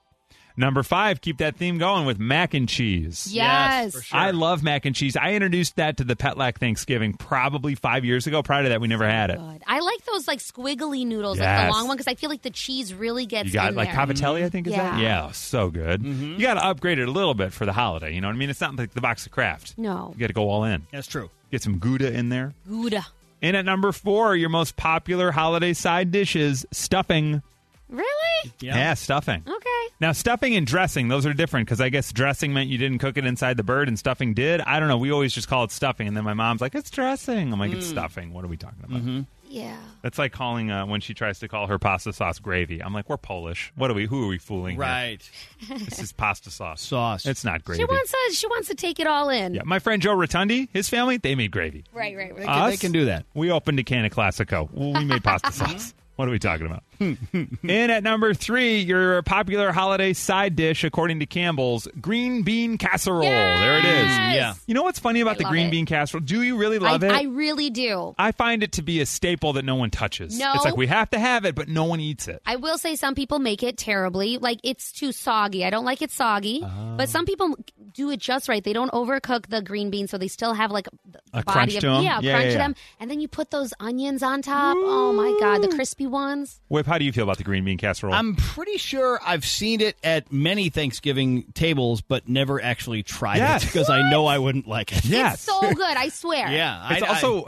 Number 0.58 0.84
five, 0.84 1.22
keep 1.22 1.38
that 1.38 1.56
theme 1.56 1.78
going 1.78 2.06
with 2.06 2.20
mac 2.20 2.54
and 2.54 2.68
cheese. 2.68 3.30
Yes. 3.32 3.94
for 3.96 4.02
sure. 4.02 4.20
I 4.20 4.32
love 4.32 4.62
mac 4.62 4.84
and 4.86 4.94
cheese. 4.94 5.16
I 5.16 5.32
introduced 5.32 5.78
that 5.78 5.96
to 5.98 6.04
the 6.04 6.18
Petlack 6.18 6.58
Thanksgiving 6.58 7.14
probably 7.14 7.76
five 7.76 8.04
years 8.04 8.28
ago. 8.28 8.44
Prior 8.44 8.64
to 8.64 8.70
that, 8.70 8.82
we 8.82 8.90
never 8.90 9.08
had 9.10 9.30
it. 9.30 9.40
I 9.66 9.80
like 9.80 10.02
those 10.20 10.28
like 10.28 10.40
squiggly 10.40 11.06
noodles, 11.06 11.40
like 11.40 11.46
Yes. 11.46 11.68
the 11.68 11.72
long 11.78 11.88
one, 11.88 11.98
because 11.98 12.12
I 12.12 12.16
feel 12.16 12.30
like 12.30 12.42
the 12.42 12.50
cheese 12.50 12.94
really 12.94 13.26
gets 13.26 13.48
You 13.48 13.54
got 13.54 13.70
in 13.70 13.76
like 13.76 13.92
there. 13.92 14.06
cavatelli, 14.06 14.44
I 14.44 14.50
think 14.50 14.68
is 14.68 14.74
that? 14.74 15.00
Yeah. 15.00 15.26
Yeah, 15.26 15.32
so 15.32 15.70
good. 15.70 16.02
Mm-hmm. 16.04 16.34
You 16.34 16.40
got 16.42 16.56
to 16.56 16.66
upgrade 16.66 17.00
it 17.00 17.08
a 17.08 17.12
little 17.12 17.34
bit 17.34 17.54
for 17.54 17.66
the 17.66 17.74
holiday. 17.74 18.14
You 18.14 18.22
know 18.22 18.28
what 18.28 18.36
I 18.36 18.38
mean? 18.38 18.50
It's 18.50 18.62
not 18.62 18.76
like 18.76 18.94
the 18.94 19.02
box 19.02 19.26
of 19.26 19.32
Kraft. 19.32 19.76
No. 19.78 20.12
You 20.14 20.20
got 20.20 20.28
to 20.28 20.34
go 20.34 20.50
all 20.50 20.64
in. 20.64 20.86
That's 20.92 21.08
true. 21.08 21.30
Get 21.52 21.62
some 21.64 21.80
Gouda 21.80 22.14
in 22.14 22.30
there. 22.30 22.54
Gouda. 22.68 23.06
And 23.42 23.56
at 23.56 23.64
number 23.66 23.92
four, 23.92 24.36
your 24.36 24.50
most 24.50 24.76
popular 24.76 25.32
holiday 25.32 25.74
side 25.74 26.12
dishes, 26.12 26.66
stuffing. 26.72 27.42
Really? 27.88 28.54
Yeah, 28.60 28.94
stuffing. 28.94 29.44
Okay. 29.48 29.66
Now, 30.02 30.12
stuffing 30.12 30.56
and 30.56 30.66
dressing, 30.68 31.08
those 31.08 31.26
are 31.26 31.34
different 31.34 31.68
because 31.68 31.82
I 31.82 31.90
guess 31.90 32.12
dressing 32.14 32.54
meant 32.54 32.70
you 32.70 32.78
didn't 32.78 33.00
cook 33.00 33.18
it 33.18 33.26
inside 33.26 33.58
the 33.58 33.64
bird 33.64 33.88
and 33.88 33.98
stuffing 33.98 34.34
did. 34.34 34.62
I 34.62 34.80
don't 34.80 34.88
know. 34.90 34.98
We 34.98 35.12
always 35.12 35.34
just 35.34 35.48
call 35.48 35.64
it 35.64 35.72
stuffing. 35.72 36.08
And 36.08 36.16
then 36.16 36.24
my 36.24 36.34
mom's 36.34 36.62
like, 36.62 36.76
it's 36.76 36.90
dressing. 36.90 37.52
I'm 37.52 37.60
like, 37.60 37.72
it's 37.74 37.88
Mm. 37.88 37.92
stuffing. 37.92 38.34
What 38.34 38.46
are 38.46 38.48
we 38.48 38.58
talking 38.58 38.80
about? 38.84 39.26
Yeah. 39.50 39.78
That's 40.04 40.18
like 40.20 40.32
calling 40.32 40.70
uh, 40.72 40.86
when 40.86 41.02
she 41.02 41.14
tries 41.14 41.40
to 41.40 41.48
call 41.48 41.68
her 41.68 41.80
pasta 41.80 42.14
sauce 42.14 42.38
gravy. 42.40 42.82
I'm 42.84 42.94
like, 42.94 43.10
we're 43.10 43.18
Polish. 43.18 43.74
What 43.76 43.90
are 43.90 43.96
we? 43.96 44.06
Who 44.06 44.24
are 44.26 44.28
we 44.28 44.38
fooling? 44.38 44.76
here? 44.76 44.82
Right. 44.82 45.30
This 45.70 46.00
is 46.00 46.12
pasta 46.14 46.52
sauce. 46.52 46.82
Sauce. 46.82 47.26
It's 47.26 47.44
not 47.44 47.64
gravy. 47.64 47.82
She 47.82 47.86
wants 47.86 48.12
to. 48.12 48.34
She 48.36 48.48
wants 48.48 48.68
to 48.70 48.76
take 48.76 49.00
it 49.00 49.08
all 49.08 49.30
in. 49.30 49.54
yeah, 49.56 49.64
my 49.66 49.80
friend 49.80 50.02
Joe 50.02 50.16
Rotundi, 50.16 50.70
his 50.72 50.88
family, 50.88 51.18
they 51.18 51.36
made 51.36 51.52
gravy. 51.52 51.84
Right. 51.94 52.16
Right. 52.16 52.34
Right. 52.36 52.46
can- 52.46 52.70
they 52.70 52.78
can 52.78 52.92
do 52.92 53.06
that. 53.06 53.26
We 53.34 53.52
opened 53.52 53.80
a 53.80 53.84
can 53.84 54.06
of 54.06 54.12
Classico. 54.12 54.70
Well, 54.72 54.94
we 54.94 55.06
made 55.06 55.24
pasta 55.24 55.52
sauce. 55.52 55.94
What 56.20 56.28
are 56.28 56.32
we 56.32 56.40
talking 56.40 56.66
about? 56.66 56.84
In 57.00 57.90
at 57.90 58.04
number 58.04 58.34
three, 58.34 58.80
your 58.80 59.22
popular 59.22 59.72
holiday 59.72 60.12
side 60.12 60.58
dish, 60.58 60.84
according 60.84 61.22
to 61.22 61.26
Campbell's, 61.26 61.88
green 62.02 62.42
bean 62.44 62.78
casserole. 62.78 63.22
There 63.22 63.78
it 63.78 63.86
is. 63.86 64.06
Yeah. 64.36 64.54
You 64.68 64.74
know 64.74 64.84
what's 64.84 65.00
funny 65.00 65.22
about 65.22 65.36
I 65.36 65.38
the 65.38 65.44
green 65.46 65.68
it. 65.68 65.72
bean 65.72 65.86
casserole? 65.86 66.20
Do 66.20 66.42
you 66.44 66.58
really 66.58 66.78
love 66.78 67.06
I, 67.06 67.08
it? 67.08 67.12
I 67.14 67.24
really 67.24 67.70
do. 67.70 68.16
I 68.20 68.34
find 68.34 68.64
it 68.64 68.74
to 68.74 68.82
be 68.82 69.00
a 69.00 69.06
staple 69.06 69.54
that 69.54 69.64
no 69.64 69.76
one 69.76 69.92
touches. 69.92 70.38
No. 70.38 70.52
It's 70.56 70.66
like 70.66 70.76
we 70.76 70.88
have 70.88 71.10
to 71.12 71.20
have 71.20 71.46
it, 71.46 71.56
but 71.56 71.70
no 71.70 71.86
one 71.86 72.02
eats 72.02 72.28
it. 72.28 72.42
I 72.46 72.58
will 72.58 72.78
say 72.78 72.98
some 72.98 73.16
people 73.16 73.40
make 73.40 73.64
it 73.64 73.78
terribly. 73.78 74.38
Like 74.40 74.60
it's 74.62 74.92
too 74.92 75.14
soggy. 75.14 75.64
I 75.64 75.70
don't 75.70 75.86
like 75.86 76.02
it 76.02 76.12
soggy. 76.12 76.64
Oh. 76.66 76.96
But 76.98 77.08
some 77.08 77.26
people 77.26 77.56
do 77.94 78.10
it 78.12 78.20
just 78.20 78.50
right. 78.50 78.62
They 78.62 78.74
don't 78.74 78.92
overcook 78.92 79.48
the 79.48 79.62
green 79.62 79.90
beans, 79.90 80.12
so 80.12 80.18
they 80.18 80.28
still 80.28 80.54
have 80.54 80.70
like 80.70 80.88
A 81.34 81.44
body 81.44 81.54
crunch 81.54 81.76
of 81.76 81.82
to 81.82 81.88
'em? 81.92 82.04
yeah, 82.04 82.20
Yeah, 82.20 82.32
crunch 82.34 82.34
yeah, 82.34 82.40
to 82.42 82.50
yeah. 82.52 82.58
them, 82.58 82.76
and 83.00 83.10
then 83.10 83.22
you 83.22 83.30
put 83.30 83.52
those 83.52 83.74
onions 83.80 84.22
on 84.22 84.42
top. 84.42 84.76
Oh 84.78 85.14
my 85.14 85.34
god, 85.40 85.62
the 85.64 85.70
crispy 85.74 86.09
ones. 86.10 86.60
Whip, 86.68 86.86
how 86.86 86.98
do 86.98 87.06
you 87.06 87.12
feel 87.12 87.24
about 87.24 87.38
the 87.38 87.44
green 87.44 87.64
bean 87.66 87.78
casserole? 87.78 88.14
I'm 88.14 88.36
pretty 88.36 88.78
sure 88.78 89.20
I've 89.26 89.46
seen 89.46 89.82
it 89.82 89.96
at 90.04 90.32
many 90.32 90.70
Thanksgiving 90.70 91.44
tables, 91.54 92.02
but 92.02 92.28
never 92.28 92.62
actually 92.62 93.04
tried 93.04 93.38
Yes. 93.38 93.64
it 93.66 93.68
because 93.68 93.90
I 93.90 94.10
know 94.10 94.26
I 94.26 94.38
wouldn't 94.40 94.68
like 94.68 94.92
it. 94.92 95.06
yes. 95.06 95.36
It's 95.36 95.44
so 95.44 95.60
good. 95.74 95.98
I 95.98 96.10
swear. 96.10 96.48
Yeah, 96.52 96.94
It's 96.94 97.04
I, 97.04 97.08
also 97.08 97.46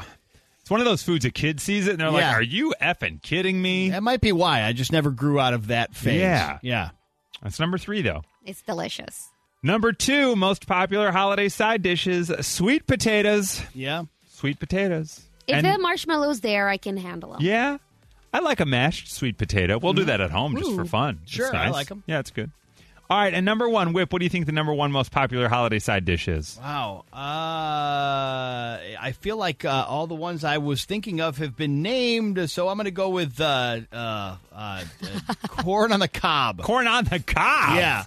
it's 0.62 0.69
one 0.69 0.80
of 0.80 0.86
those 0.86 1.02
foods 1.04 1.26
a 1.26 1.32
kid 1.32 1.60
sees 1.60 1.88
it 1.88 1.91
and 1.91 2.00
they're 2.00 2.12
like, 2.12 2.24
"Are 2.36 2.41
you 2.41 2.74
effing 2.82 3.21
kidding 3.21 3.62
me?" 3.62 3.88
I, 3.88 3.95
that 3.95 4.04
might 4.04 4.21
be 4.21 4.32
why 4.32 4.63
I 4.63 4.74
just 4.74 4.91
never 4.91 5.10
grew 5.12 5.39
out 5.39 5.54
of 5.54 5.67
that 5.67 5.95
phase. 5.95 6.21
Yeah. 6.21 6.60
yeah. 6.62 6.89
That's 7.41 7.60
number 7.60 7.78
three, 7.80 8.02
though. 8.04 8.21
It's 8.45 8.62
delicious. 8.62 9.28
Number 9.63 9.91
two, 9.93 10.36
most 10.36 10.67
popular 10.67 11.12
holiday 11.12 11.50
side 11.50 11.82
dishes: 11.82 12.32
sweet 12.41 12.86
potatoes. 12.88 13.62
Yeah. 13.74 14.04
Sweet 14.30 14.60
potatoes. 14.60 15.21
If 15.47 15.56
And- 15.58 15.65
the 15.65 15.78
marshmallows 15.80 16.41
there, 16.41 16.67
I 16.69 16.78
can 16.78 16.97
handle 16.97 17.32
them. 17.34 17.41
yeah, 17.41 17.78
I 18.34 18.39
like 18.39 18.60
a 18.60 18.65
mashed 18.65 19.12
sweet 19.12 19.38
potato. 19.38 19.78
We'll 19.78 19.94
do 19.94 20.06
that 20.06 20.22
at 20.22 20.32
home 20.32 20.56
just 20.58 20.74
for 20.74 20.82
Ooh. 20.82 20.86
fun. 20.86 21.20
It's 21.24 21.32
Sure, 21.32 21.54
I 21.56 21.65
nice. 21.65 21.74
like 21.74 21.91
'em. 21.91 22.04
Yeah, 22.08 22.20
it's 22.20 22.32
good. 22.32 22.52
All 23.10 23.17
right, 23.17 23.34
and 23.34 23.46
number 23.46 23.67
one, 23.67 23.91
Whip. 23.91 24.13
What 24.13 24.20
do 24.20 24.26
you 24.26 24.30
think 24.30 24.46
the 24.46 24.54
number 24.54 24.74
one 24.74 24.89
most 24.94 25.12
popular 25.12 25.50
holiday 25.50 25.80
side 25.80 26.06
dish 26.06 26.30
is? 26.30 26.58
Wow. 26.62 27.04
Uh, 27.12 28.78
I 29.00 29.12
feel 29.20 29.36
like 29.36 29.65
uh, 29.65 29.86
all 29.86 30.08
the 30.08 30.15
ones 30.15 30.46
I 30.46 30.60
was 30.60 30.86
thinking 30.86 31.20
of 31.20 31.38
have 31.39 31.58
been 31.58 31.82
named, 31.82 32.50
so 32.50 32.70
I'm 32.70 32.78
going 32.78 32.86
to 32.86 32.91
go 32.91 33.10
with 33.10 33.39
uh, 33.41 33.82
uh, 33.91 33.96
uh, 33.96 34.36
uh, 34.56 34.84
corn 35.50 35.91
on 35.91 36.00
the 36.00 36.08
cob. 36.08 36.62
Corn 36.62 36.88
on 36.88 37.04
the 37.04 37.20
cob. 37.20 37.76
Yeah. 37.76 38.04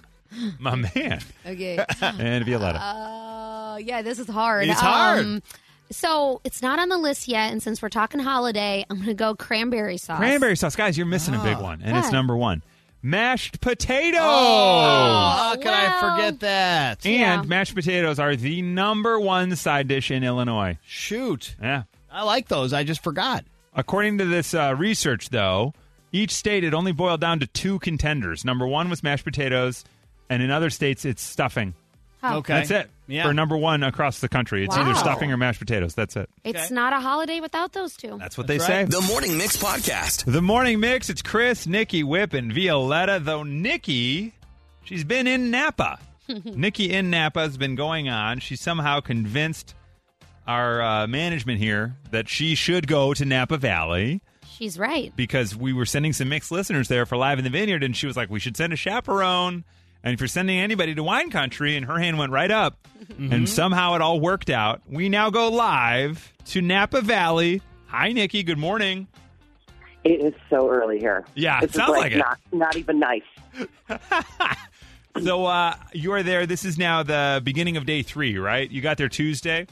my 0.57 0.73
man. 0.73 1.21
Okay. 1.45 1.77
and 2.01 2.43
Violetta. 2.43 2.79
Uh, 2.81 3.77
yeah, 3.81 4.01
this 4.01 4.17
is 4.17 4.27
hard. 4.27 4.67
It's 4.67 4.79
hard. 4.79 5.43
So 5.91 6.41
it's 6.43 6.61
not 6.61 6.79
on 6.79 6.89
the 6.89 6.97
list 6.97 7.27
yet, 7.27 7.51
and 7.51 7.61
since 7.61 7.81
we're 7.81 7.89
talking 7.89 8.19
holiday, 8.19 8.85
I'm 8.89 8.97
going 8.97 9.07
to 9.09 9.13
go 9.13 9.35
cranberry 9.35 9.97
sauce. 9.97 10.17
Cranberry 10.17 10.55
sauce, 10.57 10.75
guys. 10.75 10.97
You're 10.97 11.05
missing 11.07 11.35
a 11.35 11.43
big 11.43 11.57
one, 11.59 11.81
and 11.83 11.95
it's 11.97 12.07
What? 12.07 12.13
number 12.13 12.35
one. 12.35 12.63
Mashed 13.03 13.61
potatoes. 13.61 14.19
Oh, 14.23 15.35
how 15.37 15.55
could 15.57 15.67
I 15.67 15.87
well. 16.01 16.15
forget 16.15 16.39
that? 16.39 17.05
And 17.05 17.13
Yeah. 17.19 17.41
mashed 17.43 17.75
potatoes 17.75 18.17
are 18.17 18.35
the 18.35 18.63
number 18.63 19.19
one 19.19 19.55
side 19.55 19.87
dish 19.87 20.09
in 20.09 20.23
Illinois. 20.23 20.79
Shoot. 20.87 21.55
Yeah. 21.61 21.83
I 22.11 22.23
like 22.23 22.47
those. 22.47 22.73
I 22.73 22.83
just 22.83 23.03
forgot. 23.03 23.45
According 23.75 24.17
to 24.19 24.25
this 24.25 24.53
uh, 24.55 24.73
research, 24.75 25.29
though, 25.29 25.73
each 26.11 26.31
state 26.31 26.63
it 26.63 26.73
only 26.73 26.93
boiled 26.93 27.21
down 27.21 27.39
to 27.41 27.47
two 27.47 27.77
contenders. 27.79 28.43
Number 28.43 28.65
one 28.65 28.89
was 28.89 29.03
mashed 29.03 29.23
potatoes, 29.25 29.83
and 30.29 30.41
in 30.41 30.49
other 30.49 30.71
states 30.71 31.05
it's 31.05 31.21
stuffing. 31.21 31.75
Huh. 32.29 32.37
Okay. 32.37 32.53
That's 32.53 32.71
it 32.71 32.89
Yeah. 33.07 33.23
for 33.23 33.33
number 33.33 33.55
one 33.57 33.83
across 33.83 34.19
the 34.19 34.29
country. 34.29 34.65
It's 34.65 34.75
either 34.75 34.95
stuffing 34.95 35.31
or 35.31 35.37
mashed 35.37 35.59
potatoes. 35.59 35.93
That's 35.95 36.15
it. 36.15 36.29
It's 36.43 36.65
Okay. 36.65 36.73
not 36.73 36.93
a 36.93 36.99
holiday 36.99 37.39
without 37.39 37.73
those 37.73 37.95
two. 37.95 38.17
That's 38.19 38.37
what 38.37 38.47
That's 38.47 38.65
they 38.67 38.73
right. 38.83 38.91
say. 38.91 38.99
The 38.99 39.05
Morning 39.07 39.37
Mix 39.37 39.57
Podcast. 39.57 40.31
The 40.31 40.41
morning 40.41 40.79
mix. 40.79 41.09
It's 41.09 41.21
Chris, 41.21 41.67
Nikki, 41.67 42.03
Whip, 42.03 42.33
and 42.33 42.51
Violetta. 42.53 43.19
Though 43.21 43.43
Nikki, 43.43 44.33
she's 44.83 45.03
been 45.03 45.27
in 45.27 45.51
Napa. 45.51 45.99
Nikki 46.43 46.91
in 46.91 47.09
Napa 47.11 47.41
has 47.41 47.57
been 47.57 47.75
going 47.75 48.09
on. 48.09 48.39
She 48.39 48.55
somehow 48.55 48.99
convinced 49.01 49.75
our 50.47 50.81
uh, 50.81 51.07
management 51.07 51.59
here 51.59 51.95
that 52.11 52.29
she 52.29 52.55
should 52.55 52.87
go 52.87 53.13
to 53.13 53.25
Napa 53.25 53.57
Valley 53.57 54.21
She's 54.57 54.77
right. 54.79 55.11
because 55.15 55.55
we 55.55 55.73
were 55.73 55.85
sending 55.85 56.13
some 56.13 56.29
mixed 56.29 56.51
listeners 56.51 56.87
there 56.87 57.05
for 57.05 57.17
Live 57.17 57.39
in 57.39 57.43
the 57.43 57.49
Vineyard, 57.49 57.83
and 57.83 57.95
she 57.97 58.07
was 58.07 58.15
like, 58.15 58.29
"We 58.29 58.39
should 58.39 58.55
send 58.55 58.71
a 58.71 58.75
chaperone." 58.77 59.65
And 60.05 60.13
if 60.13 60.21
you're 60.21 60.27
sending 60.27 60.59
anybody 60.59 60.93
to 60.93 61.01
wine 61.03 61.31
country, 61.31 61.75
and 61.75 61.85
her 61.87 61.97
hand 61.97 62.19
went 62.19 62.31
right 62.31 62.51
up, 62.51 62.77
and 63.17 63.49
somehow 63.49 63.95
it 63.95 64.01
all 64.01 64.19
worked 64.19 64.51
out. 64.51 64.81
We 64.87 65.09
now 65.09 65.31
go 65.31 65.49
live 65.49 66.31
to 66.45 66.61
Napa 66.61 67.01
Valley. 67.01 67.63
Hi, 67.87 68.11
Nikki. 68.11 68.43
Good 68.43 68.59
morning. 68.59 69.07
It 70.03 70.23
is 70.23 70.33
so 70.51 70.69
early 70.69 70.99
here. 70.99 71.25
Yeah, 71.33 71.59
This 71.61 71.71
it 71.71 71.73
sounds 71.73 71.89
is 71.89 71.97
like 71.97 72.11
it. 72.11 72.17
Not, 72.19 72.39
not 72.51 72.75
even 72.77 72.99
nice. 72.99 73.23
So 75.23 75.45
uh, 75.45 75.75
you 75.93 76.11
are 76.11 76.23
there. 76.23 76.45
This 76.45 76.65
is 76.65 76.77
now 76.77 77.01
the 77.01 77.41
beginning 77.41 77.77
of 77.77 77.85
day 77.85 78.01
three, 78.01 78.37
right? 78.37 78.69
You 78.69 78.81
got 78.81 78.97
there 78.97 79.07
Tuesday. 79.07 79.65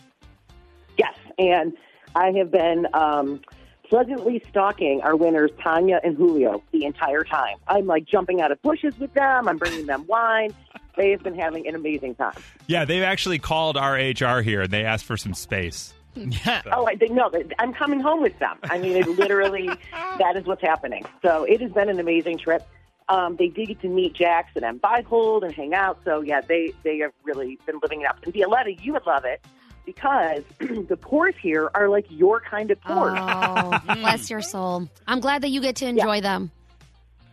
Yes, 0.98 1.14
and 1.38 1.74
I 2.16 2.32
have 2.38 2.50
been 2.50 2.88
um, 2.94 3.42
pleasantly 3.88 4.44
stalking 4.50 5.02
our 5.02 5.16
winners, 5.16 5.52
Tanya 5.62 6.00
and 6.04 6.16
Julio, 6.16 6.64
the 6.72 6.86
entire 6.86 7.24
time. 7.24 7.58
I'm 7.68 7.86
like 7.86 8.06
jumping 8.06 8.42
out 8.42 8.52
of 8.52 8.62
bushes 8.62 8.98
with 9.00 9.14
them. 9.14 9.48
I'm 9.48 9.58
bringing 9.58 9.86
them 9.86 10.06
wine. 10.08 10.54
They 10.96 11.12
have 11.12 11.24
been 11.24 11.38
having 11.38 11.68
an 11.68 11.76
amazing 11.76 12.16
time. 12.16 12.36
Yeah, 12.68 12.86
they've 12.86 13.04
actually 13.04 13.40
called 13.40 13.78
our 13.78 13.94
HR 13.96 14.42
here 14.42 14.62
and 14.62 14.72
they 14.72 14.86
asked 14.86 15.06
for 15.06 15.18
some 15.18 15.34
space. 15.34 15.94
Yeah. 16.16 16.62
Oh, 16.72 16.88
I 16.88 16.96
no, 17.10 17.32
I'm 17.58 17.74
coming 17.74 18.00
home 18.00 18.22
with 18.22 18.38
them. 18.38 18.58
I 18.64 18.78
mean, 18.78 18.96
it 18.96 19.08
literally 19.08 19.68
that 20.20 20.38
is 20.38 20.46
what's 20.46 20.62
happening. 20.62 21.06
So 21.24 21.44
it 21.44 21.60
has 21.62 21.72
been 21.72 21.90
an 21.90 22.00
amazing 22.00 22.38
trip. 22.38 22.68
Um, 23.10 23.36
they 23.36 23.48
did 23.48 23.68
get 23.68 23.82
to 23.82 23.90
meet 23.90 24.14
Jackson 24.14 24.64
and 24.64 24.82
Byhold 24.82 25.44
and 25.44 25.54
hang 25.54 25.74
out. 25.74 26.00
So 26.06 26.22
yeah, 26.22 26.42
they 26.42 26.74
they 26.84 27.00
have 27.00 27.12
really 27.24 27.58
been 27.66 27.80
living 27.82 28.02
it 28.02 28.08
up. 28.08 28.20
And 28.24 28.34
Violetta, 28.34 28.74
you 28.74 28.94
would 28.94 29.06
love 29.08 29.26
it 29.26 29.44
because 29.86 30.44
the 30.60 30.98
pours 30.98 31.36
here 31.42 31.70
are 31.74 31.90
like 31.90 32.06
your 32.10 32.40
kind 32.40 32.72
of 32.72 32.80
pours. 32.82 33.18
Oh, 33.18 33.80
bless 33.96 34.30
your 34.30 34.42
soul. 34.42 34.90
I'm 35.08 35.20
glad 35.20 35.42
that 35.44 35.50
you 35.50 35.62
get 35.62 35.76
to 35.78 35.86
enjoy 35.88 36.22
them. 36.22 36.52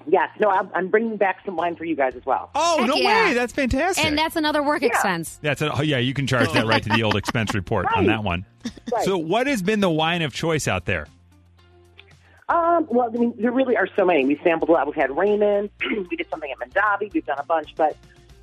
Yes, 0.07 0.31
no, 0.41 0.49
I'm, 0.49 0.71
I'm 0.75 0.89
bringing 0.89 1.17
back 1.17 1.41
some 1.45 1.57
wine 1.57 1.77
for 1.77 1.85
you 1.85 1.95
guys 1.95 2.15
as 2.17 2.25
well. 2.25 2.51
Oh, 2.55 2.79
Heck 2.79 2.89
no 2.89 2.97
yeah. 2.97 3.29
way. 3.29 3.35
That's 3.35 3.53
fantastic. 3.53 4.05
And 4.05 4.17
that's 4.17 4.35
another 4.35 4.63
work 4.63 4.83
expense. 4.83 5.39
That's 5.43 5.61
a, 5.61 5.73
oh, 5.77 5.83
yeah, 5.83 5.99
you 5.99 6.15
can 6.15 6.27
charge 6.27 6.51
that 6.53 6.67
right 6.67 6.83
to 6.83 6.89
the 6.89 7.03
old 7.03 7.17
expense 7.17 7.55
report 7.55 7.87
on 7.95 8.07
that 8.07 8.25
one. 8.25 8.47
Right. 8.93 9.05
So, 9.05 9.19
what 9.19 9.47
has 9.47 9.63
been 9.63 9.81
the 9.81 9.91
wine 9.91 10.23
of 10.23 10.33
choice 10.33 10.67
out 10.67 10.87
there? 10.87 11.07
Um, 12.49 12.89
well, 12.91 13.11
I 13.15 13.17
mean, 13.17 13.35
there 13.39 13.53
really 13.53 13.77
are 13.77 13.89
so 13.95 14.05
many. 14.05 14.25
We 14.25 14.41
sampled 14.43 14.71
a 14.71 14.73
lot. 14.73 14.87
We've 14.87 14.97
had 14.97 15.17
Raymond. 15.17 15.71
we 16.11 16.17
did 16.17 16.27
something 16.31 16.51
at 16.51 16.59
Mondavi. 16.59 17.13
We've 17.13 17.25
done 17.25 17.39
a 17.39 17.45
bunch, 17.45 17.75
but 17.77 17.97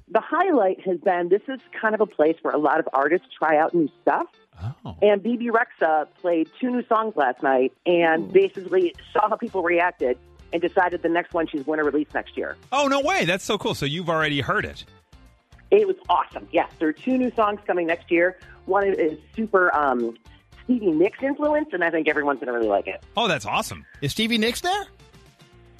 the 0.09 0.21
highlight 0.21 0.79
has 0.85 0.99
been 0.99 1.29
this 1.29 1.41
is 1.47 1.59
kind 1.79 1.93
of 1.93 2.01
a 2.01 2.05
place 2.05 2.37
where 2.41 2.53
a 2.53 2.57
lot 2.59 2.79
of 2.79 2.87
artists 2.93 3.27
try 3.37 3.57
out 3.57 3.73
new 3.73 3.89
stuff. 4.01 4.27
Oh. 4.85 4.95
And 5.01 5.21
Bebe 5.21 5.49
Rexha 5.49 6.07
played 6.21 6.49
two 6.59 6.71
new 6.71 6.83
songs 6.87 7.15
last 7.15 7.43
night, 7.43 7.73
and 7.85 8.31
basically 8.31 8.95
saw 9.13 9.29
how 9.29 9.35
people 9.35 9.61
reacted, 9.61 10.17
and 10.51 10.61
decided 10.61 11.03
the 11.03 11.09
next 11.09 11.33
one 11.33 11.45
she's 11.47 11.63
going 11.63 11.77
to 11.77 11.83
release 11.83 12.07
next 12.13 12.35
year. 12.37 12.55
Oh, 12.71 12.87
no 12.87 13.01
way. 13.01 13.25
That's 13.25 13.43
so 13.43 13.57
cool. 13.57 13.75
So, 13.75 13.85
you've 13.85 14.09
already 14.09 14.41
heard 14.41 14.65
it. 14.65 14.83
It 15.69 15.85
was 15.85 15.97
awesome. 16.09 16.47
Yes, 16.51 16.71
there 16.79 16.87
are 16.87 16.93
two 16.93 17.17
new 17.17 17.29
songs 17.35 17.59
coming 17.67 17.85
next 17.87 18.09
year. 18.09 18.39
One 18.65 18.87
is 18.87 19.19
super 19.35 19.75
um, 19.75 20.17
Stevie 20.63 20.91
Nicks 20.91 21.19
influence, 21.21 21.69
and 21.73 21.83
I 21.83 21.91
think 21.91 22.07
everyone's 22.07 22.39
going 22.39 22.47
to 22.47 22.53
really 22.53 22.69
like 22.69 22.87
it. 22.87 23.03
Oh, 23.15 23.27
that's 23.27 23.45
awesome. 23.45 23.85
Is 24.01 24.13
Stevie 24.13 24.37
Nicks 24.37 24.61
there? 24.61 24.85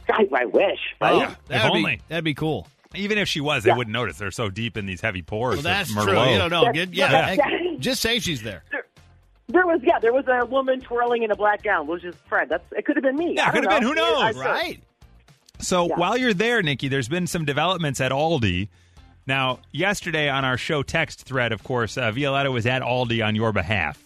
I, 0.10 0.28
I 0.34 0.46
wish. 0.46 0.80
Right? 1.02 1.14
Oh, 1.14 1.22
if 1.32 1.46
That'd 1.46 1.72
be, 1.72 1.78
only. 1.80 2.02
that'd 2.10 2.24
be 2.24 2.34
cool. 2.34 2.68
Even 2.96 3.18
if 3.18 3.28
she 3.28 3.42
was, 3.42 3.64
they 3.64 3.72
wouldn't 3.74 3.94
notice. 3.94 4.18
They're 4.18 4.32
so 4.32 4.50
deep 4.50 4.78
in 4.78 4.86
these 4.86 5.02
heavy 5.02 5.22
pores. 5.22 5.56
Well, 5.56 5.64
that's 5.64 5.90
of 5.90 6.04
true. 6.04 6.14
Merlot. 6.14 6.32
You 6.32 6.38
don't 6.38 6.50
know. 6.52 6.72
Get- 6.72 6.94
yeah, 6.94 7.12
Yeah. 7.12 7.26
heck, 7.46 7.80
just 7.80 8.02
say 8.02 8.20
she's 8.20 8.42
there. 8.44 8.64
There 9.50 9.66
was 9.66 9.80
yeah, 9.84 10.00
there 10.00 10.14
was 10.14 10.26
a 10.28 10.46
woman 10.46 10.82
twirling 10.82 11.24
in 11.24 11.32
a 11.32 11.36
black 11.36 11.64
gown, 11.64 11.88
which 11.88 12.04
is 12.04 12.16
Fred. 12.28 12.50
That's 12.50 12.64
it. 12.74 12.86
Could 12.86 12.96
have 12.98 13.04
been 13.04 13.16
me. 13.16 13.36
Yeah, 13.36 13.48
I 13.48 13.52
could 13.52 13.64
have 13.64 13.80
been. 13.80 13.84
Who 13.84 13.94
know. 13.96 14.22
knows? 14.22 14.38
I- 14.38 14.40
Right. 14.40 14.84
So 15.60 15.88
Yeah. 15.88 15.96
while 15.96 16.18
you're 16.18 16.34
there, 16.34 16.62
Nikki, 16.62 16.88
there's 16.88 17.08
been 17.10 17.28
some 17.28 17.44
developments 17.46 18.00
at 18.02 18.12
Aldi. 18.12 18.68
Now, 19.26 19.60
yesterday 19.72 20.30
on 20.30 20.46
our 20.46 20.58
show 20.58 20.84
text 20.84 21.24
thread, 21.24 21.52
of 21.52 21.64
course, 21.64 21.98
uh, 21.98 22.12
Violetta 22.12 22.52
was 22.52 22.66
at 22.66 22.82
Aldi 22.82 23.26
on 23.26 23.36
your 23.36 23.52
behalf. 23.52 24.02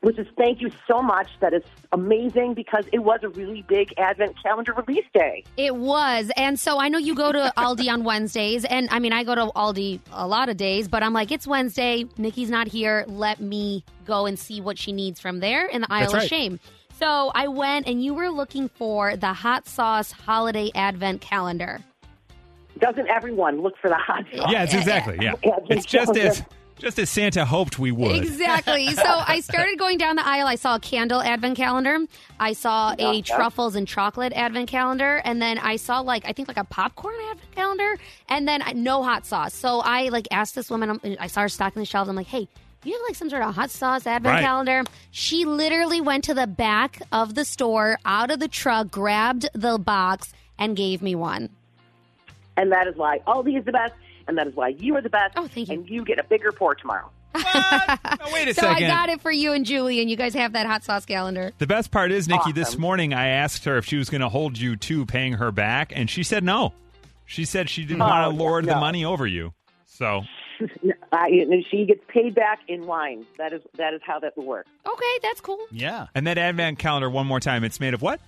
Which 0.00 0.16
is 0.16 0.28
thank 0.36 0.60
you 0.60 0.70
so 0.86 1.02
much. 1.02 1.28
That 1.40 1.52
is 1.52 1.64
amazing 1.90 2.54
because 2.54 2.84
it 2.92 3.00
was 3.00 3.20
a 3.24 3.28
really 3.30 3.62
big 3.62 3.92
Advent 3.98 4.40
calendar 4.40 4.72
release 4.72 5.04
day. 5.12 5.44
It 5.56 5.74
was. 5.74 6.30
And 6.36 6.58
so 6.58 6.78
I 6.78 6.88
know 6.88 6.98
you 6.98 7.16
go 7.16 7.32
to 7.32 7.52
Aldi 7.56 7.90
on 7.92 8.04
Wednesdays. 8.04 8.64
And 8.64 8.88
I 8.92 9.00
mean, 9.00 9.12
I 9.12 9.24
go 9.24 9.34
to 9.34 9.46
Aldi 9.56 10.00
a 10.12 10.28
lot 10.28 10.48
of 10.48 10.56
days, 10.56 10.86
but 10.86 11.02
I'm 11.02 11.12
like, 11.12 11.32
it's 11.32 11.48
Wednesday. 11.48 12.04
Nikki's 12.16 12.48
not 12.48 12.68
here. 12.68 13.04
Let 13.08 13.40
me 13.40 13.84
go 14.04 14.26
and 14.26 14.38
see 14.38 14.60
what 14.60 14.78
she 14.78 14.92
needs 14.92 15.18
from 15.18 15.40
there 15.40 15.66
in 15.66 15.80
the 15.80 15.92
aisle 15.92 16.12
That's 16.12 16.24
of 16.24 16.28
shame. 16.28 16.60
So 16.98 17.30
I 17.34 17.48
went 17.48 17.86
and 17.86 18.02
you 18.02 18.14
were 18.14 18.28
looking 18.28 18.68
for 18.68 19.16
the 19.16 19.32
hot 19.32 19.68
sauce 19.68 20.10
holiday 20.10 20.70
advent 20.74 21.20
calendar. 21.20 21.80
Doesn't 22.78 23.08
everyone 23.08 23.62
look 23.62 23.76
for 23.78 23.88
the 23.88 23.96
hot 23.96 24.24
sauce? 24.34 24.50
Yeah, 24.50 24.64
it's 24.64 24.74
exactly. 24.74 25.18
Yeah, 25.20 25.34
it's 25.42 25.86
just 25.86 26.14
calendar. 26.14 26.28
as 26.28 26.42
just 26.78 26.98
as 26.98 27.10
Santa 27.10 27.44
hoped 27.44 27.78
we 27.78 27.90
would. 27.92 28.16
Exactly. 28.16 28.88
so 28.94 29.02
I 29.26 29.40
started 29.40 29.78
going 29.78 29.98
down 29.98 30.16
the 30.16 30.26
aisle. 30.26 30.46
I 30.46 30.54
saw 30.56 30.76
a 30.76 30.80
candle 30.80 31.20
advent 31.20 31.56
calendar. 31.56 31.98
I 32.40 32.52
saw 32.52 32.94
a 32.98 33.14
yeah. 33.14 33.20
truffles 33.22 33.74
and 33.74 33.86
chocolate 33.86 34.32
advent 34.32 34.68
calendar, 34.68 35.20
and 35.24 35.40
then 35.42 35.58
I 35.58 35.76
saw 35.76 36.00
like 36.00 36.24
I 36.26 36.32
think 36.32 36.48
like 36.48 36.56
a 36.56 36.64
popcorn 36.64 37.14
advent 37.30 37.54
calendar, 37.54 37.96
and 38.28 38.46
then 38.46 38.62
uh, 38.62 38.72
no 38.74 39.02
hot 39.02 39.26
sauce. 39.26 39.54
So 39.54 39.80
I 39.80 40.08
like 40.08 40.28
asked 40.30 40.54
this 40.54 40.70
woman. 40.70 41.00
I 41.20 41.26
saw 41.26 41.42
her 41.42 41.48
stocking 41.48 41.80
the 41.80 41.86
shelves. 41.86 42.08
I'm 42.08 42.16
like, 42.16 42.26
hey. 42.26 42.48
You 42.84 42.92
have 42.92 43.02
like 43.08 43.16
some 43.16 43.28
sort 43.28 43.42
of 43.42 43.56
hot 43.56 43.70
sauce 43.70 44.06
advent 44.06 44.34
Right. 44.34 44.44
calendar. 44.44 44.84
She 45.10 45.44
literally 45.44 46.00
went 46.00 46.22
to 46.24 46.32
the 46.32 46.46
back 46.46 47.02
of 47.10 47.34
the 47.34 47.44
store, 47.44 47.98
out 48.04 48.30
of 48.30 48.38
the 48.38 48.46
truck, 48.46 48.88
grabbed 48.92 49.48
the 49.52 49.78
box, 49.78 50.32
and 50.60 50.76
gave 50.76 51.02
me 51.02 51.16
one. 51.16 51.50
And 52.56 52.70
that 52.70 52.86
is 52.86 52.94
why 52.96 53.18
Aldi 53.26 53.58
is 53.58 53.64
the 53.64 53.72
best, 53.72 53.94
and 54.28 54.38
that 54.38 54.46
is 54.46 54.54
why 54.54 54.68
you 54.68 54.94
are 54.96 55.00
the 55.00 55.10
best. 55.10 55.34
Oh, 55.36 55.48
thank 55.48 55.68
you. 55.68 55.74
And 55.74 55.88
you 55.90 56.04
get 56.04 56.18
a 56.18 56.24
bigger 56.24 56.52
pour 56.52 56.74
tomorrow. 56.74 57.10
Oh, 58.20 58.30
wait 58.32 58.48
a 58.48 58.54
So 58.54 58.62
second. 58.62 58.84
I 58.86 58.88
got 58.88 59.08
it 59.10 59.20
for 59.20 59.30
you 59.30 59.52
and 59.52 59.64
Julie, 59.64 60.00
and 60.00 60.10
you 60.10 60.16
guys 60.16 60.34
have 60.34 60.52
that 60.54 60.66
hot 60.66 60.82
sauce 60.84 61.04
calendar. 61.04 61.52
The 61.58 61.66
best 61.66 61.90
part 61.90 62.10
is, 62.10 62.26
Nikki, 62.28 62.52
this 62.52 62.76
morning 62.78 63.12
I 63.14 63.28
asked 63.28 63.64
her 63.64 63.76
if 63.76 63.84
she 63.84 63.96
was 63.96 64.08
going 64.10 64.20
to 64.22 64.28
hold 64.28 64.58
you 64.58 64.76
to 64.76 65.06
paying 65.06 65.34
her 65.34 65.50
back, 65.52 65.92
and 65.94 66.08
she 66.10 66.22
said 66.22 66.42
no. 66.44 66.72
She 67.26 67.44
said 67.44 67.68
she 67.68 67.84
didn't 67.84 68.02
Oh, 68.02 68.06
want 68.06 68.32
to 68.32 68.42
lord 68.42 68.64
the 68.64 68.74
money 68.76 69.04
over 69.04 69.26
you. 69.26 69.52
So, 69.86 70.22
I, 71.12 71.28
and 71.28 71.64
she 71.70 71.84
gets 71.84 72.00
paid 72.08 72.34
back 72.34 72.60
in 72.68 72.86
wine. 72.86 73.26
That 73.36 73.52
is 73.52 73.62
that 73.76 73.92
is 73.94 74.00
how 74.04 74.18
that 74.20 74.36
will 74.36 74.44
work. 74.46 74.66
Okay, 74.86 75.18
that's 75.22 75.40
cool. 75.40 75.60
Yeah. 75.70 76.06
and 76.14 76.26
that 76.26 76.38
advent 76.38 76.78
calendar, 76.78 77.10
one 77.10 77.26
more 77.26 77.40
time, 77.40 77.62
it's 77.64 77.78
made 77.80 77.94
of 77.94 78.02
what? 78.02 78.20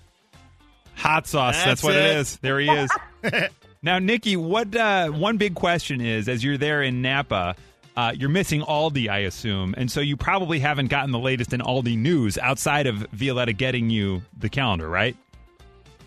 Hot 0.96 1.26
sauce. 1.26 1.54
That's, 1.56 1.64
That's 1.66 1.82
what 1.82 1.94
it 1.96 2.04
it. 2.04 2.16
is. 2.18 2.36
There 2.38 2.60
he 2.60 2.68
is. 2.68 2.90
now, 3.82 3.98
Nikki, 3.98 4.36
what? 4.36 4.74
Uh, 4.74 5.08
one 5.08 5.36
big 5.36 5.54
question 5.54 6.00
is, 6.00 6.28
as 6.28 6.42
you're 6.44 6.58
there 6.58 6.82
in 6.82 7.02
Napa, 7.02 7.56
uh, 7.96 8.12
you're 8.16 8.28
missing 8.30 8.60
Aldi, 8.62 9.08
I 9.08 9.18
assume, 9.20 9.74
and 9.76 9.90
so 9.90 10.00
you 10.00 10.16
probably 10.16 10.58
haven't 10.60 10.88
gotten 10.88 11.10
the 11.12 11.18
latest 11.18 11.52
in 11.52 11.60
Aldi 11.60 11.96
news 11.98 12.38
outside 12.38 12.86
of 12.86 12.96
Violetta 13.12 13.52
getting 13.52 13.90
you 13.90 14.22
the 14.38 14.48
calendar, 14.48 14.88
right? 14.88 15.16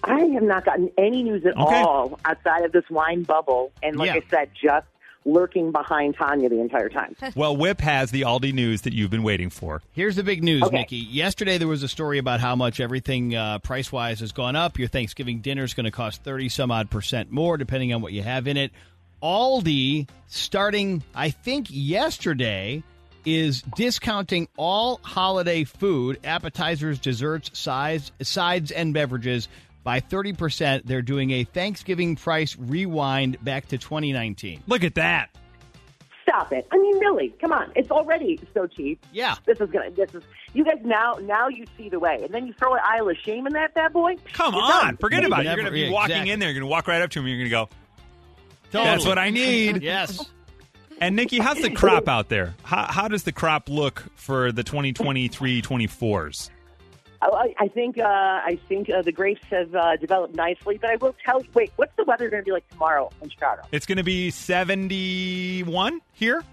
I 0.05 0.19
have 0.33 0.43
not 0.43 0.65
gotten 0.65 0.91
any 0.97 1.23
news 1.23 1.45
at 1.45 1.55
Okay. 1.57 1.81
all 1.81 2.19
outside 2.25 2.63
of 2.65 2.71
this 2.73 2.83
wine 2.89 3.23
bubble, 3.23 3.71
and 3.81 3.95
like 3.95 4.07
Yeah. 4.07 4.15
I 4.15 4.21
said, 4.29 4.49
just 4.61 4.85
lurking 5.25 5.71
behind 5.71 6.15
Tanya 6.15 6.49
the 6.49 6.59
entire 6.59 6.89
time. 6.89 7.15
Well, 7.35 7.55
Whip 7.57 7.81
has 7.81 8.11
the 8.11 8.21
Aldi 8.21 8.53
news 8.53 8.81
that 8.81 8.93
you've 8.93 9.09
been 9.09 9.23
waiting 9.23 9.49
for. 9.49 9.81
Here's 9.93 10.15
the 10.15 10.23
big 10.23 10.43
news, 10.43 10.63
Okay. 10.63 10.77
Nikki. 10.77 10.97
Yesterday 10.97 11.57
there 11.57 11.67
was 11.67 11.83
a 11.83 11.87
story 11.87 12.17
about 12.19 12.39
how 12.39 12.55
much 12.55 12.79
everything 12.79 13.33
uh, 13.35 13.59
price 13.59 13.91
wise 13.91 14.19
has 14.19 14.31
gone 14.31 14.55
up. 14.55 14.77
Your 14.77 14.87
Thanksgiving 14.87 15.39
dinner 15.41 15.63
is 15.63 15.73
going 15.73 15.85
to 15.85 15.91
cost 15.91 16.23
30 16.23 16.49
some 16.49 16.71
odd 16.71 16.89
percent 16.89 17.31
more, 17.31 17.57
depending 17.57 17.93
on 17.93 18.01
what 18.01 18.13
you 18.13 18.21
have 18.23 18.47
in 18.47 18.57
it. 18.57 18.71
Aldi, 19.21 20.07
starting, 20.27 21.01
I 21.15 21.29
think, 21.29 21.67
yesterday, 21.69 22.83
is 23.25 23.61
discounting 23.61 24.49
all 24.57 24.99
holiday 25.01 25.63
food, 25.63 26.19
appetizers, 26.25 26.99
desserts, 26.99 27.57
sides, 27.57 28.11
sides, 28.21 28.71
and 28.71 28.93
beverages 28.93 29.47
by 29.83 29.99
30%. 29.99 30.83
They're 30.85 31.01
doing 31.01 31.31
a 31.31 31.43
Thanksgiving 31.43 32.15
price 32.15 32.55
rewind 32.57 33.43
back 33.43 33.67
to 33.69 33.77
2019. 33.77 34.63
Look 34.67 34.83
at 34.83 34.95
that. 34.95 35.29
Stop 36.23 36.53
it! 36.53 36.65
I 36.71 36.77
mean, 36.77 36.97
really, 36.99 37.29
come 37.41 37.51
on. 37.51 37.71
It's 37.75 37.91
already 37.91 38.39
so 38.53 38.65
cheap. 38.65 39.05
Yeah. 39.11 39.35
This 39.45 39.59
is 39.59 39.69
gonna. 39.69 39.91
This 39.91 40.15
is. 40.15 40.23
You 40.53 40.63
guys 40.63 40.79
now. 40.83 41.17
Now 41.21 41.49
you 41.49 41.65
see 41.77 41.89
the 41.89 41.99
way, 41.99 42.21
and 42.23 42.33
then 42.33 42.47
you 42.47 42.53
throw 42.53 42.73
an 42.73 42.79
aisle 42.83 43.09
of 43.09 43.17
shame 43.17 43.45
in 43.45 43.53
that 43.53 43.73
bad 43.75 43.91
boy. 43.91 44.15
Come 44.31 44.53
You're 44.53 44.63
on, 44.63 44.69
done. 44.69 44.97
forget 44.97 45.25
about 45.25 45.41
it. 45.41 45.47
You're 45.47 45.55
going 45.55 45.65
to 45.65 45.71
be 45.71 45.81
yeah, 45.81 45.91
walking 45.91 46.11
exactly. 46.11 46.31
in 46.31 46.39
there. 46.39 46.49
You're 46.49 46.61
going 46.61 46.69
to 46.69 46.71
walk 46.71 46.87
right 46.87 47.01
up 47.01 47.09
to 47.11 47.19
him. 47.19 47.27
You're 47.27 47.37
going 47.37 47.45
to 47.45 47.49
go, 47.49 47.69
Totally. 48.71 48.89
"That's 48.89 49.05
what 49.05 49.19
I 49.19 49.29
need." 49.31 49.83
Yes. 49.83 50.25
And 51.01 51.17
Nikki, 51.17 51.39
how's 51.39 51.61
the 51.61 51.71
crop 51.71 52.07
out 52.07 52.29
there? 52.29 52.55
How, 52.63 52.85
how 52.89 53.07
does 53.09 53.23
the 53.23 53.33
crop 53.33 53.67
look 53.67 54.05
for 54.15 54.53
the 54.53 54.63
2023-24s? 54.63 56.49
I, 57.31 57.53
I 57.57 57.67
think. 57.67 57.97
Uh, 57.97 58.03
I 58.05 58.59
think 58.67 58.89
uh, 58.89 59.01
the 59.01 59.11
grapes 59.11 59.43
have 59.49 59.73
uh, 59.75 59.95
developed 59.97 60.35
nicely, 60.35 60.77
but 60.77 60.89
I 60.89 60.95
will 60.97 61.15
tell 61.25 61.41
you. 61.41 61.47
Wait, 61.53 61.71
what's 61.75 61.95
the 61.95 62.03
weather 62.03 62.29
going 62.29 62.41
to 62.41 62.45
be 62.45 62.51
like 62.51 62.67
tomorrow 62.69 63.09
in 63.21 63.29
Chicago? 63.29 63.61
It's 63.71 63.85
going 63.85 63.97
to 63.97 64.03
be 64.03 64.31
71 64.31 66.01
here. 66.13 66.43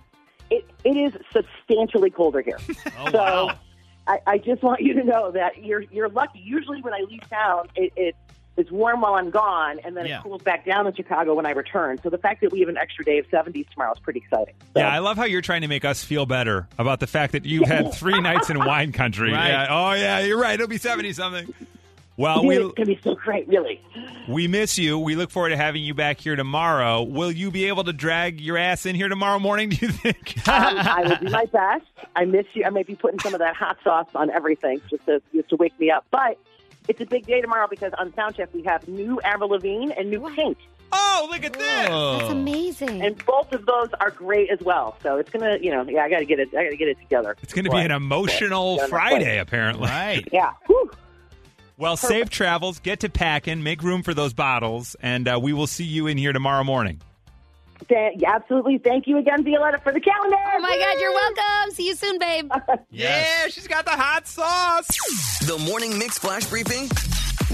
It, 0.50 0.68
it 0.84 0.96
is 0.96 1.12
substantially 1.32 2.10
colder 2.10 2.42
here. 2.42 2.58
Oh, 2.98 3.10
so 3.10 3.18
wow. 3.18 3.58
I, 4.06 4.18
I 4.26 4.38
just 4.38 4.62
want 4.62 4.80
you 4.80 4.94
to 4.94 5.04
know 5.04 5.30
that 5.30 5.64
you're 5.64 5.82
you're 5.82 6.08
lucky. 6.08 6.40
Usually 6.40 6.82
when 6.82 6.92
I 6.92 7.00
leave 7.08 7.28
town, 7.30 7.68
it, 7.76 7.92
it 7.96 8.16
it's 8.56 8.70
warm 8.70 9.00
while 9.00 9.14
I'm 9.14 9.30
gone, 9.30 9.78
and 9.84 9.96
then 9.96 10.06
Yeah. 10.06 10.18
it 10.18 10.22
cools 10.22 10.42
back 10.42 10.64
down 10.66 10.86
in 10.86 10.94
Chicago 10.94 11.34
when 11.34 11.46
I 11.46 11.52
return. 11.52 11.98
So 12.02 12.10
the 12.10 12.18
fact 12.18 12.40
that 12.42 12.52
we 12.52 12.60
have 12.60 12.68
an 12.68 12.76
extra 12.76 13.04
day 13.04 13.18
of 13.18 13.26
70s 13.30 13.66
tomorrow 13.72 13.92
is 13.92 13.98
pretty 14.00 14.18
exciting. 14.20 14.54
So, 14.74 14.80
Yeah, 14.80 14.88
I 14.90 14.98
love 14.98 15.16
how 15.16 15.24
you're 15.24 15.40
trying 15.40 15.62
to 15.62 15.68
make 15.68 15.84
us 15.84 16.04
feel 16.04 16.26
better 16.26 16.68
about 16.78 17.00
the 17.00 17.06
fact 17.06 17.32
that 17.32 17.46
you've 17.46 17.68
had 17.68 17.94
three 17.94 18.20
nights 18.20 18.50
in 18.50 18.58
wine 18.58 18.92
country. 18.92 19.32
Right. 19.32 19.48
Yeah. 19.48 19.66
Oh, 19.70 19.92
yeah, 19.92 20.20
you're 20.20 20.38
right. 20.40 20.54
It'll 20.54 20.66
be 20.66 20.78
70 20.78 21.12
something. 21.14 21.54
Well, 22.16 22.40
it's 22.40 22.46
we 22.48 22.56
going 22.58 22.74
to 22.74 22.84
be 22.84 23.00
so 23.02 23.14
great, 23.14 23.48
really. 23.48 23.80
we 24.28 24.46
miss 24.46 24.76
you. 24.76 24.98
We 24.98 25.16
look 25.16 25.30
forward 25.30 25.50
to 25.50 25.56
having 25.56 25.82
you 25.82 25.94
back 25.94 26.20
here 26.20 26.36
tomorrow. 26.36 27.02
Will 27.02 27.32
you 27.32 27.50
be 27.50 27.64
able 27.68 27.84
to 27.84 27.94
drag 27.94 28.42
your 28.42 28.58
ass 28.58 28.84
in 28.84 28.94
here 28.94 29.08
tomorrow 29.08 29.38
morning? 29.38 29.70
Do 29.70 29.86
you 29.86 29.92
think? 29.92 30.34
Um, 30.50 30.76
I 30.76 31.02
will 31.06 31.16
do 31.16 31.30
my 31.30 31.44
best. 31.46 31.86
I 32.16 32.24
miss 32.26 32.44
you. 32.52 32.64
I 32.64 32.70
may 32.70 32.82
be 32.82 32.94
putting 32.94 33.20
some 33.20 33.32
of 33.32 33.38
that 33.40 33.54
hot 33.56 33.78
sauce 33.84 34.08
on 34.14 34.28
everything 34.30 34.82
just 34.90 35.06
to 35.06 35.22
just 35.32 35.48
to 35.50 35.56
wake 35.56 35.78
me 35.80 35.90
up. 35.90 36.04
But 36.10 36.36
it's 36.90 37.00
a 37.00 37.06
big 37.06 37.24
day 37.26 37.40
tomorrow 37.40 37.68
because 37.68 37.92
on 37.98 38.10
Soundcheck 38.12 38.52
we 38.52 38.62
have 38.64 38.86
new 38.88 39.20
Avril 39.22 39.50
Lavigne 39.50 39.92
and 39.96 40.10
new 40.10 40.28
Pink, 40.34 40.58
oh, 40.92 41.28
look 41.30 41.44
at 41.44 41.52
this! 41.52 41.62
That's 41.88 42.30
amazing. 42.30 43.00
and 43.02 43.24
both 43.24 43.52
of 43.52 43.64
those 43.64 43.88
are 44.00 44.10
great 44.10 44.50
as 44.50 44.60
well. 44.60 44.96
So 45.02 45.16
it's 45.18 45.30
gonna, 45.30 45.58
you 45.60 45.70
know, 45.70 45.82
yeah, 45.88 46.02
I 46.02 46.10
got 46.10 46.18
to 46.18 46.24
get 46.26 46.40
it. 46.40 46.48
I 46.54 46.64
got 46.64 46.70
to 46.70 46.76
get 46.76 46.88
it 46.88 46.98
together. 47.00 47.36
It's 47.42 47.52
going 47.52 47.64
to 47.64 47.70
be 47.70 47.78
an 47.78 47.92
emotional 47.92 48.76
Yeah, 48.76 48.86
Friday, 48.88 49.38
apparently. 49.38 49.86
Right. 49.88 50.26
Yeah. 50.32 50.52
Whew. 50.66 50.90
Well, 51.76 51.96
safe 51.96 52.28
travels. 52.28 52.78
Get 52.80 53.00
to 53.00 53.08
packing. 53.08 53.62
Make 53.62 53.82
room 53.82 54.02
for 54.02 54.12
those 54.12 54.34
bottles, 54.34 54.96
and 55.00 55.26
uh, 55.26 55.38
we 55.40 55.52
will 55.54 55.66
see 55.66 55.84
you 55.84 56.08
in 56.08 56.18
here 56.18 56.32
tomorrow 56.32 56.62
morning. 56.64 57.00
Th- 57.88 58.22
absolutely. 58.24 58.78
Thank 58.78 59.06
you 59.06 59.18
again, 59.18 59.44
Violetta, 59.44 59.78
for 59.78 59.92
the 59.92 60.00
calendar. 60.00 60.36
Oh 60.54 60.60
my 60.60 60.76
God, 60.78 61.00
you're 61.00 61.12
welcome. 61.12 61.70
See 61.72 61.86
you 61.86 61.94
soon, 61.94 62.18
babe. 62.18 62.50
Yeah, 62.90 63.46
she's 63.48 63.66
got 63.68 63.84
the 63.84 63.92
hot 63.92 64.26
sauce. 64.26 64.86
The 65.46 65.56
Morning 65.58 65.98
Mix 65.98 66.18
Flash 66.18 66.46
Briefing 66.46 66.88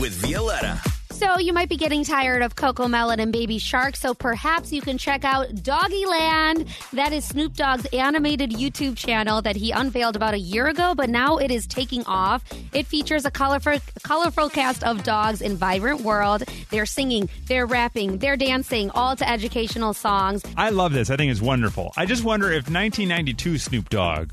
with 0.00 0.12
Violetta. 0.14 0.80
So 1.16 1.38
you 1.38 1.54
might 1.54 1.70
be 1.70 1.78
getting 1.78 2.04
tired 2.04 2.42
of 2.42 2.56
CoComelon 2.56 3.20
and 3.20 3.32
Baby 3.32 3.56
Shark, 3.56 3.96
so 3.96 4.12
perhaps 4.12 4.70
you 4.70 4.82
can 4.82 4.98
check 4.98 5.24
out 5.24 5.48
Doggyland. 5.48 6.68
That 6.92 7.14
is 7.14 7.24
Snoop 7.24 7.54
Dogg's 7.54 7.86
animated 7.86 8.50
YouTube 8.50 8.98
channel 8.98 9.40
that 9.40 9.56
he 9.56 9.70
unveiled 9.70 10.14
about 10.14 10.34
a 10.34 10.38
year 10.38 10.66
ago, 10.66 10.94
but 10.94 11.08
now 11.08 11.38
it 11.38 11.50
is 11.50 11.66
taking 11.66 12.04
off. 12.04 12.44
It 12.74 12.86
features 12.86 13.24
a 13.24 13.30
colorful, 13.30 13.78
colorful 14.02 14.50
cast 14.50 14.84
of 14.84 15.04
dogs 15.04 15.40
in 15.40 15.56
vibrant 15.56 16.02
world. 16.02 16.44
They're 16.68 16.84
singing, 16.84 17.30
they're 17.46 17.64
rapping, 17.66 18.18
they're 18.18 18.36
dancing, 18.36 18.90
all 18.90 19.16
to 19.16 19.28
educational 19.28 19.94
songs. 19.94 20.42
I 20.54 20.68
love 20.68 20.92
this. 20.92 21.08
I 21.08 21.16
think 21.16 21.30
it's 21.32 21.40
wonderful. 21.40 21.94
I 21.96 22.04
just 22.04 22.24
wonder 22.24 22.48
if 22.48 22.68
1992 22.68 23.56
Snoop 23.56 23.88
Dogg 23.88 24.32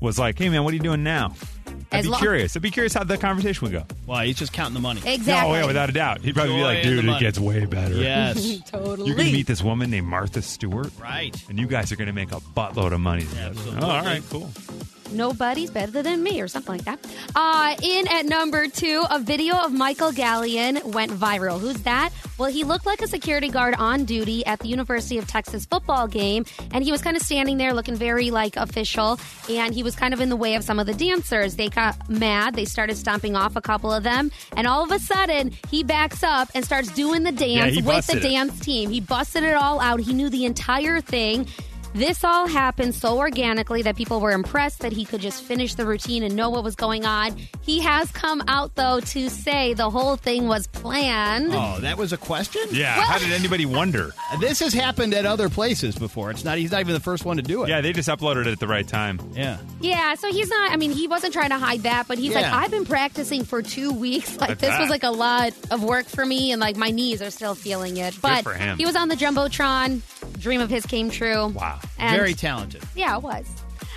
was 0.00 0.18
like, 0.18 0.38
"Hey 0.38 0.48
man, 0.48 0.64
what 0.64 0.72
are 0.72 0.76
you 0.76 0.82
doing 0.82 1.04
now?" 1.04 1.34
I'd 1.92 2.00
As 2.00 2.04
be 2.06 2.10
lo- 2.10 2.18
curious. 2.18 2.56
I'd 2.56 2.62
be 2.62 2.72
curious 2.72 2.94
how 2.94 3.04
the 3.04 3.16
conversation 3.16 3.68
would 3.68 3.72
go. 3.72 3.93
Why? 4.06 4.26
He's 4.26 4.36
just 4.36 4.52
counting 4.52 4.74
the 4.74 4.80
money. 4.80 5.00
Exactly. 5.04 5.52
Oh 5.52 5.54
yeah, 5.60 5.66
without 5.66 5.88
a 5.88 5.92
doubt. 5.92 6.20
He'd 6.20 6.34
probably 6.34 6.56
be 6.56 6.62
like, 6.62 6.78
in 6.78 6.90
the 6.90 6.96
"Dude, 6.96 7.04
it 7.04 7.08
money." 7.08 7.20
gets 7.20 7.38
way 7.38 7.64
better." 7.66 7.94
Yes. 7.94 8.60
totally. 8.70 9.08
You're 9.08 9.16
gonna 9.16 9.32
meet 9.32 9.46
this 9.46 9.62
woman 9.62 9.90
named 9.90 10.06
Martha 10.06 10.42
Stewart, 10.42 10.90
right. 11.00 11.34
and 11.48 11.58
you 11.58 11.66
guys 11.66 11.90
are 11.92 11.96
gonna 11.96 12.12
make 12.12 12.32
a 12.32 12.40
buttload 12.40 12.92
of 12.92 13.00
money. 13.00 13.24
together. 13.24 13.60
Oh, 13.80 13.86
all 13.86 14.04
right, 14.04 14.22
cool. 14.30 14.50
Nobody's 15.12 15.70
better 15.70 16.02
than 16.02 16.22
me, 16.22 16.40
or 16.40 16.48
something 16.48 16.76
like 16.76 16.84
that. 16.84 16.98
Uh, 17.34 17.76
in 17.82 18.08
at 18.08 18.26
number 18.26 18.66
two, 18.68 19.04
a 19.10 19.18
video 19.18 19.56
of 19.56 19.72
Michael 19.72 20.10
Gallion 20.12 20.82
went 20.92 21.12
viral. 21.12 21.60
Who's 21.60 21.82
that? 21.82 22.10
Well, 22.38 22.50
he 22.50 22.64
looked 22.64 22.86
like 22.86 23.00
a 23.00 23.06
security 23.06 23.48
guard 23.48 23.74
on 23.76 24.04
duty 24.04 24.44
at 24.44 24.58
the 24.58 24.68
University 24.68 25.18
of 25.18 25.26
Texas 25.26 25.66
football 25.66 26.08
game, 26.08 26.44
and 26.72 26.82
he 26.82 26.90
was 26.90 27.00
kind 27.00 27.16
of 27.16 27.22
standing 27.22 27.58
there 27.58 27.72
looking 27.72 27.94
very 27.94 28.30
like 28.30 28.56
official, 28.56 29.20
and 29.48 29.72
he 29.74 29.82
was 29.82 29.94
kind 29.94 30.12
of 30.14 30.20
in 30.20 30.30
the 30.30 30.36
way 30.36 30.54
of 30.54 30.64
some 30.64 30.78
of 30.78 30.86
the 30.86 30.94
dancers. 30.94 31.56
They 31.56 31.68
got 31.68 32.08
mad. 32.08 32.54
They 32.54 32.64
started 32.64 32.96
stomping 32.96 33.36
off 33.36 33.56
a 33.56 33.60
couple 33.60 33.92
of 33.92 34.02
them, 34.02 34.30
and 34.56 34.66
all 34.66 34.82
of 34.82 34.90
a 34.90 34.98
sudden, 34.98 35.52
he 35.70 35.84
backs 35.84 36.22
up 36.22 36.48
and 36.54 36.64
starts 36.64 36.90
doing 36.92 37.22
the 37.22 37.32
dance 37.32 37.74
he 37.74 37.82
with 37.82 38.06
the 38.06 38.16
it. 38.16 38.22
dance 38.22 38.58
team. 38.60 38.90
He 38.90 39.00
busted 39.00 39.44
it 39.44 39.54
all 39.54 39.80
out. 39.80 40.00
He 40.00 40.12
knew 40.12 40.28
the 40.28 40.44
entire 40.44 41.00
thing. 41.00 41.46
This 41.94 42.24
all 42.24 42.48
happened 42.48 42.92
so 42.92 43.18
organically 43.18 43.82
that 43.82 43.94
people 43.94 44.18
were 44.20 44.32
impressed 44.32 44.80
that 44.80 44.90
he 44.90 45.04
could 45.04 45.20
just 45.20 45.44
finish 45.44 45.74
the 45.74 45.86
routine 45.86 46.24
and 46.24 46.34
know 46.34 46.50
what 46.50 46.64
was 46.64 46.74
going 46.74 47.04
on. 47.06 47.36
He 47.62 47.78
has 47.82 48.10
come 48.10 48.42
out, 48.48 48.74
though, 48.74 48.98
to 48.98 49.30
say 49.30 49.74
the 49.74 49.88
whole 49.88 50.16
thing 50.16 50.48
was 50.48 50.66
planned. 50.66 51.52
Oh, 51.54 51.78
that 51.82 51.96
was 51.96 52.12
a 52.12 52.16
question? 52.16 52.62
Yeah. 52.72 53.00
how 53.00 53.18
did 53.20 53.30
anybody 53.30 53.64
wonder? 53.64 54.12
This 54.40 54.58
has 54.58 54.72
happened 54.72 55.14
at 55.14 55.24
other 55.24 55.48
places 55.48 55.94
before. 55.94 56.32
It's 56.32 56.44
not. 56.44 56.58
He's 56.58 56.72
not 56.72 56.80
even 56.80 56.94
the 56.94 57.00
first 57.00 57.24
one 57.24 57.36
to 57.36 57.44
do 57.44 57.62
it. 57.62 57.68
Yeah, 57.68 57.80
they 57.80 57.92
just 57.92 58.08
uploaded 58.08 58.46
it 58.46 58.48
at 58.48 58.58
the 58.58 58.66
right 58.66 58.86
time. 58.88 59.20
Yeah. 59.32 59.58
Yeah, 59.80 60.14
so 60.16 60.32
he's 60.32 60.50
not, 60.50 60.72
I 60.72 60.76
mean, 60.76 60.90
he 60.90 61.06
wasn't 61.06 61.32
trying 61.32 61.50
to 61.50 61.58
hide 61.58 61.84
that, 61.84 62.08
but 62.08 62.18
he's 62.18 62.34
like, 62.34 62.44
I've 62.44 62.72
been 62.72 62.86
practicing 62.86 63.44
for 63.44 63.62
two 63.62 63.92
weeks. 63.92 64.34
Like, 64.44 64.50
at 64.50 64.58
this 64.58 64.70
that. 64.70 64.80
was 64.80 64.90
like 64.90 65.04
a 65.04 65.10
lot 65.10 65.52
of 65.70 65.82
work 65.82 66.06
for 66.06 66.26
me, 66.26 66.50
and 66.52 66.60
like 66.60 66.76
my 66.76 66.90
knees 66.90 67.22
are 67.22 67.30
still 67.30 67.54
feeling 67.54 67.96
it. 67.98 68.20
But 68.20 68.42
for 68.42 68.52
him. 68.52 68.76
he 68.78 68.84
was 68.84 68.96
on 68.96 69.08
the 69.08 69.14
Jumbotron. 69.14 70.02
Dream 70.44 70.60
of 70.60 70.68
his 70.68 70.84
came 70.84 71.08
true. 71.08 71.48
Wow. 71.48 71.80
And- 71.98 72.14
Very 72.14 72.34
talented. 72.34 72.82
Yeah, 72.94 73.16
it 73.16 73.22
was. 73.22 73.46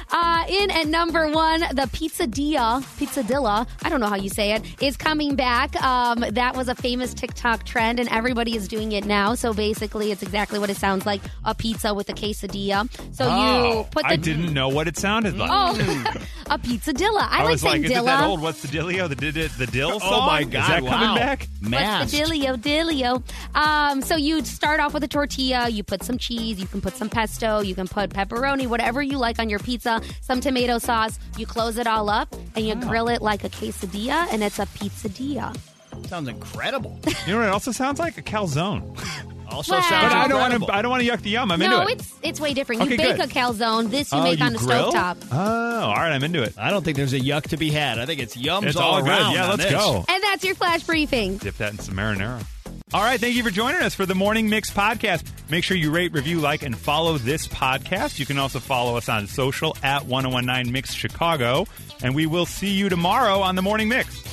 Uh, 0.10 0.46
in 0.48 0.72
at 0.72 0.88
number 0.88 1.28
one, 1.30 1.60
the 1.60 1.90
Pizzadilla, 1.92 2.82
Pizzadilla, 2.98 3.68
I 3.84 3.90
don't 3.90 4.00
know 4.00 4.08
how 4.08 4.16
you 4.16 4.30
say 4.30 4.54
it, 4.54 4.64
is 4.82 4.96
coming 4.96 5.36
back. 5.36 5.76
Um, 5.84 6.24
that 6.32 6.56
was 6.56 6.70
a 6.70 6.76
famous 6.76 7.14
TikTok 7.14 7.66
trend, 7.66 8.00
and 8.00 8.08
everybody 8.08 8.56
is 8.56 8.70
doing 8.70 8.94
it 8.94 9.04
now. 9.04 9.36
So 9.36 9.54
basically, 9.54 10.14
it's 10.14 10.24
exactly 10.24 10.60
what 10.60 10.70
it 10.70 10.78
sounds 10.78 11.06
like 11.06 11.20
a 11.44 11.54
pizza 11.54 11.94
with 11.94 12.08
a 12.08 12.14
quesadilla. 12.14 12.88
So 13.14 13.26
you 13.26 13.32
Oh, 13.34 13.88
put 13.92 14.04
the. 14.04 14.14
I 14.14 14.16
didn't 14.16 14.54
know 14.54 14.70
what 14.70 14.88
it 14.88 14.96
sounded 14.98 15.36
like. 15.38 15.50
Oh, 15.52 16.14
a 16.50 16.58
pizzadilla. 16.60 17.28
I, 17.30 17.40
I 17.40 17.44
like 17.44 17.52
was 17.52 17.64
like, 17.64 17.72
saying 17.74 17.84
is 17.86 17.92
it 17.92 17.96
dilla. 17.96 18.06
that 18.06 18.24
old? 18.24 18.42
What's 18.42 18.62
the 18.62 18.68
Dillio? 18.68 19.08
The 19.10 19.16
did 19.16 19.38
it 19.38 19.52
the 19.58 19.68
dill 19.68 19.92
Oh, 19.96 20.00
song? 20.00 20.28
my 20.28 20.40
Is 20.42 20.46
God, 20.48 20.70
that 20.70 20.80
coming 20.86 21.10
wow. 21.10 21.16
back? 21.16 21.48
What's 21.62 22.12
the 22.12 22.18
dealio, 22.18 22.56
dealio? 22.58 23.24
Um, 23.56 24.02
so 24.02 24.16
you 24.16 24.44
start 24.46 24.80
off 24.80 24.94
with 24.94 25.04
a 25.04 25.08
tortilla. 25.08 25.70
You 25.70 25.84
put 25.84 26.04
some 26.04 26.18
cheese. 26.18 26.60
You 26.60 26.68
can 26.68 26.82
put 26.82 26.96
some 26.96 27.10
pesto. 27.10 27.60
You 27.62 27.76
can 27.76 27.88
put 27.88 28.10
pepperoni, 28.12 28.68
whatever 28.68 29.02
you 29.02 29.18
like 29.18 29.40
on 29.40 29.50
your 29.50 29.60
pizza. 29.60 30.02
Some 30.22 30.40
tomato 30.42 30.78
sauce. 30.80 31.20
You 31.38 31.46
close 31.46 31.78
it 31.78 31.88
all 31.88 32.10
up 32.10 32.36
and 32.56 32.66
you 32.68 32.76
grill 32.76 33.08
it 33.10 33.22
like 33.22 33.44
a 33.44 33.50
quesadilla, 33.50 34.28
and 34.32 34.44
it's 34.44 34.60
a 34.60 34.66
pizzadilla. 34.66 35.56
Sounds 36.08 36.28
incredible. 36.30 37.00
You 37.26 37.34
know 37.34 37.40
what 37.40 37.48
it 37.48 37.52
also 37.52 37.72
sounds 37.72 38.00
like? 38.00 38.18
A 38.18 38.22
calzone. 38.22 38.98
Also 39.50 39.74
Well- 39.74 39.82
sounds 39.82 40.14
But 40.14 40.18
I 40.18 40.28
don't 40.28 40.40
want 40.40 40.64
to. 40.66 40.74
I 40.74 40.82
don't 40.82 40.92
want 40.92 41.04
to 41.04 41.10
yuck 41.10 41.22
the 41.22 41.30
yum. 41.32 41.52
I'm 41.52 41.60
no, 41.60 41.66
into 41.66 41.78
it. 41.78 41.86
No, 41.86 41.88
it's 41.94 42.14
it's 42.24 42.40
way 42.40 42.54
different. 42.54 42.82
You 42.82 42.88
Okay, 42.88 42.98
bake 42.98 43.18
good. 43.18 43.26
a 43.30 43.34
calzone. 43.34 43.90
This 43.90 44.12
you 44.12 44.18
oh, 44.20 44.24
make 44.24 44.40
you 44.40 44.46
on 44.46 44.56
a 44.56 44.58
grill? 44.58 44.92
stovetop. 44.92 45.18
Oh, 45.32 45.80
all 45.86 45.94
right. 45.96 46.12
I'm 46.12 46.24
into 46.24 46.44
it. 46.44 46.54
I 46.58 46.70
don't 46.72 46.84
think 46.84 46.98
there's 46.98 47.14
a 47.14 47.20
yuck 47.20 47.44
to 47.50 47.58
be 47.58 47.72
had. 47.72 47.98
I 48.00 48.06
think 48.06 48.20
it's 48.22 48.36
yums 48.36 48.64
It's 48.68 48.76
all, 48.78 48.96
all 48.96 49.02
good. 49.02 49.10
around. 49.10 49.34
Yeah, 49.34 49.44
on 49.46 49.50
let's 49.52 49.64
this. 49.64 49.72
go. 49.74 50.06
And 50.08 50.24
that's 50.24 50.44
your 50.44 50.56
flash 50.56 50.84
briefing. 50.84 51.38
Dip 51.38 51.58
that 51.58 51.72
in 51.74 51.80
some 51.80 51.96
marinara. 51.96 52.44
All 52.94 53.02
right, 53.04 53.20
thank 53.20 53.36
you 53.36 53.44
for 53.44 53.50
joining 53.52 53.82
us 53.82 53.94
for 53.96 54.06
the 54.06 54.16
Morning 54.16 54.50
Mix 54.50 54.72
podcast. 54.72 55.24
Make 55.50 55.66
sure 55.66 55.76
you 55.76 55.92
rate, 55.92 56.14
review, 56.14 56.40
like, 56.40 56.64
and 56.64 56.78
follow 56.78 57.18
this 57.18 57.46
podcast. 57.46 58.18
You 58.18 58.26
can 58.26 58.38
also 58.38 58.60
follow 58.60 58.96
us 58.96 59.10
on 59.10 59.28
social 59.28 59.76
at 59.84 60.06
1019 60.06 60.72
Mix 60.72 60.94
Chicago. 60.94 61.66
And 62.02 62.16
we 62.16 62.28
will 62.28 62.46
see 62.46 62.70
you 62.72 62.88
tomorrow 62.88 63.40
on 63.42 63.56
the 63.56 63.62
Morning 63.62 63.90
Mix. 63.90 64.24